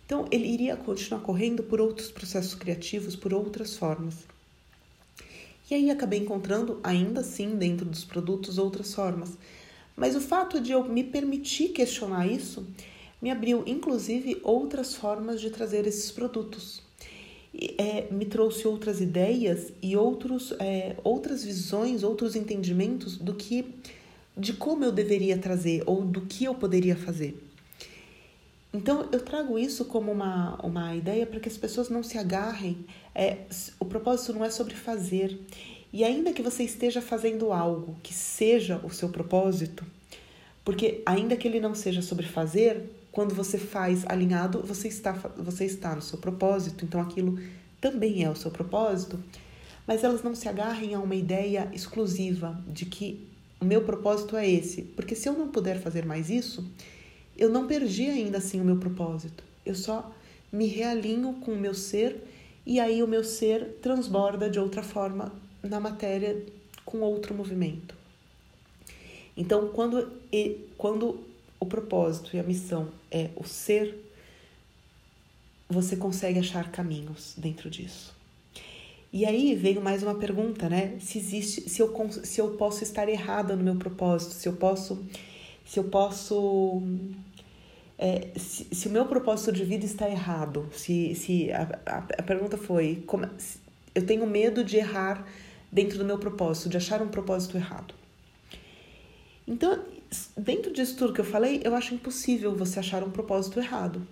Então, 0.05 0.27
ele 0.31 0.47
iria 0.47 0.77
continuar 0.77 1.21
correndo 1.21 1.63
por 1.63 1.81
outros 1.81 2.11
processos 2.11 2.55
criativos, 2.55 3.15
por 3.15 3.33
outras 3.33 3.77
formas. 3.77 4.15
E 5.71 5.75
aí 5.75 5.91
acabei 5.91 6.19
encontrando, 6.19 6.81
ainda 6.83 7.21
assim, 7.21 7.57
dentro 7.57 7.85
dos 7.85 8.05
produtos, 8.05 8.57
outras 8.57 8.95
formas. 8.95 9.37
Mas 9.95 10.17
o 10.17 10.21
fato 10.21 10.61
de 10.61 10.73
eu 10.73 10.83
me 10.85 11.05
permitir 11.05 11.71
questionar 11.71 12.27
isso 12.27 12.67
me 13.21 13.31
abriu, 13.31 13.63
inclusive, 13.67 14.41
outras 14.43 14.95
formas 14.95 15.41
de 15.41 15.51
trazer 15.51 15.87
esses 15.87 16.11
produtos. 16.11 16.83
É, 17.77 18.07
me 18.11 18.25
trouxe 18.25 18.69
outras 18.69 19.01
ideias 19.01 19.73
e 19.83 19.97
outros, 19.97 20.53
é, 20.61 20.97
outras 21.03 21.43
visões, 21.43 22.03
outros 22.03 22.37
entendimentos 22.37 23.17
do 23.17 23.35
que, 23.35 23.75
de 24.37 24.53
como 24.53 24.85
eu 24.85 24.93
deveria 24.93 25.37
trazer 25.37 25.83
ou 25.87 26.03
do 26.03 26.23
que 26.23 26.45
eu 26.45 26.55
poderia 26.55 26.95
fazer. 26.95 27.43
Então, 28.73 29.09
eu 29.11 29.21
trago 29.21 29.59
isso 29.59 29.87
como 29.87 30.13
uma, 30.13 30.57
uma 30.63 30.95
ideia 30.95 31.27
para 31.27 31.41
que 31.41 31.49
as 31.49 31.57
pessoas 31.57 31.89
não 31.89 32.03
se 32.03 32.19
agarrem. 32.19 32.85
É, 33.15 33.39
o 33.81 33.85
propósito 33.85 34.35
não 34.35 34.45
é 34.45 34.51
sobre 34.51 34.75
fazer. 34.75 35.39
E 35.93 36.05
ainda 36.05 36.33
que 36.33 36.43
você 36.43 36.65
esteja 36.65 37.01
fazendo 37.01 37.51
algo 37.51 37.97
que 38.03 38.13
seja 38.13 38.79
o 38.85 38.91
seu 38.91 39.09
propósito, 39.09 39.85
porque 40.65 41.03
ainda 41.07 41.35
que 41.35 41.49
ele 41.49 41.61
não 41.61 41.75
seja 41.75 42.03
sobre 42.03 42.27
fazer, 42.27 42.91
quando 43.11 43.35
você 43.35 43.59
faz 43.59 44.05
alinhado, 44.07 44.63
você 44.63 44.89
está, 44.89 45.13
você 45.37 45.65
está 45.65 45.95
no 45.95 46.03
seu 46.03 46.19
propósito, 46.19 46.85
então 46.85 47.01
aquilo 47.01 47.39
também 47.81 48.25
é 48.25 48.31
o 48.31 48.37
seu 48.37 48.51
propósito. 48.51 49.19
Mas 49.87 50.05
elas 50.05 50.23
não 50.23 50.35
se 50.35 50.49
agarrem 50.49 50.95
a 50.95 51.01
uma 51.01 51.15
ideia 51.15 51.71
exclusiva 51.73 52.63
de 52.67 52.85
que 52.85 53.27
o 53.61 53.65
meu 53.65 53.83
propósito 53.83 54.37
é 54.37 54.49
esse, 54.49 54.83
porque 54.83 55.15
se 55.15 55.29
eu 55.29 55.33
não 55.33 55.49
puder 55.49 55.81
fazer 55.81 56.05
mais 56.05 56.31
isso, 56.31 56.65
eu 57.37 57.49
não 57.49 57.67
perdi 57.67 58.07
ainda 58.07 58.39
assim 58.39 58.61
o 58.61 58.65
meu 58.65 58.77
propósito. 58.77 59.43
Eu 59.65 59.75
só 59.75 60.13
me 60.53 60.67
realinho 60.67 61.35
com 61.35 61.53
o 61.53 61.59
meu 61.59 61.75
ser 61.75 62.23
e 62.67 62.79
aí 62.79 63.03
o 63.03 63.09
meu 63.09 63.25
ser 63.25 63.79
transborda 63.81 64.51
de 64.51 64.59
outra 64.59 64.83
forma 64.83 65.33
na 65.63 65.81
matéria 65.81 66.45
com 66.85 67.01
outro 67.01 67.35
movimento. 67.35 67.95
Então, 69.37 69.69
quando, 69.69 70.13
quando 70.77 71.21
o 71.61 71.67
propósito 71.67 72.37
e 72.37 72.41
a 72.41 72.43
missão 72.43 72.89
é 73.11 73.31
o 73.37 73.45
ser, 73.45 73.97
você 75.69 75.97
consegue 75.97 76.39
achar 76.39 76.71
caminhos 76.71 77.35
dentro 77.37 77.69
disso. 77.69 78.17
E 79.13 79.25
aí 79.25 79.55
veio 79.55 79.81
mais 79.81 80.03
uma 80.03 80.15
pergunta, 80.15 80.69
né? 80.69 80.97
Se 81.01 81.19
existe, 81.19 81.69
se 81.69 81.81
eu, 81.81 81.95
se 82.11 82.41
eu 82.41 82.51
posso 82.57 82.83
estar 82.83 83.09
errada 83.09 83.57
no 83.57 83.63
meu 83.63 83.77
propósito, 83.77 84.33
se 84.33 84.49
eu 84.49 84.53
posso, 84.55 85.03
se 85.65 85.79
eu 85.79 85.85
posso 85.85 86.83
é, 87.99 88.29
se, 88.37 88.67
se, 88.73 88.87
o 88.87 88.93
meu 88.93 89.07
propósito 89.07 89.51
de 89.51 89.65
vida 89.65 89.85
está 89.85 90.09
errado, 90.09 90.69
se, 90.73 91.17
se 91.17 91.51
a, 91.51 91.81
a, 91.85 91.99
a 91.99 92.23
pergunta 92.23 92.57
foi, 92.57 93.03
como, 93.07 93.29
se, 93.39 93.59
eu 93.93 94.07
tenho 94.07 94.25
medo 94.25 94.63
de 94.63 94.77
errar 94.77 95.27
dentro 95.71 95.99
do 95.99 96.05
meu 96.05 96.19
propósito, 96.19 96.69
de 96.69 96.77
achar 96.77 97.03
um 97.03 97.09
propósito 97.09 97.57
errado. 97.57 97.93
Então, 99.47 99.83
dentro 100.37 100.73
disso 100.73 100.97
tudo 100.97 101.13
que 101.13 101.21
eu 101.21 101.25
falei, 101.25 101.61
eu 101.65 101.75
acho 101.75 101.95
impossível 101.95 102.55
você 102.55 102.79
achar 102.79 103.03
um 103.03 103.11
propósito 103.11 103.59
errado. 103.59 104.07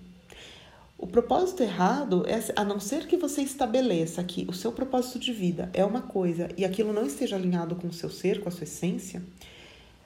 O 0.99 1.07
propósito 1.07 1.62
errado 1.62 2.24
é, 2.26 2.40
a 2.57 2.64
não 2.64 2.80
ser 2.80 3.07
que 3.07 3.16
você 3.16 3.42
estabeleça 3.42 4.24
que 4.24 4.47
o 4.49 4.53
seu 4.53 4.72
propósito 4.72 5.18
de 5.18 5.32
vida 5.32 5.70
é 5.74 5.84
uma 5.84 6.03
coisa 6.03 6.49
e 6.57 6.64
aquilo 6.64 6.92
não 6.92 7.05
esteja 7.07 7.36
alinhado 7.36 7.76
com 7.76 7.88
o 7.88 7.92
seu 7.92 8.09
ser, 8.09 8.40
com 8.40 8.49
a 8.49 8.53
sua 8.53 8.64
essência, 8.64 9.22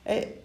é, 0.05 0.39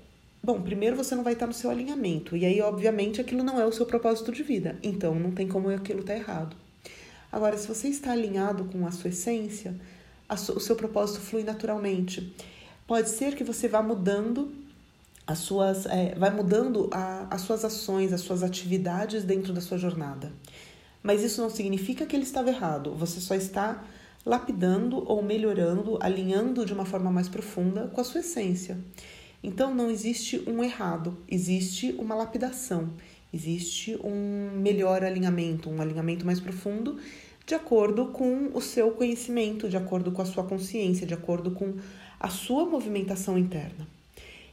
Bom, 0.46 0.62
primeiro 0.62 0.96
você 0.96 1.16
não 1.16 1.24
vai 1.24 1.34
estar 1.34 1.48
no 1.48 1.54
seu 1.56 1.72
alinhamento, 1.72 2.38
e 2.38 2.46
aí, 2.46 2.62
obviamente, 2.62 3.20
aquilo 3.20 3.42
não 3.42 3.60
é 3.60 3.66
o 3.66 3.72
seu 3.72 3.84
propósito 3.84 4.32
de 4.32 4.44
vida, 4.44 4.78
então 4.84 5.16
não 5.16 5.32
tem 5.32 5.48
como 5.48 5.72
aquilo 5.72 6.02
estar 6.02 6.14
tá 6.14 6.20
errado. 6.20 6.56
Agora, 7.32 7.58
se 7.58 7.68
você 7.68 7.88
está 7.88 8.12
alinhado 8.12 8.66
com 8.66 8.86
a 8.86 8.92
sua 8.92 9.10
essência, 9.10 9.74
a 10.30 10.36
o 10.36 10.60
seu 10.60 10.76
propósito 10.76 11.20
flui 11.20 11.42
naturalmente. 11.42 12.32
Pode 12.86 13.10
ser 13.10 13.34
que 13.34 13.44
você 13.44 13.68
vá 13.68 13.82
mudando 13.82 14.54
as 15.28 15.40
suas, 15.40 15.86
é, 15.86 16.14
vai 16.16 16.30
mudando 16.30 16.90
a, 16.92 17.28
as 17.30 17.42
suas 17.42 17.66
ações, 17.66 18.14
as 18.14 18.22
suas 18.22 18.44
atividades 18.44 19.24
dentro 19.24 19.54
da 19.54 19.62
sua 19.62 19.78
jornada. 19.78 20.32
Mas 21.02 21.24
isso 21.24 21.42
não 21.42 21.50
significa 21.50 22.06
que 22.06 22.16
ele 22.16 22.24
estava 22.24 22.50
errado, 22.50 22.94
você 22.94 23.20
só 23.20 23.36
está 23.36 23.84
lapidando 24.26 25.04
ou 25.08 25.22
melhorando, 25.22 25.98
alinhando 26.02 26.66
de 26.66 26.74
uma 26.74 26.86
forma 26.86 27.12
mais 27.12 27.30
profunda 27.30 27.88
com 27.88 28.02
a 28.02 28.04
sua 28.04 28.22
essência. 28.22 28.78
Então 29.44 29.74
não 29.74 29.92
existe 29.92 30.44
um 30.48 30.64
errado, 30.64 31.16
existe 31.30 31.96
uma 32.00 32.16
lapidação, 32.16 32.90
existe 33.32 33.96
um 34.04 34.52
melhor 34.56 35.04
alinhamento, 35.04 35.70
um 35.70 35.80
alinhamento 35.80 36.26
mais 36.26 36.40
profundo, 36.40 36.98
de 37.46 37.54
acordo 37.54 38.08
com 38.08 38.50
o 38.56 38.62
seu 38.62 38.90
conhecimento, 38.92 39.70
de 39.70 39.78
acordo 39.78 40.12
com 40.12 40.22
a 40.24 40.26
sua 40.26 40.44
consciência, 40.44 41.06
de 41.06 41.14
acordo 41.14 41.52
com 41.52 41.76
a 42.20 42.30
sua 42.30 42.66
movimentação 42.66 43.38
interna. 43.38 43.95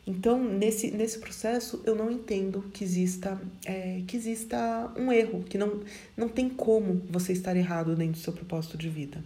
Então, 0.05 0.43
nesse, 0.43 0.91
nesse 0.91 1.19
processo, 1.19 1.81
eu 1.87 1.95
não 1.95 2.11
entendo 2.11 2.65
que 2.73 2.83
exista, 2.83 3.41
é, 3.65 4.03
que 4.07 4.17
exista 4.17 4.93
um 4.97 5.13
erro, 5.13 5.45
que 5.45 5.57
não, 5.57 5.81
não 6.17 6.29
tem 6.29 6.49
como 6.49 7.01
você 7.09 7.33
estar 7.33 7.57
errado 7.57 7.95
dentro 7.95 8.15
do 8.15 8.19
seu 8.19 8.33
propósito 8.33 8.77
de 8.77 8.89
vida. 8.89 9.23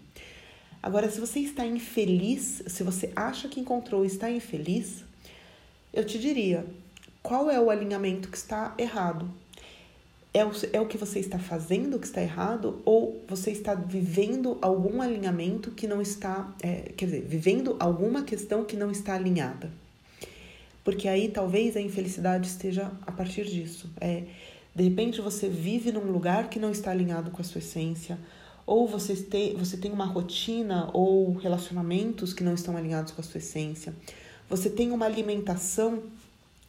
Agora, 0.82 1.10
se 1.10 1.18
você 1.18 1.40
está 1.40 1.64
infeliz, 1.64 2.62
se 2.66 2.82
você 2.82 3.10
acha 3.16 3.48
que 3.48 3.58
encontrou 3.58 4.04
e 4.04 4.06
está 4.06 4.30
infeliz, 4.30 5.02
eu 5.94 6.04
te 6.04 6.18
diria: 6.18 6.66
qual 7.22 7.50
é 7.50 7.58
o 7.58 7.70
alinhamento 7.70 8.28
que 8.28 8.36
está 8.36 8.74
errado? 8.76 9.28
É 10.34 10.44
o, 10.44 10.52
é 10.74 10.78
o 10.78 10.86
que 10.86 10.98
você 10.98 11.18
está 11.18 11.38
fazendo 11.38 11.98
que 11.98 12.06
está 12.06 12.20
errado 12.20 12.82
ou 12.84 13.24
você 13.26 13.50
está 13.50 13.74
vivendo 13.74 14.58
algum 14.60 15.00
alinhamento 15.00 15.70
que 15.70 15.86
não 15.86 16.02
está, 16.02 16.54
é, 16.62 16.92
quer 16.94 17.06
dizer, 17.06 17.22
vivendo 17.22 17.74
alguma 17.80 18.22
questão 18.22 18.62
que 18.62 18.76
não 18.76 18.90
está 18.90 19.14
alinhada? 19.14 19.70
Porque 20.86 21.06
aí 21.06 21.28
talvez 21.28 21.76
a 21.76 21.82
infelicidade 21.82 22.48
esteja 22.48 22.90
a 23.06 23.12
partir 23.12 23.44
disso. 23.44 23.90
É, 24.00 24.22
de 24.74 24.84
repente 24.84 25.20
você 25.20 25.50
vive 25.50 25.92
num 25.92 26.10
lugar 26.10 26.48
que 26.48 26.58
não 26.58 26.70
está 26.70 26.90
alinhado 26.90 27.30
com 27.30 27.42
a 27.42 27.44
sua 27.44 27.58
essência, 27.58 28.18
ou 28.64 28.88
você 28.88 29.14
tem, 29.14 29.54
você 29.54 29.76
tem 29.76 29.92
uma 29.92 30.06
rotina 30.06 30.88
ou 30.94 31.34
relacionamentos 31.34 32.32
que 32.32 32.42
não 32.42 32.54
estão 32.54 32.74
alinhados 32.74 33.12
com 33.12 33.20
a 33.20 33.24
sua 33.24 33.38
essência 33.38 33.92
você 34.48 34.70
tem 34.70 34.92
uma 34.92 35.06
alimentação 35.06 36.04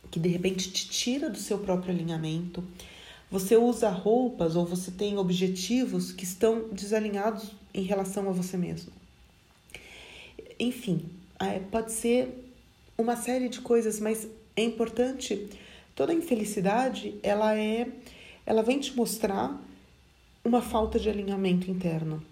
que 0.10 0.20
de 0.20 0.30
repente 0.30 0.72
te 0.72 0.90
tira 0.90 1.30
do 1.30 1.38
seu 1.38 1.60
próprio 1.60 1.94
alinhamento. 1.94 2.64
Você 3.30 3.56
usa 3.56 3.90
roupas 3.90 4.56
ou 4.56 4.66
você 4.66 4.90
tem 4.90 5.18
objetivos 5.18 6.12
que 6.12 6.24
estão 6.24 6.70
desalinhados 6.70 7.52
em 7.74 7.84
relação 7.84 8.30
a 8.30 8.32
você 8.32 8.58
mesmo. 8.58 8.92
Enfim, 10.60 11.06
é, 11.40 11.60
pode 11.60 11.92
ser 11.92 12.47
uma 12.98 13.16
série 13.16 13.48
de 13.50 13.62
coisas, 13.62 14.00
mas 14.00 14.28
é 14.56 14.64
importante. 14.64 15.50
Toda 15.96 16.14
infelicidade, 16.14 17.16
ela 17.24 17.56
é, 17.56 17.88
ela 18.46 18.62
vem 18.62 18.80
te 18.80 18.96
mostrar 18.96 19.60
uma 20.44 20.62
falta 20.62 21.00
de 21.00 21.10
alinhamento 21.10 21.70
interno. 21.70 22.24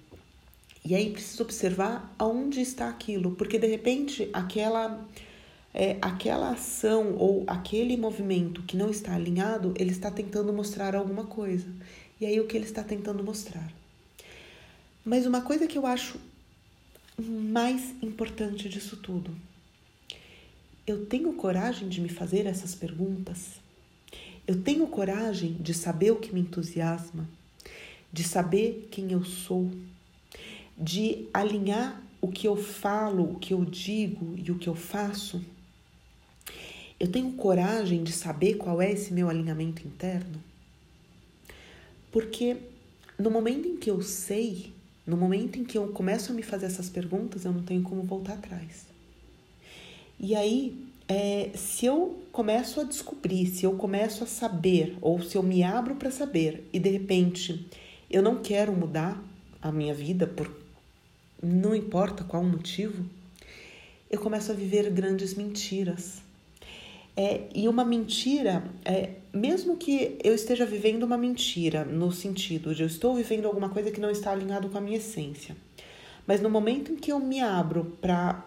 E 0.83 0.93
aí 0.93 1.11
precisa 1.11 1.41
observar 1.41 2.13
aonde 2.17 2.61
está 2.61 2.87
aquilo, 2.87 3.31
porque 3.31 3.57
de 3.57 3.67
repente 3.67 4.29
aquela 4.31 5.03
é, 5.73 5.97
aquela 6.01 6.51
ação 6.51 7.15
ou 7.17 7.43
aquele 7.47 7.97
movimento 7.97 8.61
que 8.63 8.77
não 8.77 8.89
está 8.89 9.13
alinhado, 9.13 9.73
ele 9.77 9.91
está 9.91 10.09
tentando 10.09 10.53
mostrar 10.53 10.95
alguma 10.95 11.25
coisa. 11.25 11.67
E 12.21 12.25
aí 12.25 12.39
o 12.39 12.47
que 12.47 12.55
ele 12.55 12.65
está 12.65 12.81
tentando 12.81 13.23
mostrar? 13.23 13.69
Mas 15.03 15.25
uma 15.25 15.41
coisa 15.41 15.67
que 15.67 15.77
eu 15.77 15.85
acho 15.85 16.17
mais 17.19 17.93
importante 18.01 18.69
disso 18.69 18.95
tudo, 18.97 19.35
eu 20.87 21.05
tenho 21.05 21.33
coragem 21.33 21.89
de 21.89 21.99
me 21.99 22.09
fazer 22.09 22.45
essas 22.45 22.75
perguntas? 22.75 23.59
Eu 24.45 24.61
tenho 24.61 24.85
coragem 24.85 25.53
de 25.53 25.73
saber 25.73 26.11
o 26.11 26.17
que 26.17 26.31
me 26.31 26.41
entusiasma, 26.41 27.27
de 28.13 28.23
saber 28.23 28.87
quem 28.91 29.11
eu 29.11 29.23
sou, 29.23 29.71
de 30.77 31.27
alinhar 31.33 32.01
o 32.21 32.27
que 32.27 32.47
eu 32.47 32.55
falo, 32.55 33.31
o 33.31 33.39
que 33.39 33.53
eu 33.53 33.65
digo 33.65 34.35
e 34.37 34.51
o 34.51 34.59
que 34.59 34.67
eu 34.67 34.75
faço, 34.75 35.43
eu 36.99 37.11
tenho 37.11 37.31
coragem 37.33 38.03
de 38.03 38.11
saber 38.11 38.55
qual 38.55 38.81
é 38.81 38.91
esse 38.91 39.11
meu 39.11 39.27
alinhamento 39.27 39.85
interno? 39.85 40.41
Porque 42.11 42.57
no 43.17 43.31
momento 43.31 43.67
em 43.67 43.77
que 43.77 43.89
eu 43.89 44.01
sei, 44.01 44.71
no 45.05 45.17
momento 45.17 45.57
em 45.59 45.65
que 45.65 45.77
eu 45.77 45.87
começo 45.89 46.31
a 46.31 46.35
me 46.35 46.43
fazer 46.43 46.67
essas 46.67 46.89
perguntas, 46.89 47.43
eu 47.43 47.51
não 47.51 47.63
tenho 47.63 47.81
como 47.81 48.03
voltar 48.03 48.33
atrás. 48.33 48.94
E 50.19 50.35
aí, 50.35 50.85
é, 51.07 51.51
se 51.55 51.85
eu 51.85 52.19
começo 52.31 52.81
a 52.81 52.83
descobrir, 52.83 53.45
se 53.47 53.65
eu 53.65 53.73
começo 53.73 54.23
a 54.23 54.27
saber, 54.27 54.97
ou 55.01 55.21
se 55.21 55.37
eu 55.37 55.43
me 55.43 55.63
abro 55.63 55.95
para 55.95 56.11
saber 56.11 56.67
e 56.73 56.79
de 56.79 56.89
repente 56.89 57.67
eu 58.09 58.21
não 58.21 58.41
quero 58.41 58.73
mudar 58.73 59.21
a 59.61 59.71
minha 59.71 59.93
vida 59.93 60.25
por 60.27 60.49
não 61.41 61.75
importa 61.75 62.23
qual 62.23 62.43
motivo, 62.43 63.05
eu 64.09 64.19
começo 64.19 64.51
a 64.51 64.55
viver 64.55 64.89
grandes 64.89 65.35
mentiras. 65.35 66.23
É, 67.17 67.43
e 67.53 67.67
uma 67.67 67.85
mentira, 67.85 68.63
é, 68.83 69.11
mesmo 69.33 69.77
que 69.77 70.17
eu 70.23 70.33
esteja 70.35 70.65
vivendo 70.65 71.03
uma 71.03 71.17
mentira, 71.17 71.85
no 71.85 72.11
sentido 72.11 72.75
de 72.75 72.83
eu 72.83 72.87
estou 72.87 73.15
vivendo 73.15 73.45
alguma 73.45 73.69
coisa 73.69 73.91
que 73.91 74.01
não 74.01 74.09
está 74.09 74.31
alinhado 74.31 74.69
com 74.69 74.77
a 74.77 74.81
minha 74.81 74.97
essência, 74.97 75.55
mas 76.27 76.41
no 76.41 76.49
momento 76.49 76.91
em 76.91 76.95
que 76.95 77.11
eu 77.11 77.19
me 77.19 77.39
abro 77.39 77.97
para 78.01 78.43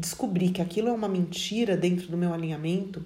descobrir 0.00 0.50
que 0.50 0.62
aquilo 0.62 0.88
é 0.88 0.92
uma 0.92 1.08
mentira 1.08 1.76
dentro 1.76 2.08
do 2.08 2.16
meu 2.16 2.32
alinhamento 2.32 3.04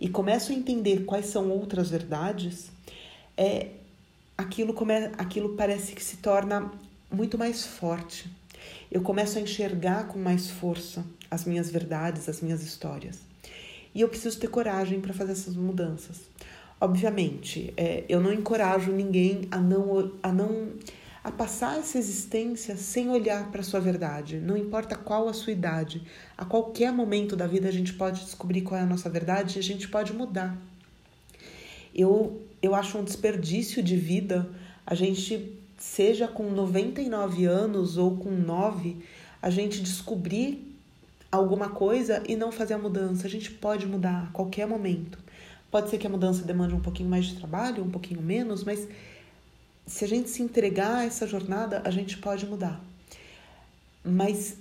e 0.00 0.08
começo 0.08 0.52
a 0.52 0.54
entender 0.54 1.04
quais 1.04 1.26
são 1.26 1.50
outras 1.50 1.90
verdades, 1.90 2.70
é, 3.36 3.70
aquilo, 4.36 4.72
come, 4.72 4.94
aquilo 5.18 5.56
parece 5.56 5.92
que 5.92 6.02
se 6.02 6.18
torna 6.18 6.70
muito 7.10 7.36
mais 7.36 7.66
forte. 7.66 8.30
Eu 8.90 9.02
começo 9.02 9.38
a 9.38 9.40
enxergar 9.40 10.06
com 10.08 10.18
mais 10.18 10.48
força 10.48 11.04
as 11.30 11.44
minhas 11.44 11.70
verdades, 11.70 12.28
as 12.28 12.40
minhas 12.40 12.62
histórias. 12.62 13.20
E 13.94 14.00
eu 14.00 14.08
preciso 14.08 14.38
ter 14.38 14.48
coragem 14.48 15.00
para 15.00 15.12
fazer 15.12 15.32
essas 15.32 15.56
mudanças. 15.56 16.20
Obviamente, 16.80 17.72
é, 17.76 18.04
eu 18.08 18.20
não 18.20 18.32
encorajo 18.32 18.92
ninguém 18.92 19.48
a 19.50 19.58
não, 19.58 20.12
a 20.22 20.32
não 20.32 20.68
a 21.28 21.30
passar 21.30 21.78
essa 21.78 21.98
existência 21.98 22.74
sem 22.74 23.10
olhar 23.10 23.50
para 23.50 23.60
a 23.60 23.64
sua 23.64 23.80
verdade. 23.80 24.38
Não 24.38 24.56
importa 24.56 24.96
qual 24.96 25.28
a 25.28 25.34
sua 25.34 25.52
idade, 25.52 26.02
a 26.36 26.44
qualquer 26.44 26.90
momento 26.90 27.36
da 27.36 27.46
vida 27.46 27.68
a 27.68 27.72
gente 27.72 27.92
pode 27.92 28.24
descobrir 28.24 28.62
qual 28.62 28.80
é 28.80 28.82
a 28.82 28.86
nossa 28.86 29.10
verdade 29.10 29.58
e 29.58 29.60
a 29.60 29.62
gente 29.62 29.88
pode 29.88 30.14
mudar. 30.14 30.56
Eu, 31.94 32.40
eu 32.62 32.74
acho 32.74 32.96
um 32.96 33.04
desperdício 33.04 33.82
de 33.82 33.94
vida 33.94 34.48
a 34.86 34.94
gente, 34.94 35.54
seja 35.76 36.26
com 36.26 36.50
99 36.50 37.44
anos 37.44 37.98
ou 37.98 38.16
com 38.16 38.30
9, 38.30 38.96
a 39.42 39.50
gente 39.50 39.82
descobrir 39.82 40.74
alguma 41.30 41.68
coisa 41.68 42.22
e 42.26 42.36
não 42.36 42.50
fazer 42.50 42.72
a 42.72 42.78
mudança. 42.78 43.26
A 43.26 43.30
gente 43.30 43.50
pode 43.50 43.86
mudar 43.86 44.28
a 44.28 44.32
qualquer 44.32 44.66
momento. 44.66 45.18
Pode 45.70 45.90
ser 45.90 45.98
que 45.98 46.06
a 46.06 46.10
mudança 46.10 46.42
demande 46.42 46.74
um 46.74 46.80
pouquinho 46.80 47.10
mais 47.10 47.26
de 47.26 47.34
trabalho, 47.34 47.84
um 47.84 47.90
pouquinho 47.90 48.22
menos, 48.22 48.64
mas 48.64 48.88
se 49.88 50.04
a 50.04 50.08
gente 50.08 50.28
se 50.28 50.42
entregar 50.42 50.98
a 50.98 51.04
essa 51.04 51.26
jornada, 51.26 51.82
a 51.84 51.90
gente 51.90 52.18
pode 52.18 52.46
mudar. 52.46 52.80
Mas 54.04 54.56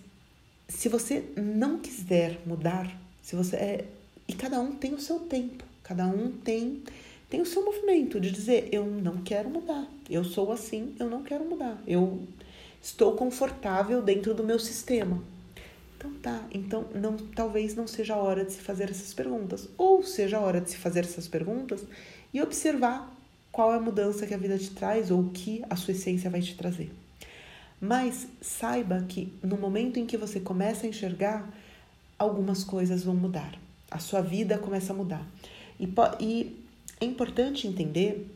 se 0.68 0.90
você 0.90 1.24
não 1.36 1.80
quiser 1.80 2.40
mudar, 2.46 2.90
se 3.22 3.36
você 3.36 3.56
é 3.56 3.86
e 4.28 4.34
cada 4.34 4.60
um 4.60 4.76
tem 4.76 4.94
o 4.94 5.00
seu 5.00 5.20
tempo, 5.20 5.64
cada 5.84 6.06
um 6.06 6.32
tem 6.32 6.82
tem 7.30 7.42
o 7.42 7.46
seu 7.46 7.64
movimento 7.64 8.20
de 8.22 8.32
dizer 8.32 8.70
eu 8.72 8.86
não 8.86 9.18
quero 9.18 9.50
mudar, 9.50 9.86
eu 10.10 10.24
sou 10.24 10.52
assim, 10.52 10.96
eu 10.98 11.10
não 11.10 11.24
quero 11.24 11.44
mudar, 11.44 11.82
eu 11.86 12.22
estou 12.82 13.14
confortável 13.16 14.02
dentro 14.02 14.34
do 14.34 14.44
meu 14.44 14.60
sistema. 14.60 15.22
Então 15.98 16.14
tá, 16.22 16.46
então 16.52 16.86
não, 16.94 17.18
talvez 17.18 17.76
não 17.76 17.88
seja 17.88 18.14
a 18.14 18.18
hora 18.18 18.46
de 18.46 18.54
se 18.54 18.60
fazer 18.60 18.90
essas 18.90 19.14
perguntas, 19.14 19.68
ou 19.78 20.04
seja 20.04 20.38
a 20.38 20.42
hora 20.42 20.62
de 20.62 20.72
se 20.72 20.78
fazer 20.78 21.02
essas 21.02 21.28
perguntas 21.28 21.84
e 22.34 22.42
observar 22.42 23.17
qual 23.58 23.74
é 23.74 23.78
a 23.78 23.80
mudança 23.80 24.28
que 24.28 24.36
a 24.36 24.38
vida 24.38 24.56
te 24.56 24.70
traz 24.70 25.10
ou 25.10 25.20
o 25.20 25.30
que 25.32 25.64
a 25.68 25.76
sua 25.76 25.92
essência 25.92 26.30
vai 26.30 26.42
te 26.42 26.54
trazer. 26.54 26.94
Mas 27.82 28.28
saiba 28.40 29.04
que 29.10 29.34
no 29.42 29.58
momento 29.58 29.98
em 29.98 30.06
que 30.06 30.16
você 30.16 30.40
começa 30.40 30.86
a 30.86 30.90
enxergar, 30.90 31.52
algumas 32.20 32.64
coisas 32.64 33.04
vão 33.04 33.16
mudar. 33.16 33.58
A 33.90 33.98
sua 33.98 34.22
vida 34.22 34.60
começa 34.60 34.94
a 34.94 34.96
mudar. 34.96 35.26
E, 35.80 35.92
e 36.20 36.64
é 37.02 37.06
importante 37.06 37.66
entender 37.66 38.32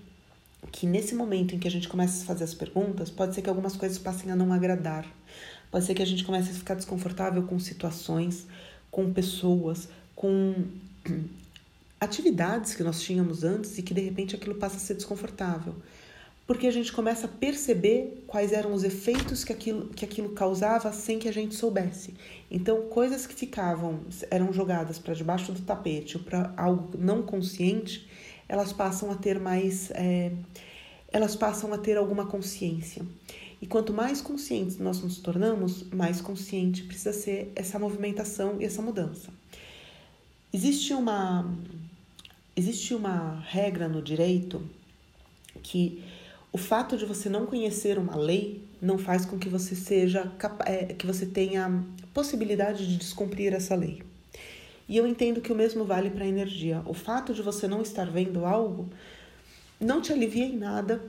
que 0.72 0.88
nesse 0.88 1.14
momento 1.14 1.54
em 1.54 1.60
que 1.60 1.68
a 1.68 1.72
gente 1.72 1.88
começa 1.88 2.24
a 2.24 2.26
fazer 2.26 2.44
as 2.44 2.56
perguntas, 2.56 3.12
pode 3.12 3.36
ser 3.36 3.44
que 3.44 3.50
algumas 3.50 3.76
coisas 3.76 4.00
passem 4.00 4.32
a 4.32 4.36
não 4.36 4.52
agradar. 4.52 5.06
Pode 5.70 5.86
ser 5.86 5.94
que 5.94 6.02
a 6.02 6.08
gente 6.08 6.24
comece 6.24 6.50
a 6.50 6.54
ficar 6.56 6.74
desconfortável 6.74 7.44
com 7.44 7.60
situações, 7.60 8.48
com 8.90 9.14
pessoas, 9.14 9.88
com 10.16 10.56
atividades 12.02 12.74
que 12.74 12.84
nós 12.84 13.00
tínhamos 13.00 13.44
antes 13.44 13.78
e 13.78 13.84
que 13.84 13.94
de 13.94 14.02
repente 14.02 14.36
aquilo 14.36 14.56
passa 14.56 14.78
a 14.78 14.80
ser 14.80 14.96
desconfortável. 14.96 15.76
Porque 16.48 16.66
a 16.66 16.72
gente 16.72 16.92
começa 16.92 17.28
a 17.28 17.30
perceber 17.30 18.24
quais 18.26 18.52
eram 18.52 18.74
os 18.74 18.84
efeitos 18.84 19.44
que 19.44 19.54
aquilo, 19.54 19.88
que 19.90 20.04
aquilo 20.04 20.30
causava 20.30 20.92
sem 20.92 21.20
que 21.20 21.30
a 21.30 21.32
gente 21.32 21.54
soubesse. 21.54 22.16
Então, 22.50 22.82
coisas 22.90 23.28
que 23.28 23.36
ficavam, 23.36 24.02
eram 24.30 24.52
jogadas 24.52 24.98
para 24.98 25.14
debaixo 25.14 25.52
do 25.52 25.62
tapete 25.62 26.18
ou 26.18 26.24
para 26.24 26.52
algo 26.58 26.98
não 26.98 27.22
consciente, 27.22 28.10
elas 28.50 28.74
passam 28.74 29.12
a 29.12 29.16
ter 29.16 29.40
mais. 29.40 29.92
É, 29.92 30.32
elas 31.14 31.36
passam 31.36 31.72
a 31.74 31.78
ter 31.78 31.98
alguma 31.98 32.26
consciência. 32.26 33.06
E 33.62 33.68
quanto 33.68 33.94
mais 33.94 34.22
conscientes 34.22 34.78
nós 34.78 35.02
nos 35.02 35.20
tornamos, 35.20 35.84
mais 35.92 36.20
consciente 36.20 36.84
precisa 36.84 37.14
ser 37.14 37.52
essa 37.56 37.78
movimentação 37.78 38.60
e 38.60 38.66
essa 38.66 38.82
mudança. 38.82 39.30
Existe 40.52 40.94
uma, 40.94 41.50
Existe 42.56 42.94
uma 42.94 43.40
regra 43.48 43.88
no 43.88 44.02
direito 44.02 44.62
que 45.64 46.04
o 46.52 46.58
fato 46.58 46.98
de 46.98 47.06
você 47.06 47.30
não 47.30 47.46
conhecer 47.46 47.98
uma 47.98 48.16
lei 48.16 48.64
não 48.82 48.98
faz 48.98 49.26
com 49.26 49.40
que 49.40 49.48
você 49.48 49.76
seja 49.76 50.30
é, 50.66 50.86
que 50.94 51.06
você 51.06 51.26
tenha 51.26 51.84
possibilidade 52.14 52.88
de 52.88 52.98
descumprir 52.98 53.54
essa 53.54 53.76
lei. 53.76 54.04
E 54.90 54.98
eu 54.98 55.08
entendo 55.08 55.40
que 55.40 55.54
o 55.54 55.56
mesmo 55.56 55.86
vale 55.86 56.10
para 56.10 56.26
a 56.26 56.28
energia. 56.28 56.82
O 56.86 56.94
fato 56.94 57.34
de 57.34 57.42
você 57.42 57.68
não 57.68 57.82
estar 57.82 58.10
vendo 58.10 58.46
algo 58.46 58.90
não 59.80 60.02
te 60.02 60.12
alivia 60.12 60.46
em 60.46 60.58
nada 60.58 61.02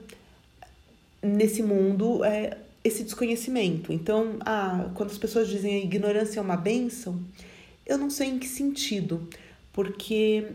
nesse 1.20 1.62
mundo 1.62 2.24
é, 2.24 2.58
esse 2.84 3.02
desconhecimento. 3.02 3.92
Então, 3.92 4.36
ah, 4.40 4.90
quando 4.94 5.10
as 5.10 5.18
pessoas 5.18 5.48
dizem 5.48 5.74
a 5.74 5.84
ignorância 5.84 6.38
é 6.38 6.42
uma 6.42 6.56
benção, 6.56 7.20
eu 7.86 7.98
não 7.98 8.10
sei 8.10 8.28
em 8.28 8.38
que 8.38 8.46
sentido, 8.46 9.28
porque 9.72 10.46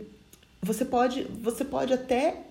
você 0.62 0.84
pode, 0.86 1.24
você 1.42 1.64
pode 1.64 1.94
até 1.94 2.44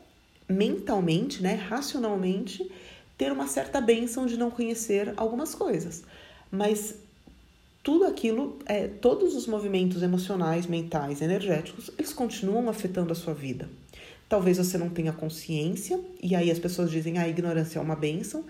mentalmente, 0.48 1.42
né, 1.42 1.54
racionalmente, 1.54 2.70
ter 3.18 3.32
uma 3.32 3.46
certa 3.46 3.80
benção 3.80 4.26
de 4.26 4.36
não 4.36 4.50
conhecer 4.50 5.12
algumas 5.16 5.54
coisas. 5.54 6.04
Mas 6.50 6.94
tudo 7.82 8.04
aquilo, 8.04 8.58
é, 8.66 8.88
todos 8.88 9.34
os 9.34 9.46
movimentos 9.46 10.02
emocionais, 10.02 10.66
mentais, 10.66 11.22
energéticos, 11.22 11.90
eles 11.98 12.12
continuam 12.12 12.68
afetando 12.68 13.12
a 13.12 13.14
sua 13.14 13.32
vida. 13.32 13.68
Talvez 14.28 14.58
você 14.58 14.76
não 14.76 14.88
tenha 14.88 15.12
consciência, 15.12 16.00
e 16.20 16.34
aí 16.34 16.50
as 16.50 16.58
pessoas 16.58 16.90
dizem 16.90 17.18
ah, 17.18 17.22
a 17.22 17.28
ignorância 17.28 17.78
é 17.78 17.82
uma 17.82 17.94
benção, 17.94 18.44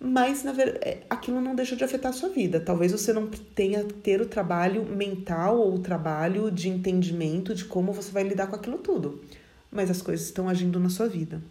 mas 0.00 0.42
na 0.42 0.52
verdade, 0.52 0.78
é, 0.82 1.02
aquilo 1.10 1.42
não 1.42 1.54
deixa 1.54 1.76
de 1.76 1.84
afetar 1.84 2.10
a 2.10 2.14
sua 2.14 2.30
vida. 2.30 2.58
Talvez 2.58 2.90
você 2.90 3.12
não 3.12 3.26
tenha 3.26 3.84
ter 3.84 4.20
o 4.20 4.26
trabalho 4.26 4.84
mental 4.84 5.58
ou 5.58 5.74
o 5.74 5.78
trabalho 5.78 6.50
de 6.50 6.70
entendimento 6.70 7.54
de 7.54 7.66
como 7.66 7.92
você 7.92 8.10
vai 8.10 8.22
lidar 8.22 8.46
com 8.46 8.56
aquilo 8.56 8.78
tudo, 8.78 9.22
mas 9.70 9.90
as 9.90 10.00
coisas 10.00 10.24
estão 10.24 10.48
agindo 10.48 10.80
na 10.80 10.88
sua 10.88 11.06
vida. 11.06 11.42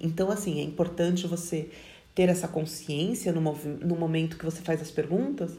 Então, 0.00 0.30
assim, 0.30 0.60
é 0.60 0.64
importante 0.64 1.26
você 1.26 1.70
ter 2.14 2.28
essa 2.28 2.48
consciência 2.48 3.32
no, 3.32 3.40
no 3.40 3.96
momento 3.96 4.36
que 4.36 4.44
você 4.44 4.60
faz 4.60 4.82
as 4.82 4.90
perguntas, 4.90 5.52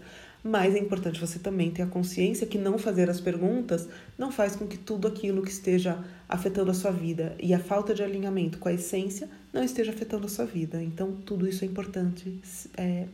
mas 0.43 0.73
é 0.73 0.79
importante 0.79 1.19
você 1.19 1.37
também 1.37 1.69
ter 1.69 1.83
a 1.83 1.87
consciência 1.87 2.47
que 2.47 2.57
não 2.57 2.77
fazer 2.77 3.09
as 3.09 3.21
perguntas 3.21 3.87
não 4.17 4.31
faz 4.31 4.55
com 4.55 4.67
que 4.67 4.77
tudo 4.77 5.07
aquilo 5.07 5.43
que 5.43 5.51
esteja 5.51 6.03
afetando 6.27 6.71
a 6.71 6.73
sua 6.73 6.91
vida 6.91 7.35
e 7.39 7.53
a 7.53 7.59
falta 7.59 7.93
de 7.93 8.03
alinhamento 8.03 8.57
com 8.57 8.67
a 8.67 8.73
essência 8.73 9.29
não 9.53 9.63
esteja 9.63 9.91
afetando 9.91 10.25
a 10.25 10.29
sua 10.29 10.45
vida. 10.45 10.81
Então, 10.81 11.11
tudo 11.25 11.47
isso 11.47 11.63
é 11.63 11.67
importante 11.67 12.39
é, 12.75 13.05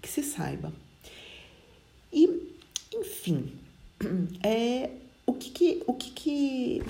que 0.00 0.08
se 0.08 0.22
saiba. 0.22 0.72
E, 2.12 2.54
enfim, 2.94 3.52
é, 4.42 4.90
o, 5.26 5.32
que, 5.32 5.50
que, 5.50 5.82
o 5.86 5.94
que, 5.94 6.10
que 6.10 6.82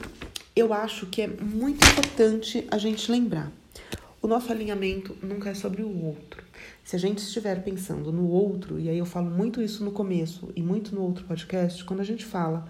eu 0.54 0.72
acho 0.72 1.06
que 1.06 1.22
é 1.22 1.26
muito 1.26 1.86
importante 1.86 2.66
a 2.70 2.76
gente 2.76 3.10
lembrar? 3.10 3.50
O 4.20 4.26
nosso 4.26 4.50
alinhamento 4.50 5.16
nunca 5.22 5.50
é 5.50 5.54
sobre 5.54 5.82
o 5.82 6.04
outro. 6.04 6.42
Se 6.84 6.96
a 6.96 6.98
gente 6.98 7.18
estiver 7.18 7.62
pensando 7.62 8.10
no 8.10 8.28
outro, 8.28 8.80
e 8.80 8.88
aí 8.88 8.98
eu 8.98 9.06
falo 9.06 9.30
muito 9.30 9.62
isso 9.62 9.84
no 9.84 9.92
começo 9.92 10.50
e 10.56 10.62
muito 10.62 10.94
no 10.94 11.02
outro 11.02 11.24
podcast, 11.24 11.84
quando 11.84 12.00
a 12.00 12.04
gente 12.04 12.24
fala, 12.24 12.66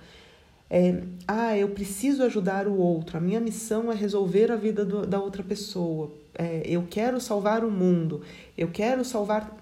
é, 0.68 1.03
ah, 1.26 1.57
eu 1.57 1.70
preciso 1.70 2.22
ajudar 2.22 2.66
o 2.66 2.76
outro, 2.76 3.16
a 3.16 3.20
minha 3.20 3.40
missão 3.40 3.90
é 3.90 3.94
resolver 3.94 4.53
a 4.53 4.57
vida 4.57 4.84
do, 4.84 5.07
da 5.07 5.18
outra 5.18 5.42
pessoa, 5.42 6.12
é, 6.34 6.62
eu 6.66 6.86
quero 6.88 7.18
salvar 7.18 7.64
o 7.64 7.70
mundo, 7.70 8.20
eu 8.57 8.68
quero 8.68 9.05
salvar. 9.05 9.57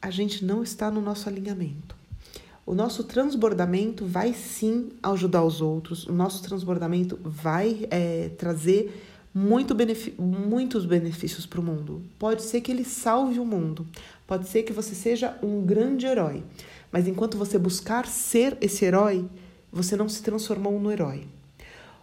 a 0.00 0.10
gente 0.10 0.44
não 0.44 0.62
está 0.62 0.90
no 0.90 1.00
nosso 1.00 1.28
alinhamento. 1.28 1.96
O 2.64 2.74
nosso 2.74 3.02
transbordamento 3.02 4.06
vai 4.06 4.32
sim 4.32 4.90
ajudar 5.02 5.42
os 5.42 5.60
outros, 5.60 6.06
o 6.06 6.12
nosso 6.12 6.40
transbordamento 6.44 7.18
vai 7.24 7.88
é, 7.90 8.30
trazer 8.38 9.11
muito 9.34 9.74
muitos 10.18 10.84
benefícios 10.84 11.46
para 11.46 11.60
o 11.60 11.62
mundo. 11.62 12.02
Pode 12.18 12.42
ser 12.42 12.60
que 12.60 12.70
ele 12.70 12.84
salve 12.84 13.38
o 13.38 13.44
mundo, 13.44 13.86
pode 14.26 14.48
ser 14.48 14.62
que 14.62 14.72
você 14.72 14.94
seja 14.94 15.38
um 15.42 15.64
grande 15.64 16.06
herói, 16.06 16.42
mas 16.90 17.08
enquanto 17.08 17.38
você 17.38 17.58
buscar 17.58 18.06
ser 18.06 18.56
esse 18.60 18.84
herói, 18.84 19.24
você 19.72 19.96
não 19.96 20.08
se 20.08 20.22
transformou 20.22 20.78
no 20.78 20.92
herói. 20.92 21.26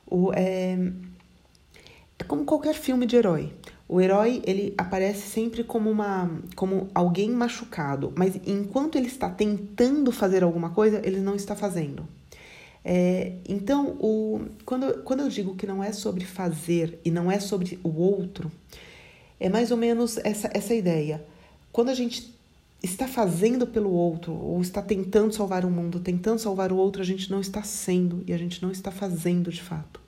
O, 0.08 0.34
é, 0.34 0.92
é 2.18 2.24
como 2.24 2.46
qualquer 2.46 2.74
filme 2.74 3.06
de 3.06 3.16
herói. 3.16 3.54
O 3.88 4.02
herói 4.02 4.42
ele 4.46 4.74
aparece 4.78 5.28
sempre 5.28 5.64
como 5.64 5.90
uma 5.90 6.30
como 6.56 6.90
alguém 6.94 7.32
machucado, 7.32 8.14
mas 8.16 8.40
enquanto 8.46 8.98
ele 8.98 9.08
está 9.08 9.30
tentando 9.30 10.12
fazer 10.12 10.44
alguma 10.44 10.70
coisa, 10.72 11.02
ele 11.04 11.20
não 11.20 11.36
está 11.36 11.56
fazendo. 11.56 12.08
É, 12.84 13.34
então, 13.48 13.98
o, 14.00 14.46
quando, 14.66 15.04
quando 15.04 15.22
eu 15.22 15.30
digo 15.30 15.56
que 15.56 15.68
não 15.68 15.84
é 15.84 15.92
sobre 15.92 16.26
fazer 16.26 17.00
e 17.04 17.12
não 17.12 17.32
é 17.32 17.40
sobre 17.40 17.80
o 17.84 17.90
outro, 17.90 18.52
é 19.40 19.50
mais 19.50 19.72
ou 19.72 19.78
menos 19.78 20.18
essa, 20.18 20.50
essa 20.54 20.74
ideia. 20.74 21.24
Quando 21.72 21.90
a 21.90 21.94
gente 21.94 22.34
está 22.82 23.08
fazendo 23.08 23.68
pelo 23.68 23.92
outro, 23.92 24.34
ou 24.34 24.62
está 24.62 24.82
tentando 24.82 25.34
salvar 25.34 25.66
o 25.66 25.72
mundo, 25.72 26.00
tentando 26.00 26.40
salvar 26.40 26.72
o 26.72 26.78
outro, 26.78 27.02
a 27.02 27.06
gente 27.06 27.30
não 27.30 27.42
está 27.42 27.62
sendo 27.62 28.24
e 28.26 28.34
a 28.34 28.38
gente 28.38 28.62
não 28.62 28.72
está 28.72 28.92
fazendo 28.92 29.52
de 29.52 29.62
fato. 29.62 30.00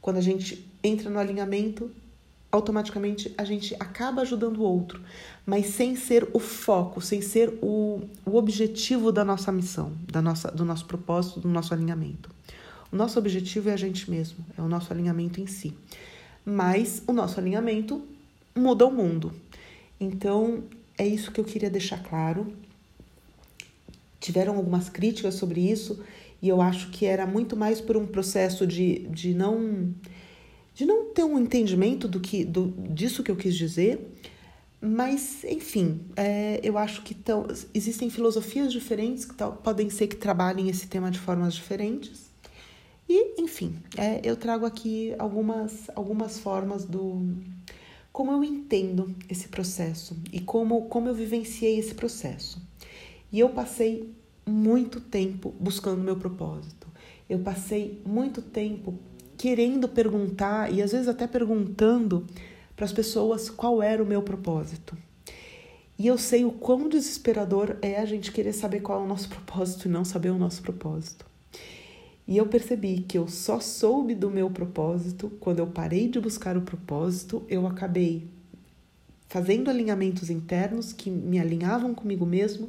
Quando 0.00 0.16
a 0.16 0.22
gente 0.22 0.66
entra 0.82 1.08
no 1.08 1.18
alinhamento, 1.18 1.90
automaticamente 2.52 3.32
a 3.38 3.44
gente 3.44 3.74
acaba 3.78 4.22
ajudando 4.22 4.58
o 4.58 4.62
outro, 4.62 5.00
mas 5.46 5.66
sem 5.66 5.94
ser 5.94 6.28
o 6.32 6.38
foco, 6.38 7.00
sem 7.00 7.22
ser 7.22 7.58
o, 7.62 8.02
o 8.26 8.36
objetivo 8.36 9.12
da 9.12 9.24
nossa 9.24 9.52
missão, 9.52 9.92
da 10.10 10.20
nossa, 10.20 10.50
do 10.50 10.64
nosso 10.64 10.84
propósito, 10.86 11.40
do 11.40 11.48
nosso 11.48 11.72
alinhamento. 11.72 12.30
O 12.92 12.96
nosso 12.96 13.18
objetivo 13.18 13.68
é 13.68 13.72
a 13.72 13.76
gente 13.76 14.10
mesmo, 14.10 14.44
é 14.58 14.62
o 14.62 14.68
nosso 14.68 14.92
alinhamento 14.92 15.40
em 15.40 15.46
si. 15.46 15.72
Mas 16.44 17.02
o 17.06 17.12
nosso 17.12 17.38
alinhamento 17.38 18.02
muda 18.54 18.84
o 18.84 18.90
mundo. 18.90 19.32
Então, 20.00 20.64
é 20.98 21.06
isso 21.06 21.30
que 21.30 21.40
eu 21.40 21.44
queria 21.44 21.70
deixar 21.70 22.02
claro. 22.02 22.52
Tiveram 24.18 24.56
algumas 24.56 24.88
críticas 24.88 25.34
sobre 25.34 25.60
isso, 25.60 26.02
e 26.42 26.48
eu 26.48 26.60
acho 26.60 26.90
que 26.90 27.06
era 27.06 27.26
muito 27.26 27.56
mais 27.56 27.80
por 27.80 27.96
um 27.96 28.06
processo 28.06 28.66
de, 28.66 29.00
de 29.08 29.34
não 29.34 29.94
de 30.80 30.86
não 30.86 31.12
ter 31.12 31.24
um 31.24 31.38
entendimento 31.38 32.08
do 32.08 32.18
que 32.18 32.42
do, 32.42 32.68
disso 32.88 33.22
que 33.22 33.30
eu 33.30 33.36
quis 33.36 33.54
dizer, 33.54 34.16
mas 34.80 35.44
enfim, 35.44 36.00
é, 36.16 36.58
eu 36.62 36.78
acho 36.78 37.02
que 37.02 37.12
tão, 37.14 37.46
existem 37.74 38.08
filosofias 38.08 38.72
diferentes 38.72 39.26
que 39.26 39.34
podem 39.62 39.90
ser 39.90 40.06
que 40.06 40.16
trabalhem 40.16 40.70
esse 40.70 40.86
tema 40.86 41.10
de 41.10 41.18
formas 41.18 41.52
diferentes. 41.52 42.30
E, 43.06 43.42
enfim, 43.42 43.76
é, 43.94 44.22
eu 44.24 44.34
trago 44.36 44.64
aqui 44.64 45.14
algumas, 45.18 45.90
algumas 45.94 46.38
formas 46.38 46.86
do 46.86 47.28
como 48.10 48.32
eu 48.32 48.42
entendo 48.42 49.14
esse 49.28 49.48
processo 49.48 50.16
e 50.32 50.40
como, 50.40 50.86
como 50.88 51.08
eu 51.08 51.14
vivenciei 51.14 51.78
esse 51.78 51.94
processo. 51.94 52.58
E 53.30 53.38
eu 53.38 53.50
passei 53.50 54.14
muito 54.46 54.98
tempo 54.98 55.54
buscando 55.60 56.02
meu 56.02 56.16
propósito. 56.16 56.88
Eu 57.28 57.40
passei 57.40 58.00
muito 58.06 58.40
tempo 58.40 58.98
querendo 59.40 59.88
perguntar 59.88 60.70
e 60.70 60.82
às 60.82 60.92
vezes 60.92 61.08
até 61.08 61.26
perguntando 61.26 62.26
para 62.76 62.84
as 62.84 62.92
pessoas 62.92 63.48
qual 63.48 63.82
era 63.82 64.02
o 64.02 64.06
meu 64.06 64.20
propósito. 64.20 64.94
E 65.98 66.06
eu 66.06 66.18
sei 66.18 66.44
o 66.44 66.52
quão 66.52 66.90
desesperador 66.90 67.78
é 67.80 67.98
a 67.98 68.04
gente 68.04 68.32
querer 68.32 68.52
saber 68.52 68.80
qual 68.80 69.00
é 69.00 69.04
o 69.04 69.08
nosso 69.08 69.30
propósito 69.32 69.88
e 69.88 69.90
não 69.90 70.04
saber 70.04 70.28
o 70.28 70.36
nosso 70.36 70.60
propósito. 70.60 71.24
E 72.28 72.36
eu 72.36 72.48
percebi 72.48 73.00
que 73.00 73.16
eu 73.16 73.28
só 73.28 73.60
soube 73.60 74.14
do 74.14 74.30
meu 74.30 74.50
propósito 74.50 75.32
quando 75.40 75.60
eu 75.60 75.66
parei 75.68 76.06
de 76.06 76.20
buscar 76.20 76.58
o 76.58 76.60
propósito, 76.60 77.42
eu 77.48 77.66
acabei 77.66 78.28
fazendo 79.26 79.70
alinhamentos 79.70 80.28
internos 80.28 80.92
que 80.92 81.08
me 81.08 81.40
alinhavam 81.40 81.94
comigo 81.94 82.26
mesmo 82.26 82.68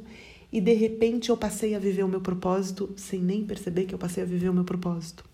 e 0.50 0.58
de 0.58 0.72
repente 0.72 1.28
eu 1.28 1.36
passei 1.36 1.74
a 1.74 1.78
viver 1.78 2.02
o 2.02 2.08
meu 2.08 2.22
propósito 2.22 2.94
sem 2.96 3.20
nem 3.20 3.44
perceber 3.44 3.84
que 3.84 3.94
eu 3.94 3.98
passei 3.98 4.22
a 4.22 4.26
viver 4.26 4.48
o 4.48 4.54
meu 4.54 4.64
propósito. 4.64 5.31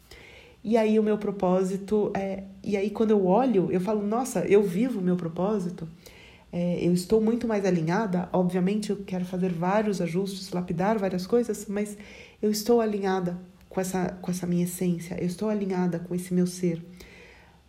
E 0.68 0.76
aí 0.76 0.98
o 0.98 1.02
meu 1.02 1.16
propósito 1.16 2.12
é. 2.14 2.44
E 2.62 2.76
aí 2.76 2.90
quando 2.90 3.12
eu 3.12 3.24
olho, 3.24 3.72
eu 3.72 3.80
falo, 3.80 4.06
nossa, 4.06 4.40
eu 4.40 4.62
vivo 4.62 5.00
o 5.00 5.02
meu 5.02 5.16
propósito. 5.16 5.88
É, 6.52 6.86
eu 6.86 6.92
estou 6.92 7.22
muito 7.22 7.48
mais 7.48 7.64
alinhada. 7.64 8.28
Obviamente, 8.34 8.90
eu 8.90 8.98
quero 8.98 9.24
fazer 9.24 9.50
vários 9.50 9.98
ajustes, 10.02 10.50
lapidar 10.50 10.98
várias 10.98 11.26
coisas, 11.26 11.64
mas 11.70 11.96
eu 12.42 12.50
estou 12.50 12.82
alinhada 12.82 13.38
com 13.70 13.80
essa, 13.80 14.10
com 14.20 14.30
essa 14.30 14.46
minha 14.46 14.64
essência. 14.64 15.16
Eu 15.18 15.26
estou 15.26 15.48
alinhada 15.48 16.00
com 16.00 16.14
esse 16.14 16.34
meu 16.34 16.46
ser. 16.46 16.84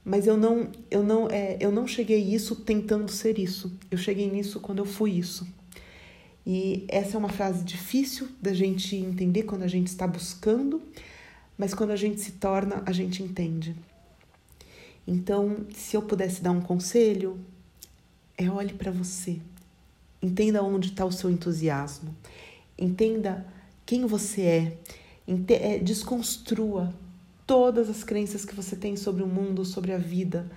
Mas 0.03 0.27
eu 0.27 0.35
não, 0.35 0.67
eu 0.91 1.01
não, 1.01 1.29
é, 1.29 1.55
eu 1.61 1.71
não 1.71 1.87
cheguei 1.87 2.19
isso 2.19 2.53
tentando 2.53 3.09
ser 3.09 3.39
isso. 3.39 3.71
Eu 3.89 3.97
cheguei 3.97 4.29
nisso 4.29 4.59
quando 4.59 4.79
eu 4.79 4.85
fui 4.85 5.11
isso. 5.11 5.47
E 6.45 6.83
essa 6.89 7.15
é 7.15 7.17
uma 7.17 7.29
frase 7.29 7.63
difícil 7.63 8.27
da 8.41 8.51
gente 8.51 8.93
entender 8.97 9.43
quando 9.43 9.63
a 9.63 9.67
gente 9.67 9.87
está 9.87 10.05
buscando 10.05 10.81
mas 11.59 11.73
quando 11.73 11.91
a 11.91 11.95
gente 11.97 12.21
se 12.21 12.31
torna, 12.31 12.81
a 12.85 12.93
gente 12.93 13.21
entende. 13.21 13.75
Então, 15.05 15.65
se 15.75 15.97
eu 15.97 16.01
pudesse 16.01 16.41
dar 16.41 16.51
um 16.51 16.61
conselho, 16.61 17.37
é 18.37 18.49
olhe 18.49 18.73
para 18.73 18.89
você. 18.89 19.41
Entenda 20.21 20.63
onde 20.63 20.87
está 20.87 21.03
o 21.03 21.11
seu 21.11 21.29
entusiasmo. 21.29 22.15
Entenda 22.77 23.45
quem 23.85 24.05
você 24.05 24.41
é. 24.41 24.77
é. 25.49 25.79
Desconstrua 25.79 26.93
todas 27.45 27.89
as 27.89 28.05
crenças 28.05 28.45
que 28.45 28.55
você 28.55 28.77
tem 28.77 28.95
sobre 28.95 29.21
o 29.21 29.27
mundo, 29.27 29.65
sobre 29.65 29.91
a 29.91 29.97
vida. 29.97 30.49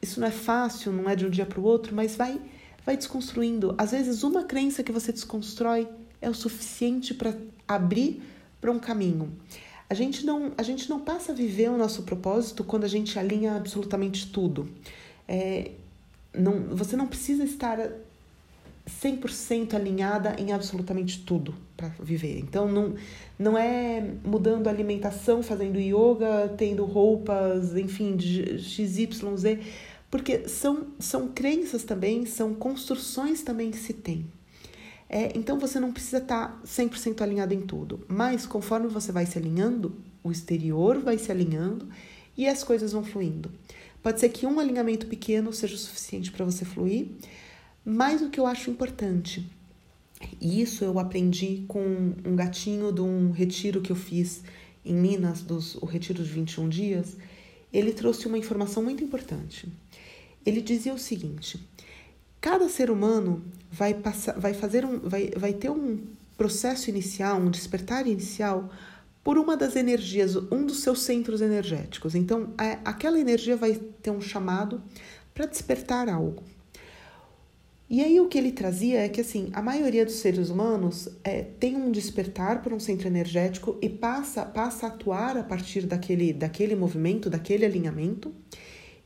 Isso 0.00 0.18
não 0.18 0.28
é 0.28 0.30
fácil, 0.30 0.92
não 0.92 1.10
é 1.10 1.14
de 1.14 1.26
um 1.26 1.30
dia 1.30 1.44
para 1.44 1.60
o 1.60 1.64
outro, 1.64 1.94
mas 1.94 2.16
vai, 2.16 2.40
vai 2.86 2.96
desconstruindo. 2.96 3.74
Às 3.76 3.90
vezes, 3.90 4.22
uma 4.22 4.44
crença 4.44 4.82
que 4.82 4.92
você 4.92 5.12
desconstrói 5.12 5.86
é 6.22 6.30
o 6.30 6.34
suficiente 6.34 7.12
para 7.12 7.36
abrir 7.66 8.22
para 8.60 8.72
um 8.72 8.78
caminho. 8.78 9.36
A 9.90 9.94
gente 9.94 10.24
não, 10.24 10.52
a 10.56 10.62
gente 10.62 10.88
não 10.90 11.00
passa 11.00 11.32
a 11.32 11.34
viver 11.34 11.70
o 11.70 11.78
nosso 11.78 12.02
propósito 12.02 12.62
quando 12.62 12.84
a 12.84 12.88
gente 12.88 13.18
alinha 13.18 13.56
absolutamente 13.56 14.30
tudo. 14.30 14.68
É, 15.26 15.72
não, 16.34 16.60
você 16.76 16.96
não 16.96 17.06
precisa 17.06 17.44
estar 17.44 17.78
100% 18.88 19.74
alinhada 19.74 20.34
em 20.38 20.52
absolutamente 20.52 21.20
tudo 21.24 21.54
para 21.76 21.88
viver. 22.00 22.38
Então, 22.38 22.68
não, 22.68 22.94
não 23.38 23.56
é 23.56 24.02
mudando 24.24 24.66
a 24.66 24.70
alimentação, 24.70 25.42
fazendo 25.42 25.78
yoga, 25.78 26.52
tendo 26.56 26.84
roupas, 26.84 27.76
enfim, 27.76 28.16
de 28.16 28.58
XYZ, 28.58 29.58
porque 30.10 30.48
são, 30.48 30.88
são 30.98 31.28
crenças 31.28 31.84
também, 31.84 32.26
são 32.26 32.54
construções 32.54 33.42
também 33.42 33.70
que 33.70 33.76
se 33.76 33.92
tem. 33.92 34.26
É, 35.08 35.32
então 35.36 35.58
você 35.58 35.80
não 35.80 35.92
precisa 35.92 36.18
estar 36.18 36.48
tá 36.48 36.60
100% 36.66 37.22
alinhado 37.22 37.54
em 37.54 37.62
tudo, 37.62 38.04
mas 38.08 38.44
conforme 38.44 38.88
você 38.88 39.10
vai 39.10 39.24
se 39.24 39.38
alinhando, 39.38 39.96
o 40.22 40.30
exterior 40.30 40.98
vai 40.98 41.16
se 41.16 41.32
alinhando 41.32 41.88
e 42.36 42.46
as 42.46 42.62
coisas 42.62 42.92
vão 42.92 43.02
fluindo. 43.02 43.50
Pode 44.02 44.20
ser 44.20 44.28
que 44.28 44.46
um 44.46 44.60
alinhamento 44.60 45.06
pequeno 45.06 45.52
seja 45.52 45.74
o 45.74 45.78
suficiente 45.78 46.30
para 46.30 46.44
você 46.44 46.64
fluir, 46.64 47.08
mas 47.84 48.20
o 48.20 48.28
que 48.28 48.38
eu 48.38 48.46
acho 48.46 48.70
importante, 48.70 49.50
e 50.40 50.60
isso 50.60 50.84
eu 50.84 50.98
aprendi 50.98 51.64
com 51.66 52.14
um 52.24 52.36
gatinho 52.36 52.92
de 52.92 53.00
um 53.00 53.30
retiro 53.30 53.80
que 53.80 53.90
eu 53.90 53.96
fiz 53.96 54.42
em 54.84 54.94
Minas, 54.94 55.42
dos, 55.42 55.74
o 55.76 55.86
retiro 55.86 56.22
de 56.22 56.30
21 56.30 56.68
dias, 56.68 57.16
ele 57.72 57.92
trouxe 57.92 58.26
uma 58.26 58.38
informação 58.38 58.82
muito 58.82 59.02
importante. 59.02 59.68
Ele 60.44 60.60
dizia 60.60 60.94
o 60.94 60.98
seguinte: 60.98 61.60
Cada 62.40 62.68
ser 62.68 62.90
humano 62.90 63.44
vai 63.70 63.94
passar, 63.94 64.38
vai 64.38 64.54
fazer 64.54 64.84
um, 64.84 64.98
vai, 65.00 65.30
vai 65.36 65.52
ter 65.52 65.70
um 65.70 65.98
processo 66.36 66.88
inicial, 66.88 67.38
um 67.38 67.50
despertar 67.50 68.06
inicial 68.06 68.70
por 69.22 69.36
uma 69.36 69.56
das 69.56 69.76
energias, 69.76 70.36
um 70.36 70.64
dos 70.64 70.80
seus 70.80 71.02
centros 71.02 71.40
energéticos. 71.40 72.14
Então, 72.14 72.54
é, 72.58 72.78
aquela 72.84 73.18
energia 73.18 73.56
vai 73.56 73.74
ter 73.74 74.10
um 74.10 74.20
chamado 74.20 74.80
para 75.34 75.46
despertar 75.46 76.08
algo. 76.08 76.42
E 77.90 78.02
aí 78.02 78.20
o 78.20 78.28
que 78.28 78.36
ele 78.36 78.52
trazia 78.52 79.00
é 79.00 79.08
que 79.08 79.20
assim, 79.20 79.48
a 79.54 79.62
maioria 79.62 80.04
dos 80.04 80.16
seres 80.16 80.50
humanos 80.50 81.08
é, 81.24 81.42
tem 81.42 81.74
um 81.74 81.90
despertar 81.90 82.62
por 82.62 82.72
um 82.72 82.78
centro 82.78 83.06
energético 83.06 83.78
e 83.80 83.88
passa, 83.88 84.44
passa 84.44 84.86
a 84.86 84.88
atuar 84.90 85.38
a 85.38 85.42
partir 85.42 85.86
daquele, 85.86 86.34
daquele 86.34 86.76
movimento, 86.76 87.30
daquele 87.30 87.64
alinhamento 87.64 88.30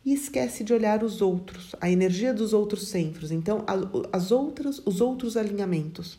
e 0.05 0.13
esquece 0.13 0.65
de 0.65 0.73
olhar 0.73 1.05
os 1.05 1.23
outros, 1.23 1.75
a 1.81 1.91
energia 1.91 2.35
dos 2.35 2.53
outros 2.53 2.89
centros, 2.89 3.31
então 3.31 3.65
as 4.13 4.33
outras, 4.33 4.81
os 4.85 5.01
outros 5.01 5.37
alinhamentos. 5.37 6.19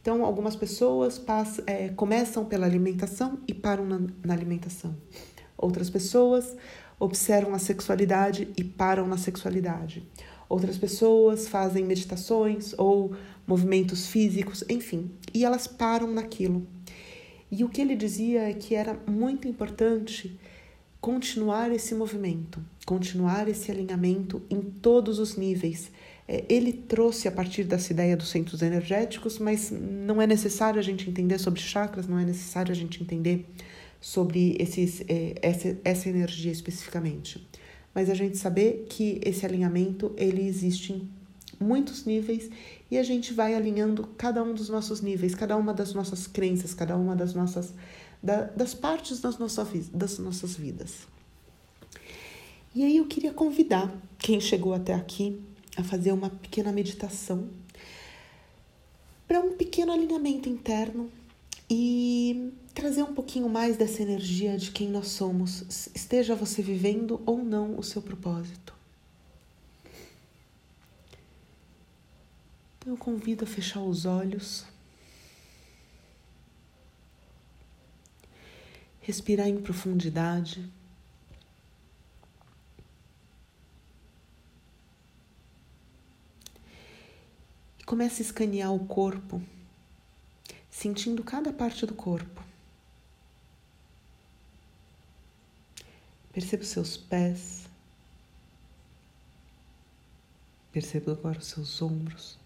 Então, 0.00 0.24
algumas 0.24 0.56
pessoas 0.56 1.18
passam, 1.18 1.64
é, 1.66 1.88
começam 1.90 2.44
pela 2.44 2.64
alimentação 2.64 3.38
e 3.46 3.52
param 3.52 3.84
na, 3.84 4.00
na 4.24 4.32
alimentação. 4.32 4.96
Outras 5.56 5.90
pessoas 5.90 6.56
observam 6.98 7.54
a 7.54 7.58
sexualidade 7.58 8.48
e 8.56 8.64
param 8.64 9.06
na 9.06 9.18
sexualidade. 9.18 10.06
Outras 10.48 10.78
pessoas 10.78 11.46
fazem 11.46 11.84
meditações 11.84 12.74
ou 12.78 13.14
movimentos 13.46 14.06
físicos, 14.06 14.64
enfim, 14.68 15.10
e 15.34 15.44
elas 15.44 15.66
param 15.66 16.10
naquilo. 16.10 16.66
E 17.50 17.64
o 17.64 17.68
que 17.68 17.80
ele 17.80 17.96
dizia 17.96 18.48
é 18.48 18.54
que 18.54 18.74
era 18.74 18.98
muito 19.06 19.46
importante 19.46 20.38
continuar 21.00 21.70
esse 21.70 21.94
movimento, 21.94 22.62
continuar 22.88 23.46
esse 23.48 23.70
alinhamento 23.70 24.40
em 24.48 24.62
todos 24.62 25.18
os 25.18 25.36
níveis. 25.36 25.90
É, 26.26 26.42
ele 26.48 26.72
trouxe 26.72 27.28
a 27.28 27.30
partir 27.30 27.64
dessa 27.64 27.92
ideia 27.92 28.16
dos 28.16 28.30
centros 28.30 28.62
energéticos, 28.62 29.38
mas 29.38 29.70
não 29.70 30.22
é 30.22 30.26
necessário 30.26 30.80
a 30.80 30.82
gente 30.82 31.10
entender 31.10 31.38
sobre 31.38 31.60
chakras, 31.60 32.08
não 32.08 32.18
é 32.18 32.24
necessário 32.24 32.72
a 32.72 32.74
gente 32.74 33.02
entender 33.02 33.44
sobre 34.00 34.56
esses, 34.58 35.02
é, 35.06 35.34
essa, 35.42 35.76
essa 35.84 36.08
energia 36.08 36.50
especificamente 36.50 37.46
mas 37.94 38.08
a 38.08 38.14
gente 38.14 38.38
saber 38.38 38.86
que 38.88 39.20
esse 39.24 39.44
alinhamento 39.44 40.12
ele 40.16 40.46
existe 40.46 40.92
em 40.92 41.10
muitos 41.58 42.04
níveis 42.04 42.48
e 42.88 42.96
a 42.96 43.02
gente 43.02 43.32
vai 43.34 43.56
alinhando 43.56 44.06
cada 44.16 44.40
um 44.40 44.54
dos 44.54 44.68
nossos 44.68 45.00
níveis, 45.00 45.34
cada 45.34 45.56
uma 45.56 45.74
das 45.74 45.92
nossas 45.94 46.28
crenças, 46.28 46.72
cada 46.72 46.96
uma 46.96 47.16
das 47.16 47.34
nossas 47.34 47.74
da, 48.22 48.42
das 48.42 48.72
partes 48.72 49.20
das 49.20 49.36
nossas, 49.36 49.88
das 49.92 50.18
nossas 50.20 50.54
vidas. 50.54 51.08
E 52.78 52.84
aí 52.84 52.98
eu 52.98 53.06
queria 53.06 53.34
convidar 53.34 53.92
quem 54.20 54.40
chegou 54.40 54.72
até 54.72 54.94
aqui 54.94 55.42
a 55.76 55.82
fazer 55.82 56.12
uma 56.12 56.30
pequena 56.30 56.70
meditação 56.70 57.50
para 59.26 59.40
um 59.40 59.56
pequeno 59.56 59.90
alinhamento 59.90 60.48
interno 60.48 61.10
e 61.68 62.52
trazer 62.72 63.02
um 63.02 63.12
pouquinho 63.12 63.48
mais 63.48 63.76
dessa 63.76 64.00
energia 64.00 64.56
de 64.56 64.70
quem 64.70 64.88
nós 64.88 65.08
somos, 65.08 65.90
esteja 65.92 66.36
você 66.36 66.62
vivendo 66.62 67.20
ou 67.26 67.44
não 67.44 67.76
o 67.76 67.82
seu 67.82 68.00
propósito. 68.00 68.72
Então 72.78 72.92
eu 72.92 72.96
convido 72.96 73.42
a 73.42 73.48
fechar 73.48 73.80
os 73.80 74.04
olhos, 74.04 74.64
respirar 79.00 79.48
em 79.48 79.60
profundidade. 79.60 80.77
Comece 87.88 88.20
a 88.20 88.26
escanear 88.26 88.70
o 88.70 88.86
corpo 88.86 89.42
sentindo 90.70 91.24
cada 91.24 91.50
parte 91.50 91.86
do 91.86 91.94
corpo. 91.94 92.44
Perceba 96.30 96.62
os 96.62 96.68
seus 96.68 96.98
pés. 96.98 97.66
Perceba 100.70 101.12
agora 101.12 101.38
os 101.38 101.46
seus 101.46 101.80
ombros. 101.80 102.38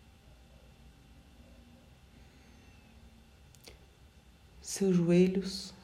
Seus 4.60 4.94
joelhos. 4.94 5.74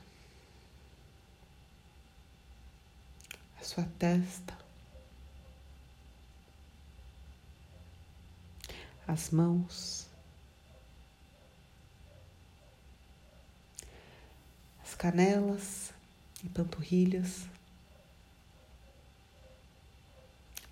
A 3.61 3.65
sua 3.65 3.83
testa. 3.99 4.58
As 9.09 9.31
mãos. 9.31 10.09
canelas 14.99 15.95
e 16.43 16.49
panturrilhas, 16.49 17.47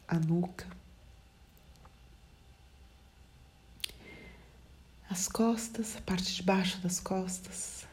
a 0.09 0.19
nuca, 0.19 0.67
as 5.09 5.29
costas, 5.29 5.97
a 5.97 6.01
parte 6.01 6.35
de 6.35 6.43
baixo 6.43 6.79
das 6.81 6.99
costas, 6.99 7.87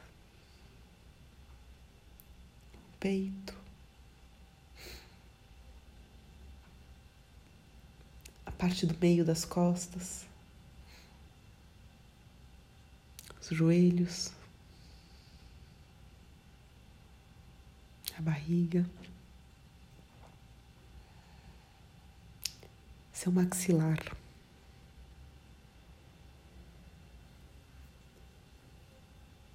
o 2.73 2.97
peito, 2.99 3.55
a 8.43 8.51
parte 8.51 8.87
do 8.87 8.97
meio 8.97 9.23
das 9.23 9.45
costas, 9.45 10.25
os 13.39 13.42
joelhos, 13.53 14.31
a 18.17 18.21
barriga, 18.21 18.85
seu 23.11 23.31
maxilar. 23.31 23.97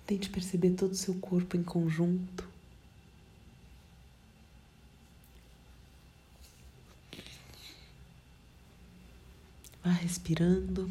Tente 0.07 0.31
perceber 0.31 0.71
todo 0.71 0.93
o 0.93 0.97
seu 0.97 1.15
corpo 1.17 1.55
em 1.55 1.63
conjunto. 1.63 2.49
Vá 9.85 9.91
respirando. 9.91 10.91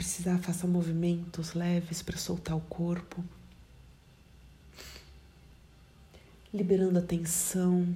Precisar, 0.00 0.38
faça 0.38 0.66
movimentos 0.66 1.52
leves 1.52 2.00
para 2.00 2.16
soltar 2.16 2.56
o 2.56 2.60
corpo. 2.62 3.22
liberando 6.52 6.98
a 6.98 7.02
tensão, 7.02 7.94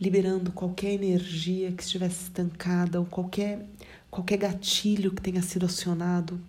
liberando 0.00 0.52
qualquer 0.52 0.92
energia 0.92 1.72
que 1.72 1.82
estivesse 1.82 2.22
estancada 2.22 3.00
ou 3.00 3.06
qualquer, 3.06 3.66
qualquer 4.08 4.38
gatilho 4.38 5.12
que 5.12 5.20
tenha 5.20 5.42
sido 5.42 5.66
acionado. 5.66 6.40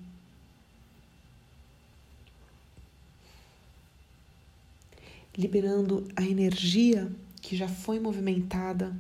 Liberando 5.36 6.08
a 6.16 6.24
energia 6.24 7.12
que 7.42 7.58
já 7.58 7.68
foi 7.68 8.00
movimentada 8.00 8.96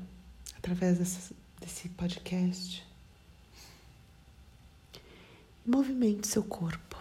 através 0.57 0.97
dessa, 0.97 1.33
desse 1.61 1.89
podcast. 1.89 2.88
Movimente 5.69 6.27
seu 6.27 6.43
corpo 6.43 6.97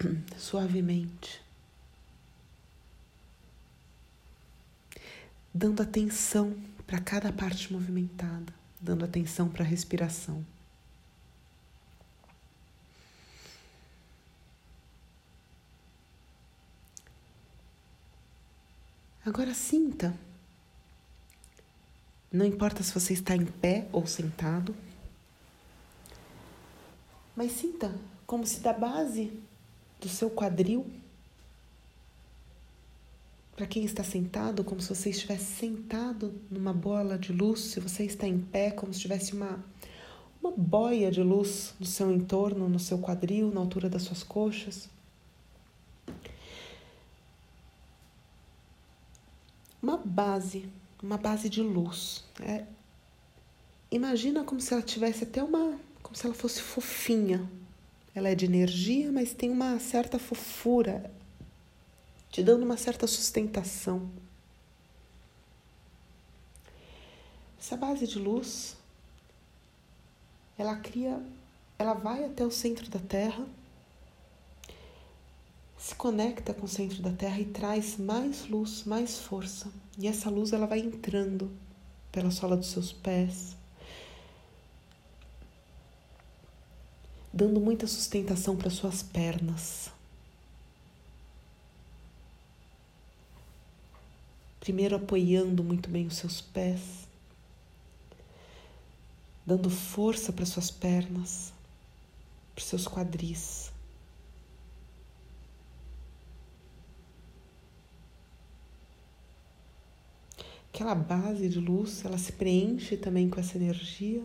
suavemente. 0.36 1.44
dando 5.54 5.80
atenção 5.80 6.52
para 6.84 7.00
cada 7.00 7.32
parte 7.32 7.72
movimentada, 7.72 8.52
dando 8.80 9.04
atenção 9.04 9.48
para 9.48 9.64
a 9.64 9.66
respiração. 9.66 10.44
Agora 19.24 19.54
sinta. 19.54 20.12
Não 22.32 22.44
importa 22.44 22.82
se 22.82 22.92
você 22.92 23.12
está 23.12 23.36
em 23.36 23.46
pé 23.46 23.86
ou 23.92 24.06
sentado, 24.08 24.74
mas 27.36 27.52
sinta 27.52 27.94
como 28.26 28.46
se 28.46 28.60
da 28.60 28.72
base 28.72 29.32
do 30.00 30.08
seu 30.08 30.30
quadril 30.30 30.86
para 33.56 33.66
quem 33.66 33.84
está 33.84 34.02
sentado, 34.02 34.64
como 34.64 34.80
se 34.80 34.88
você 34.88 35.10
estivesse 35.10 35.44
sentado 35.44 36.34
numa 36.50 36.72
bola 36.72 37.16
de 37.16 37.32
luz, 37.32 37.60
se 37.60 37.80
você 37.80 38.04
está 38.04 38.26
em 38.26 38.40
pé, 38.40 38.70
como 38.72 38.92
se 38.92 39.00
tivesse 39.00 39.32
uma, 39.32 39.64
uma 40.42 40.50
boia 40.50 41.10
de 41.10 41.22
luz 41.22 41.72
no 41.78 41.86
seu 41.86 42.10
entorno, 42.10 42.68
no 42.68 42.80
seu 42.80 42.98
quadril, 42.98 43.52
na 43.52 43.60
altura 43.60 43.88
das 43.88 44.02
suas 44.02 44.24
coxas. 44.24 44.88
Uma 49.80 49.98
base, 49.98 50.68
uma 51.00 51.16
base 51.16 51.48
de 51.48 51.62
luz. 51.62 52.24
É, 52.40 52.64
imagina 53.90 54.42
como 54.42 54.60
se 54.60 54.72
ela 54.72 54.82
tivesse 54.82 55.24
até 55.24 55.42
uma. 55.42 55.78
Como 56.14 56.16
se 56.16 56.26
ela 56.26 56.34
fosse 56.34 56.62
fofinha. 56.62 57.50
Ela 58.14 58.28
é 58.28 58.34
de 58.36 58.44
energia, 58.44 59.10
mas 59.10 59.34
tem 59.34 59.50
uma 59.50 59.80
certa 59.80 60.16
fofura 60.16 61.12
te 62.30 62.40
dando 62.40 62.62
uma 62.62 62.76
certa 62.76 63.06
sustentação. 63.08 64.08
Essa 67.58 67.76
base 67.76 68.06
de 68.06 68.18
luz, 68.18 68.76
ela 70.56 70.76
cria, 70.76 71.20
ela 71.78 71.94
vai 71.94 72.24
até 72.24 72.44
o 72.46 72.50
centro 72.50 72.88
da 72.88 73.00
Terra, 73.00 73.44
se 75.76 75.94
conecta 75.96 76.54
com 76.54 76.66
o 76.66 76.68
centro 76.68 77.02
da 77.02 77.10
Terra 77.10 77.40
e 77.40 77.46
traz 77.46 77.96
mais 77.96 78.48
luz, 78.48 78.84
mais 78.84 79.18
força. 79.18 79.68
E 79.98 80.06
essa 80.06 80.30
luz 80.30 80.52
ela 80.52 80.66
vai 80.66 80.78
entrando 80.78 81.50
pela 82.12 82.30
sola 82.30 82.56
dos 82.56 82.68
seus 82.68 82.92
pés, 82.92 83.56
dando 87.34 87.60
muita 87.60 87.84
sustentação 87.88 88.56
para 88.56 88.70
suas 88.70 89.02
pernas. 89.02 89.90
Primeiro 94.60 94.94
apoiando 94.94 95.64
muito 95.64 95.90
bem 95.90 96.06
os 96.06 96.16
seus 96.16 96.40
pés, 96.40 96.80
dando 99.44 99.68
força 99.68 100.32
para 100.32 100.46
suas 100.46 100.70
pernas, 100.70 101.52
para 102.54 102.64
seus 102.64 102.86
quadris. 102.86 103.72
Aquela 110.72 110.94
base 110.94 111.48
de 111.48 111.58
luz, 111.58 112.04
ela 112.04 112.16
se 112.16 112.30
preenche 112.32 112.96
também 112.96 113.28
com 113.28 113.40
essa 113.40 113.56
energia. 113.56 114.24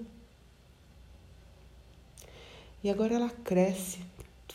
E 2.81 2.89
agora 2.89 3.15
ela 3.15 3.29
cresce, 3.29 3.99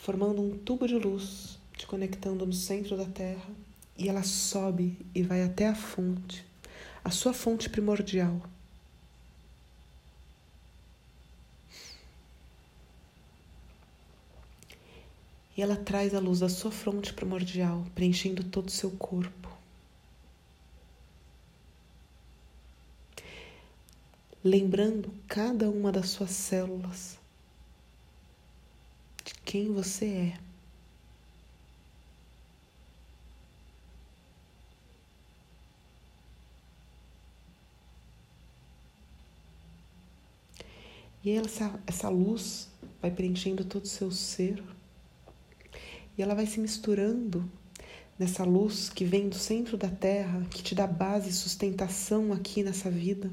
formando 0.01 0.41
um 0.41 0.57
tubo 0.57 0.87
de 0.87 0.95
luz, 0.95 1.59
te 1.77 1.85
conectando 1.85 2.43
no 2.43 2.53
centro 2.53 2.97
da 2.97 3.05
Terra, 3.05 3.49
e 3.95 4.09
ela 4.09 4.23
sobe 4.23 4.97
e 5.13 5.21
vai 5.21 5.43
até 5.43 5.67
a 5.67 5.75
fonte, 5.75 6.43
a 7.03 7.11
sua 7.11 7.33
fonte 7.33 7.69
primordial. 7.69 8.41
E 15.55 15.61
ela 15.61 15.75
traz 15.75 16.15
a 16.15 16.19
luz 16.19 16.39
da 16.39 16.49
sua 16.49 16.71
fronte 16.71 17.13
primordial, 17.13 17.85
preenchendo 17.93 18.43
todo 18.43 18.69
o 18.69 18.71
seu 18.71 18.89
corpo. 18.91 19.55
Lembrando 24.43 25.13
cada 25.27 25.69
uma 25.69 25.91
das 25.91 26.09
suas 26.09 26.31
células 26.31 27.17
quem 29.45 29.71
você 29.71 30.05
é. 30.05 30.39
E 41.23 41.31
essa, 41.31 41.79
essa 41.87 42.09
luz 42.09 42.69
vai 43.01 43.09
preenchendo 43.09 43.63
todo 43.63 43.83
o 43.83 43.87
seu 43.87 44.11
ser. 44.11 44.63
E 46.17 46.21
ela 46.21 46.35
vai 46.35 46.45
se 46.45 46.59
misturando 46.59 47.49
nessa 48.17 48.43
luz 48.43 48.89
que 48.89 49.05
vem 49.05 49.27
do 49.29 49.35
centro 49.35 49.77
da 49.77 49.89
Terra, 49.89 50.45
que 50.49 50.63
te 50.63 50.75
dá 50.75 50.87
base 50.87 51.29
e 51.29 51.33
sustentação 51.33 52.31
aqui 52.31 52.63
nessa 52.63 52.89
vida, 52.89 53.31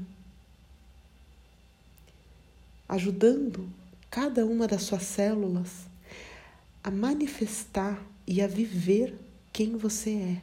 ajudando 2.89 3.69
cada 4.09 4.45
uma 4.45 4.67
das 4.67 4.83
suas 4.83 5.03
células 5.03 5.92
a 6.83 6.91
manifestar 6.91 8.03
e 8.27 8.41
a 8.41 8.47
viver 8.47 9.17
quem 9.51 9.77
você 9.77 10.11
é. 10.11 10.41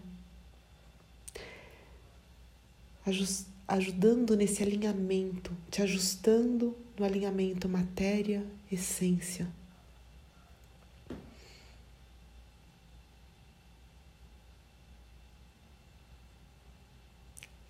Ajudando 3.68 4.36
nesse 4.36 4.62
alinhamento, 4.62 5.52
te 5.70 5.82
ajustando 5.82 6.76
no 6.98 7.04
alinhamento 7.04 7.68
matéria-essência. 7.68 9.48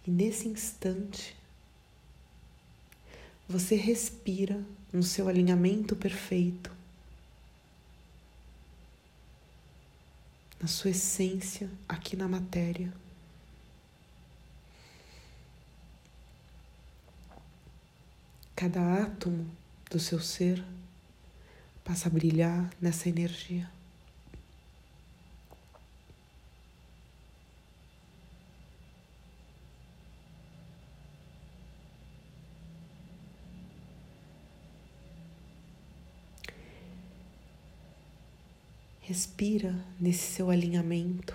E 0.07 0.11
nesse 0.11 0.49
instante, 0.49 1.37
você 3.49 3.75
respira 3.75 4.65
no 4.93 5.03
seu 5.03 5.29
alinhamento 5.29 5.95
perfeito, 5.95 6.80
na 10.61 10.69
sua 10.69 10.91
essência 10.91 11.71
aqui 11.89 12.17
na 12.17 12.29
matéria. 12.29 12.93
Cada 18.55 19.03
átomo 19.03 19.51
do 19.91 19.99
seu 19.99 20.21
ser 20.21 20.63
passa 21.83 22.09
a 22.09 22.13
brilhar 22.13 22.71
nessa 22.81 23.09
energia. 23.09 23.71
Respira 39.11 39.75
nesse 39.99 40.35
seu 40.35 40.51
alinhamento, 40.51 41.35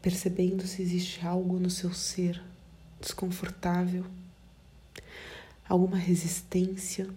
percebendo 0.00 0.64
se 0.64 0.80
existe 0.80 1.26
algo 1.26 1.58
no 1.58 1.68
seu 1.68 1.92
ser 1.92 2.40
desconfortável, 3.00 4.06
alguma 5.68 5.96
resistência. 5.96 7.10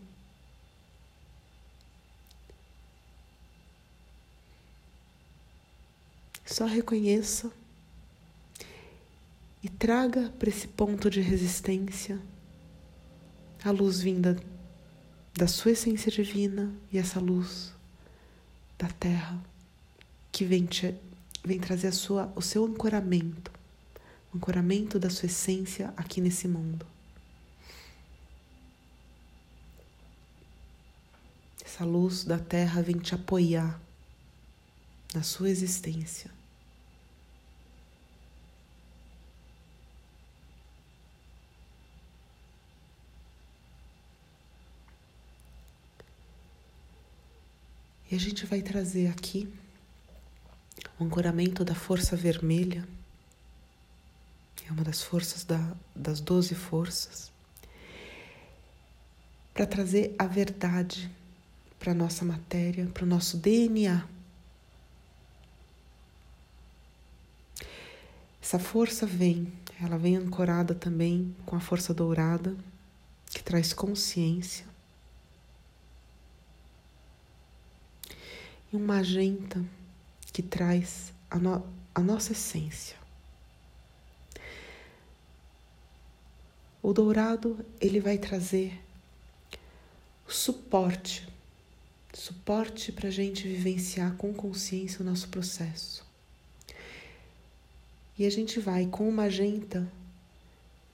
Só 6.43 6.65
reconheça 6.65 7.51
e 9.61 9.69
traga 9.69 10.33
para 10.39 10.49
esse 10.49 10.67
ponto 10.67 11.11
de 11.11 11.21
resistência 11.21 12.19
a 13.63 13.69
luz 13.69 14.01
vinda 14.01 14.35
da 15.35 15.45
sua 15.45 15.73
essência 15.73 16.11
divina 16.11 16.73
e 16.91 16.97
essa 16.97 17.19
luz 17.19 17.70
da 18.81 18.89
terra 18.89 19.39
que 20.31 20.43
vem, 20.43 20.65
te, 20.65 20.95
vem 21.45 21.59
trazer 21.59 21.91
sua, 21.91 22.33
o 22.35 22.41
seu 22.41 22.65
ancoramento, 22.65 23.51
o 24.33 24.37
ancoramento 24.37 24.97
da 24.97 25.07
sua 25.07 25.27
essência 25.27 25.93
aqui 25.95 26.19
nesse 26.19 26.47
mundo. 26.47 26.83
Essa 31.63 31.85
luz 31.85 32.23
da 32.23 32.39
terra 32.39 32.81
vem 32.81 32.97
te 32.97 33.13
apoiar 33.13 33.79
na 35.13 35.21
sua 35.21 35.47
existência. 35.47 36.31
E 48.11 48.15
a 48.15 48.19
gente 48.19 48.45
vai 48.45 48.61
trazer 48.61 49.07
aqui 49.07 49.47
o 50.99 51.05
ancoramento 51.05 51.63
da 51.63 51.73
força 51.73 52.13
vermelha, 52.13 52.85
é 54.67 54.71
uma 54.71 54.83
das 54.83 55.01
forças 55.01 55.45
da, 55.45 55.75
das 55.95 56.19
doze 56.19 56.53
forças, 56.53 57.31
para 59.53 59.65
trazer 59.65 60.13
a 60.19 60.25
verdade 60.27 61.09
para 61.79 61.93
a 61.93 61.95
nossa 61.95 62.23
matéria, 62.23 62.85
para 62.87 63.03
o 63.03 63.07
nosso 63.07 63.37
DNA. 63.37 64.05
Essa 68.41 68.59
força 68.59 69.05
vem, 69.05 69.51
ela 69.81 69.97
vem 69.97 70.17
ancorada 70.17 70.75
também 70.75 71.35
com 71.45 71.55
a 71.55 71.59
força 71.59 71.93
dourada, 71.93 72.55
que 73.27 73.41
traz 73.41 73.73
consciência. 73.73 74.70
E 78.71 78.75
um 78.75 78.79
magenta 78.79 79.63
que 80.31 80.41
traz 80.41 81.13
a, 81.29 81.37
no, 81.37 81.65
a 81.93 81.99
nossa 81.99 82.31
essência. 82.31 82.95
O 86.81 86.93
dourado 86.93 87.63
ele 87.79 87.99
vai 87.99 88.17
trazer 88.17 88.79
suporte, 90.27 91.27
suporte 92.13 92.91
para 92.91 93.09
a 93.09 93.11
gente 93.11 93.47
vivenciar 93.47 94.15
com 94.15 94.33
consciência 94.33 95.01
o 95.01 95.05
nosso 95.05 95.27
processo. 95.27 96.05
E 98.17 98.25
a 98.25 98.29
gente 98.29 98.59
vai 98.59 98.85
com 98.87 99.07
o 99.07 99.11
magenta, 99.11 99.87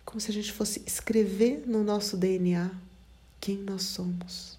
como 0.03 0.19
se 0.19 0.31
a 0.31 0.33
gente 0.33 0.51
fosse 0.51 0.81
escrever 0.85 1.63
no 1.67 1.83
nosso 1.83 2.17
DNA 2.17 2.71
quem 3.39 3.57
nós 3.57 3.83
somos 3.83 4.56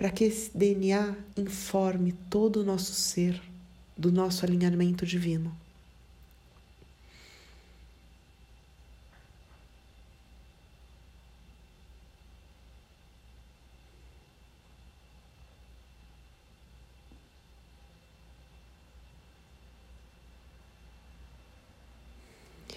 para 0.00 0.10
que 0.10 0.24
esse 0.24 0.50
DNA 0.56 1.14
informe 1.36 2.14
todo 2.30 2.62
o 2.62 2.64
nosso 2.64 2.94
ser 2.94 3.38
do 3.94 4.10
nosso 4.10 4.46
alinhamento 4.46 5.04
divino. 5.04 5.54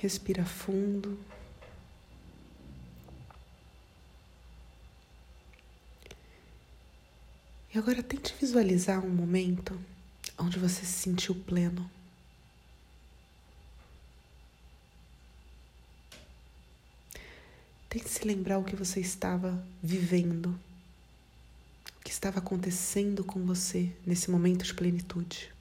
Respira 0.01 0.43
fundo. 0.43 1.17
E 7.73 7.77
agora 7.79 8.03
tente 8.03 8.35
visualizar 8.39 9.03
um 9.03 9.09
momento 9.09 9.79
onde 10.37 10.59
você 10.59 10.85
se 10.85 11.01
sentiu 11.01 11.33
pleno. 11.33 11.89
Tente 17.89 18.07
se 18.07 18.23
lembrar 18.27 18.59
o 18.59 18.63
que 18.63 18.75
você 18.75 18.99
estava 18.99 19.65
vivendo, 19.81 20.47
o 21.97 22.03
que 22.03 22.11
estava 22.11 22.37
acontecendo 22.37 23.23
com 23.23 23.43
você 23.43 23.91
nesse 24.05 24.29
momento 24.29 24.63
de 24.63 24.73
plenitude. 24.75 25.51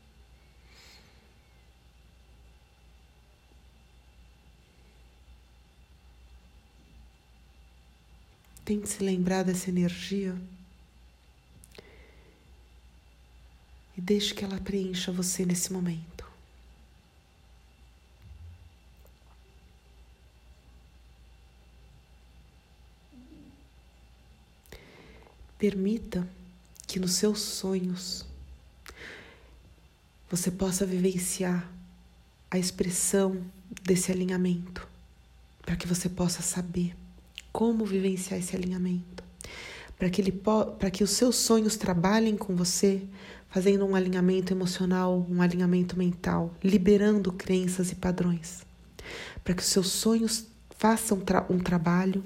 Tente 8.67 8.87
se 8.91 9.03
lembrar 9.03 9.45
dessa 9.45 9.71
energia 9.71 10.37
deixe 14.05 14.35
que 14.35 14.45
ela 14.45 14.59
preencha 14.59 15.13
você 15.13 15.47
nesse 15.47 15.73
momento. 15.73 16.27
Permita 25.57 26.29
que 26.89 26.99
nos 26.99 27.13
seus 27.13 27.39
sonhos 27.39 28.27
você 30.29 30.51
possa 30.51 30.85
vivenciar 30.85 31.71
a 32.51 32.59
expressão 32.59 33.41
desse 33.83 34.11
alinhamento, 34.11 34.89
para 35.61 35.77
que 35.77 35.87
você 35.87 36.09
possa 36.09 36.43
saber 36.43 36.97
como 37.53 37.87
vivenciar 37.87 38.41
esse 38.41 38.57
alinhamento, 38.57 39.22
para 40.03 40.11
que, 40.11 40.21
ele, 40.21 40.33
para 40.33 40.91
que 40.91 41.05
os 41.05 41.11
seus 41.11 41.37
sonhos 41.37 41.77
trabalhem 41.77 42.37
com 42.37 42.57
você, 42.57 43.05
fazendo 43.49 43.87
um 43.87 43.95
alinhamento 43.95 44.53
emocional, 44.53 45.25
um 45.31 45.41
alinhamento 45.41 45.97
mental, 45.97 46.53
liberando 46.61 47.33
crenças 47.33 47.93
e 47.93 47.95
padrões, 47.95 48.67
para 49.45 49.55
que 49.55 49.63
os 49.63 49.69
seus 49.69 49.87
sonhos 49.87 50.45
façam 50.71 51.21
tra 51.21 51.47
um 51.49 51.61
trabalho 51.61 52.25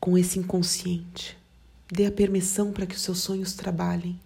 com 0.00 0.18
esse 0.18 0.40
inconsciente. 0.40 1.38
Dê 1.86 2.06
a 2.06 2.10
permissão 2.10 2.72
para 2.72 2.84
que 2.84 2.96
os 2.96 3.02
seus 3.02 3.18
sonhos 3.18 3.52
trabalhem, 3.52 4.18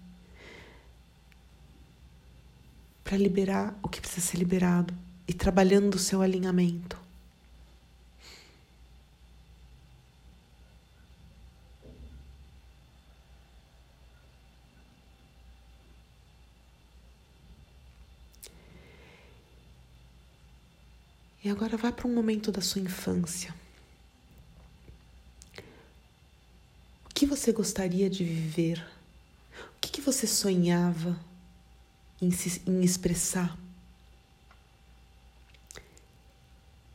para 3.05 3.19
liberar 3.19 3.79
o 3.83 3.89
que 3.91 4.01
precisa 4.01 4.27
ser 4.27 4.39
liberado 4.39 4.95
e 5.29 5.35
trabalhando 5.35 5.97
o 5.97 5.99
seu 5.99 6.23
alinhamento. 6.23 7.08
E 21.49 21.51
agora 21.51 21.79
vá 21.79 21.91
para 21.91 22.07
um 22.07 22.15
momento 22.15 22.53
da 22.53 22.61
sua 22.61 22.83
infância. 22.83 23.55
O 27.07 27.15
que 27.15 27.25
você 27.25 27.53
gostaria 27.53 28.11
de 28.11 28.23
viver? 28.23 28.87
O 29.75 29.81
que, 29.81 29.91
que 29.91 30.03
você 30.03 30.27
sonhava 30.27 31.19
em, 32.21 32.31
se, 32.31 32.61
em 32.67 32.83
expressar? 32.83 33.57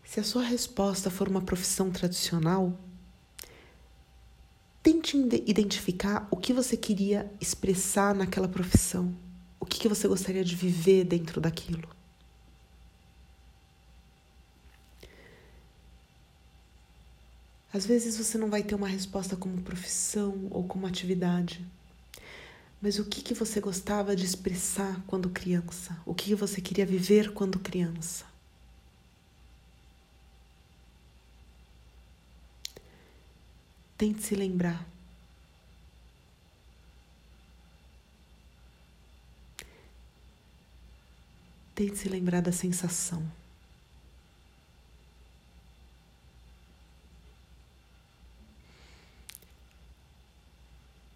Se 0.06 0.20
a 0.20 0.24
sua 0.24 0.44
resposta 0.44 1.10
for 1.10 1.28
uma 1.28 1.42
profissão 1.42 1.90
tradicional, 1.90 2.78
tente 4.84 5.18
identificar 5.48 6.28
o 6.30 6.38
que 6.38 6.54
você 6.54 6.78
queria 6.78 7.28
expressar 7.42 8.14
naquela 8.14 8.48
profissão. 8.48 9.16
O 9.60 9.66
que, 9.66 9.80
que 9.80 9.90
você 9.90 10.08
gostaria 10.08 10.46
de 10.46 10.56
viver 10.56 11.06
dentro 11.06 11.42
daquilo. 11.42 11.93
Às 17.74 17.88
vezes 17.88 18.16
você 18.16 18.38
não 18.38 18.52
vai 18.52 18.62
ter 18.62 18.76
uma 18.76 18.88
resposta 18.88 19.36
como 19.36 19.64
profissão 19.64 20.48
ou 20.52 20.64
como 20.64 20.86
atividade. 20.86 21.66
Mas 22.80 23.00
o 23.00 23.06
que, 23.06 23.24
que 23.24 23.34
você 23.34 23.60
gostava 23.60 24.16
de 24.16 24.24
expressar 24.24 25.02
quando 25.08 25.28
criança? 25.32 26.00
O 26.06 26.14
que, 26.14 26.26
que 26.26 26.36
você 26.36 26.62
queria 26.62 26.86
viver 26.86 27.34
quando 27.34 27.58
criança? 27.58 28.26
Tente 33.98 34.22
se 34.22 34.36
lembrar. 34.36 34.86
Tente 41.74 41.98
se 41.98 42.08
lembrar 42.08 42.42
da 42.42 42.52
sensação. 42.52 43.24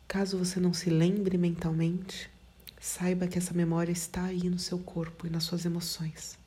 Caso 0.07 0.37
você 0.37 0.59
não 0.59 0.73
se 0.73 0.89
lembre 0.89 1.37
mentalmente, 1.37 2.29
saiba 2.79 3.27
que 3.27 3.37
essa 3.37 3.53
memória 3.53 3.91
está 3.91 4.23
aí 4.25 4.49
no 4.49 4.57
seu 4.57 4.79
corpo 4.79 5.27
e 5.27 5.29
nas 5.29 5.43
suas 5.43 5.65
emoções. 5.65 6.37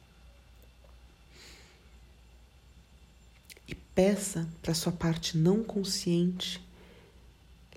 E 3.69 3.75
peça 3.75 4.49
para 4.63 4.75
sua 4.75 4.93
parte 4.93 5.37
não 5.37 5.63
consciente 5.63 6.61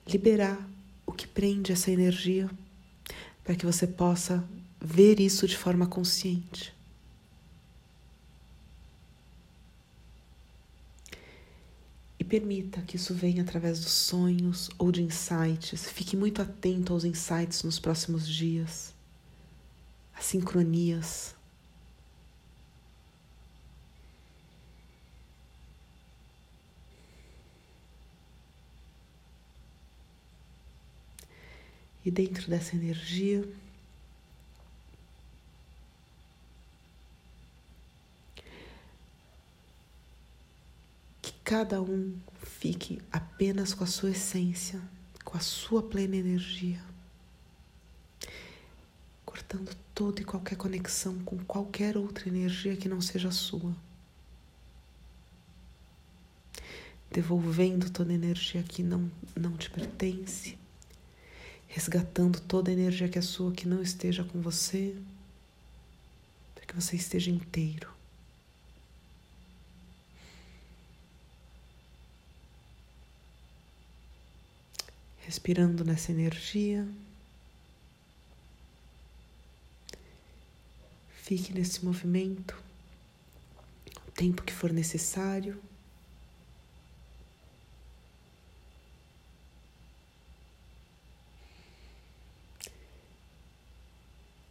liberar 0.07 0.57
o 1.05 1.11
que 1.11 1.27
prende 1.27 1.71
essa 1.71 1.91
energia, 1.91 2.49
para 3.43 3.55
que 3.55 3.65
você 3.65 3.85
possa 3.85 4.43
ver 4.79 5.19
isso 5.19 5.47
de 5.47 5.57
forma 5.57 5.85
consciente. 5.85 6.73
Permita 12.33 12.81
que 12.81 12.95
isso 12.95 13.13
venha 13.13 13.43
através 13.43 13.79
dos 13.79 13.91
sonhos 13.91 14.67
ou 14.79 14.91
de 14.91 15.03
insights. 15.03 15.87
Fique 15.87 16.17
muito 16.17 16.41
atento 16.41 16.91
aos 16.91 17.03
insights 17.03 17.61
nos 17.61 17.77
próximos 17.77 18.27
dias, 18.27 18.91
às 20.15 20.25
sincronias. 20.25 21.35
E 32.03 32.09
dentro 32.09 32.49
dessa 32.49 32.75
energia, 32.75 33.47
cada 41.43 41.81
um 41.81 42.17
fique 42.41 43.01
apenas 43.11 43.73
com 43.73 43.83
a 43.83 43.87
sua 43.87 44.11
essência, 44.11 44.81
com 45.25 45.35
a 45.35 45.41
sua 45.41 45.83
plena 45.83 46.15
energia, 46.15 46.81
cortando 49.25 49.75
toda 49.93 50.21
e 50.21 50.25
qualquer 50.25 50.55
conexão 50.55 51.19
com 51.19 51.37
qualquer 51.39 51.97
outra 51.97 52.29
energia 52.29 52.77
que 52.77 52.87
não 52.87 53.01
seja 53.01 53.27
a 53.27 53.31
sua. 53.31 53.75
Devolvendo 57.11 57.91
toda 57.91 58.13
energia 58.13 58.63
que 58.63 58.81
não, 58.81 59.11
não 59.35 59.57
te 59.57 59.69
pertence, 59.69 60.57
resgatando 61.67 62.39
toda 62.39 62.71
energia 62.71 63.09
que 63.09 63.19
é 63.19 63.21
sua 63.21 63.51
que 63.51 63.67
não 63.67 63.81
esteja 63.81 64.23
com 64.23 64.41
você, 64.41 64.95
para 66.55 66.65
que 66.65 66.73
você 66.73 66.95
esteja 66.95 67.29
inteiro. 67.29 67.93
Respirando 75.33 75.83
nessa 75.83 76.11
energia. 76.11 76.87
Fique 81.23 81.51
nesse 81.51 81.83
movimento 81.83 82.55
o 84.07 84.11
tempo 84.11 84.43
que 84.43 84.53
for 84.53 84.71
necessário. 84.71 85.59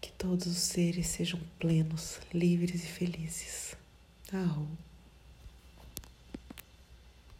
Que 0.00 0.10
todos 0.18 0.48
os 0.48 0.58
seres 0.58 1.06
sejam 1.06 1.38
plenos, 1.60 2.18
livres 2.34 2.82
e 2.82 2.88
felizes. 2.88 3.76
Arro. 4.32 4.66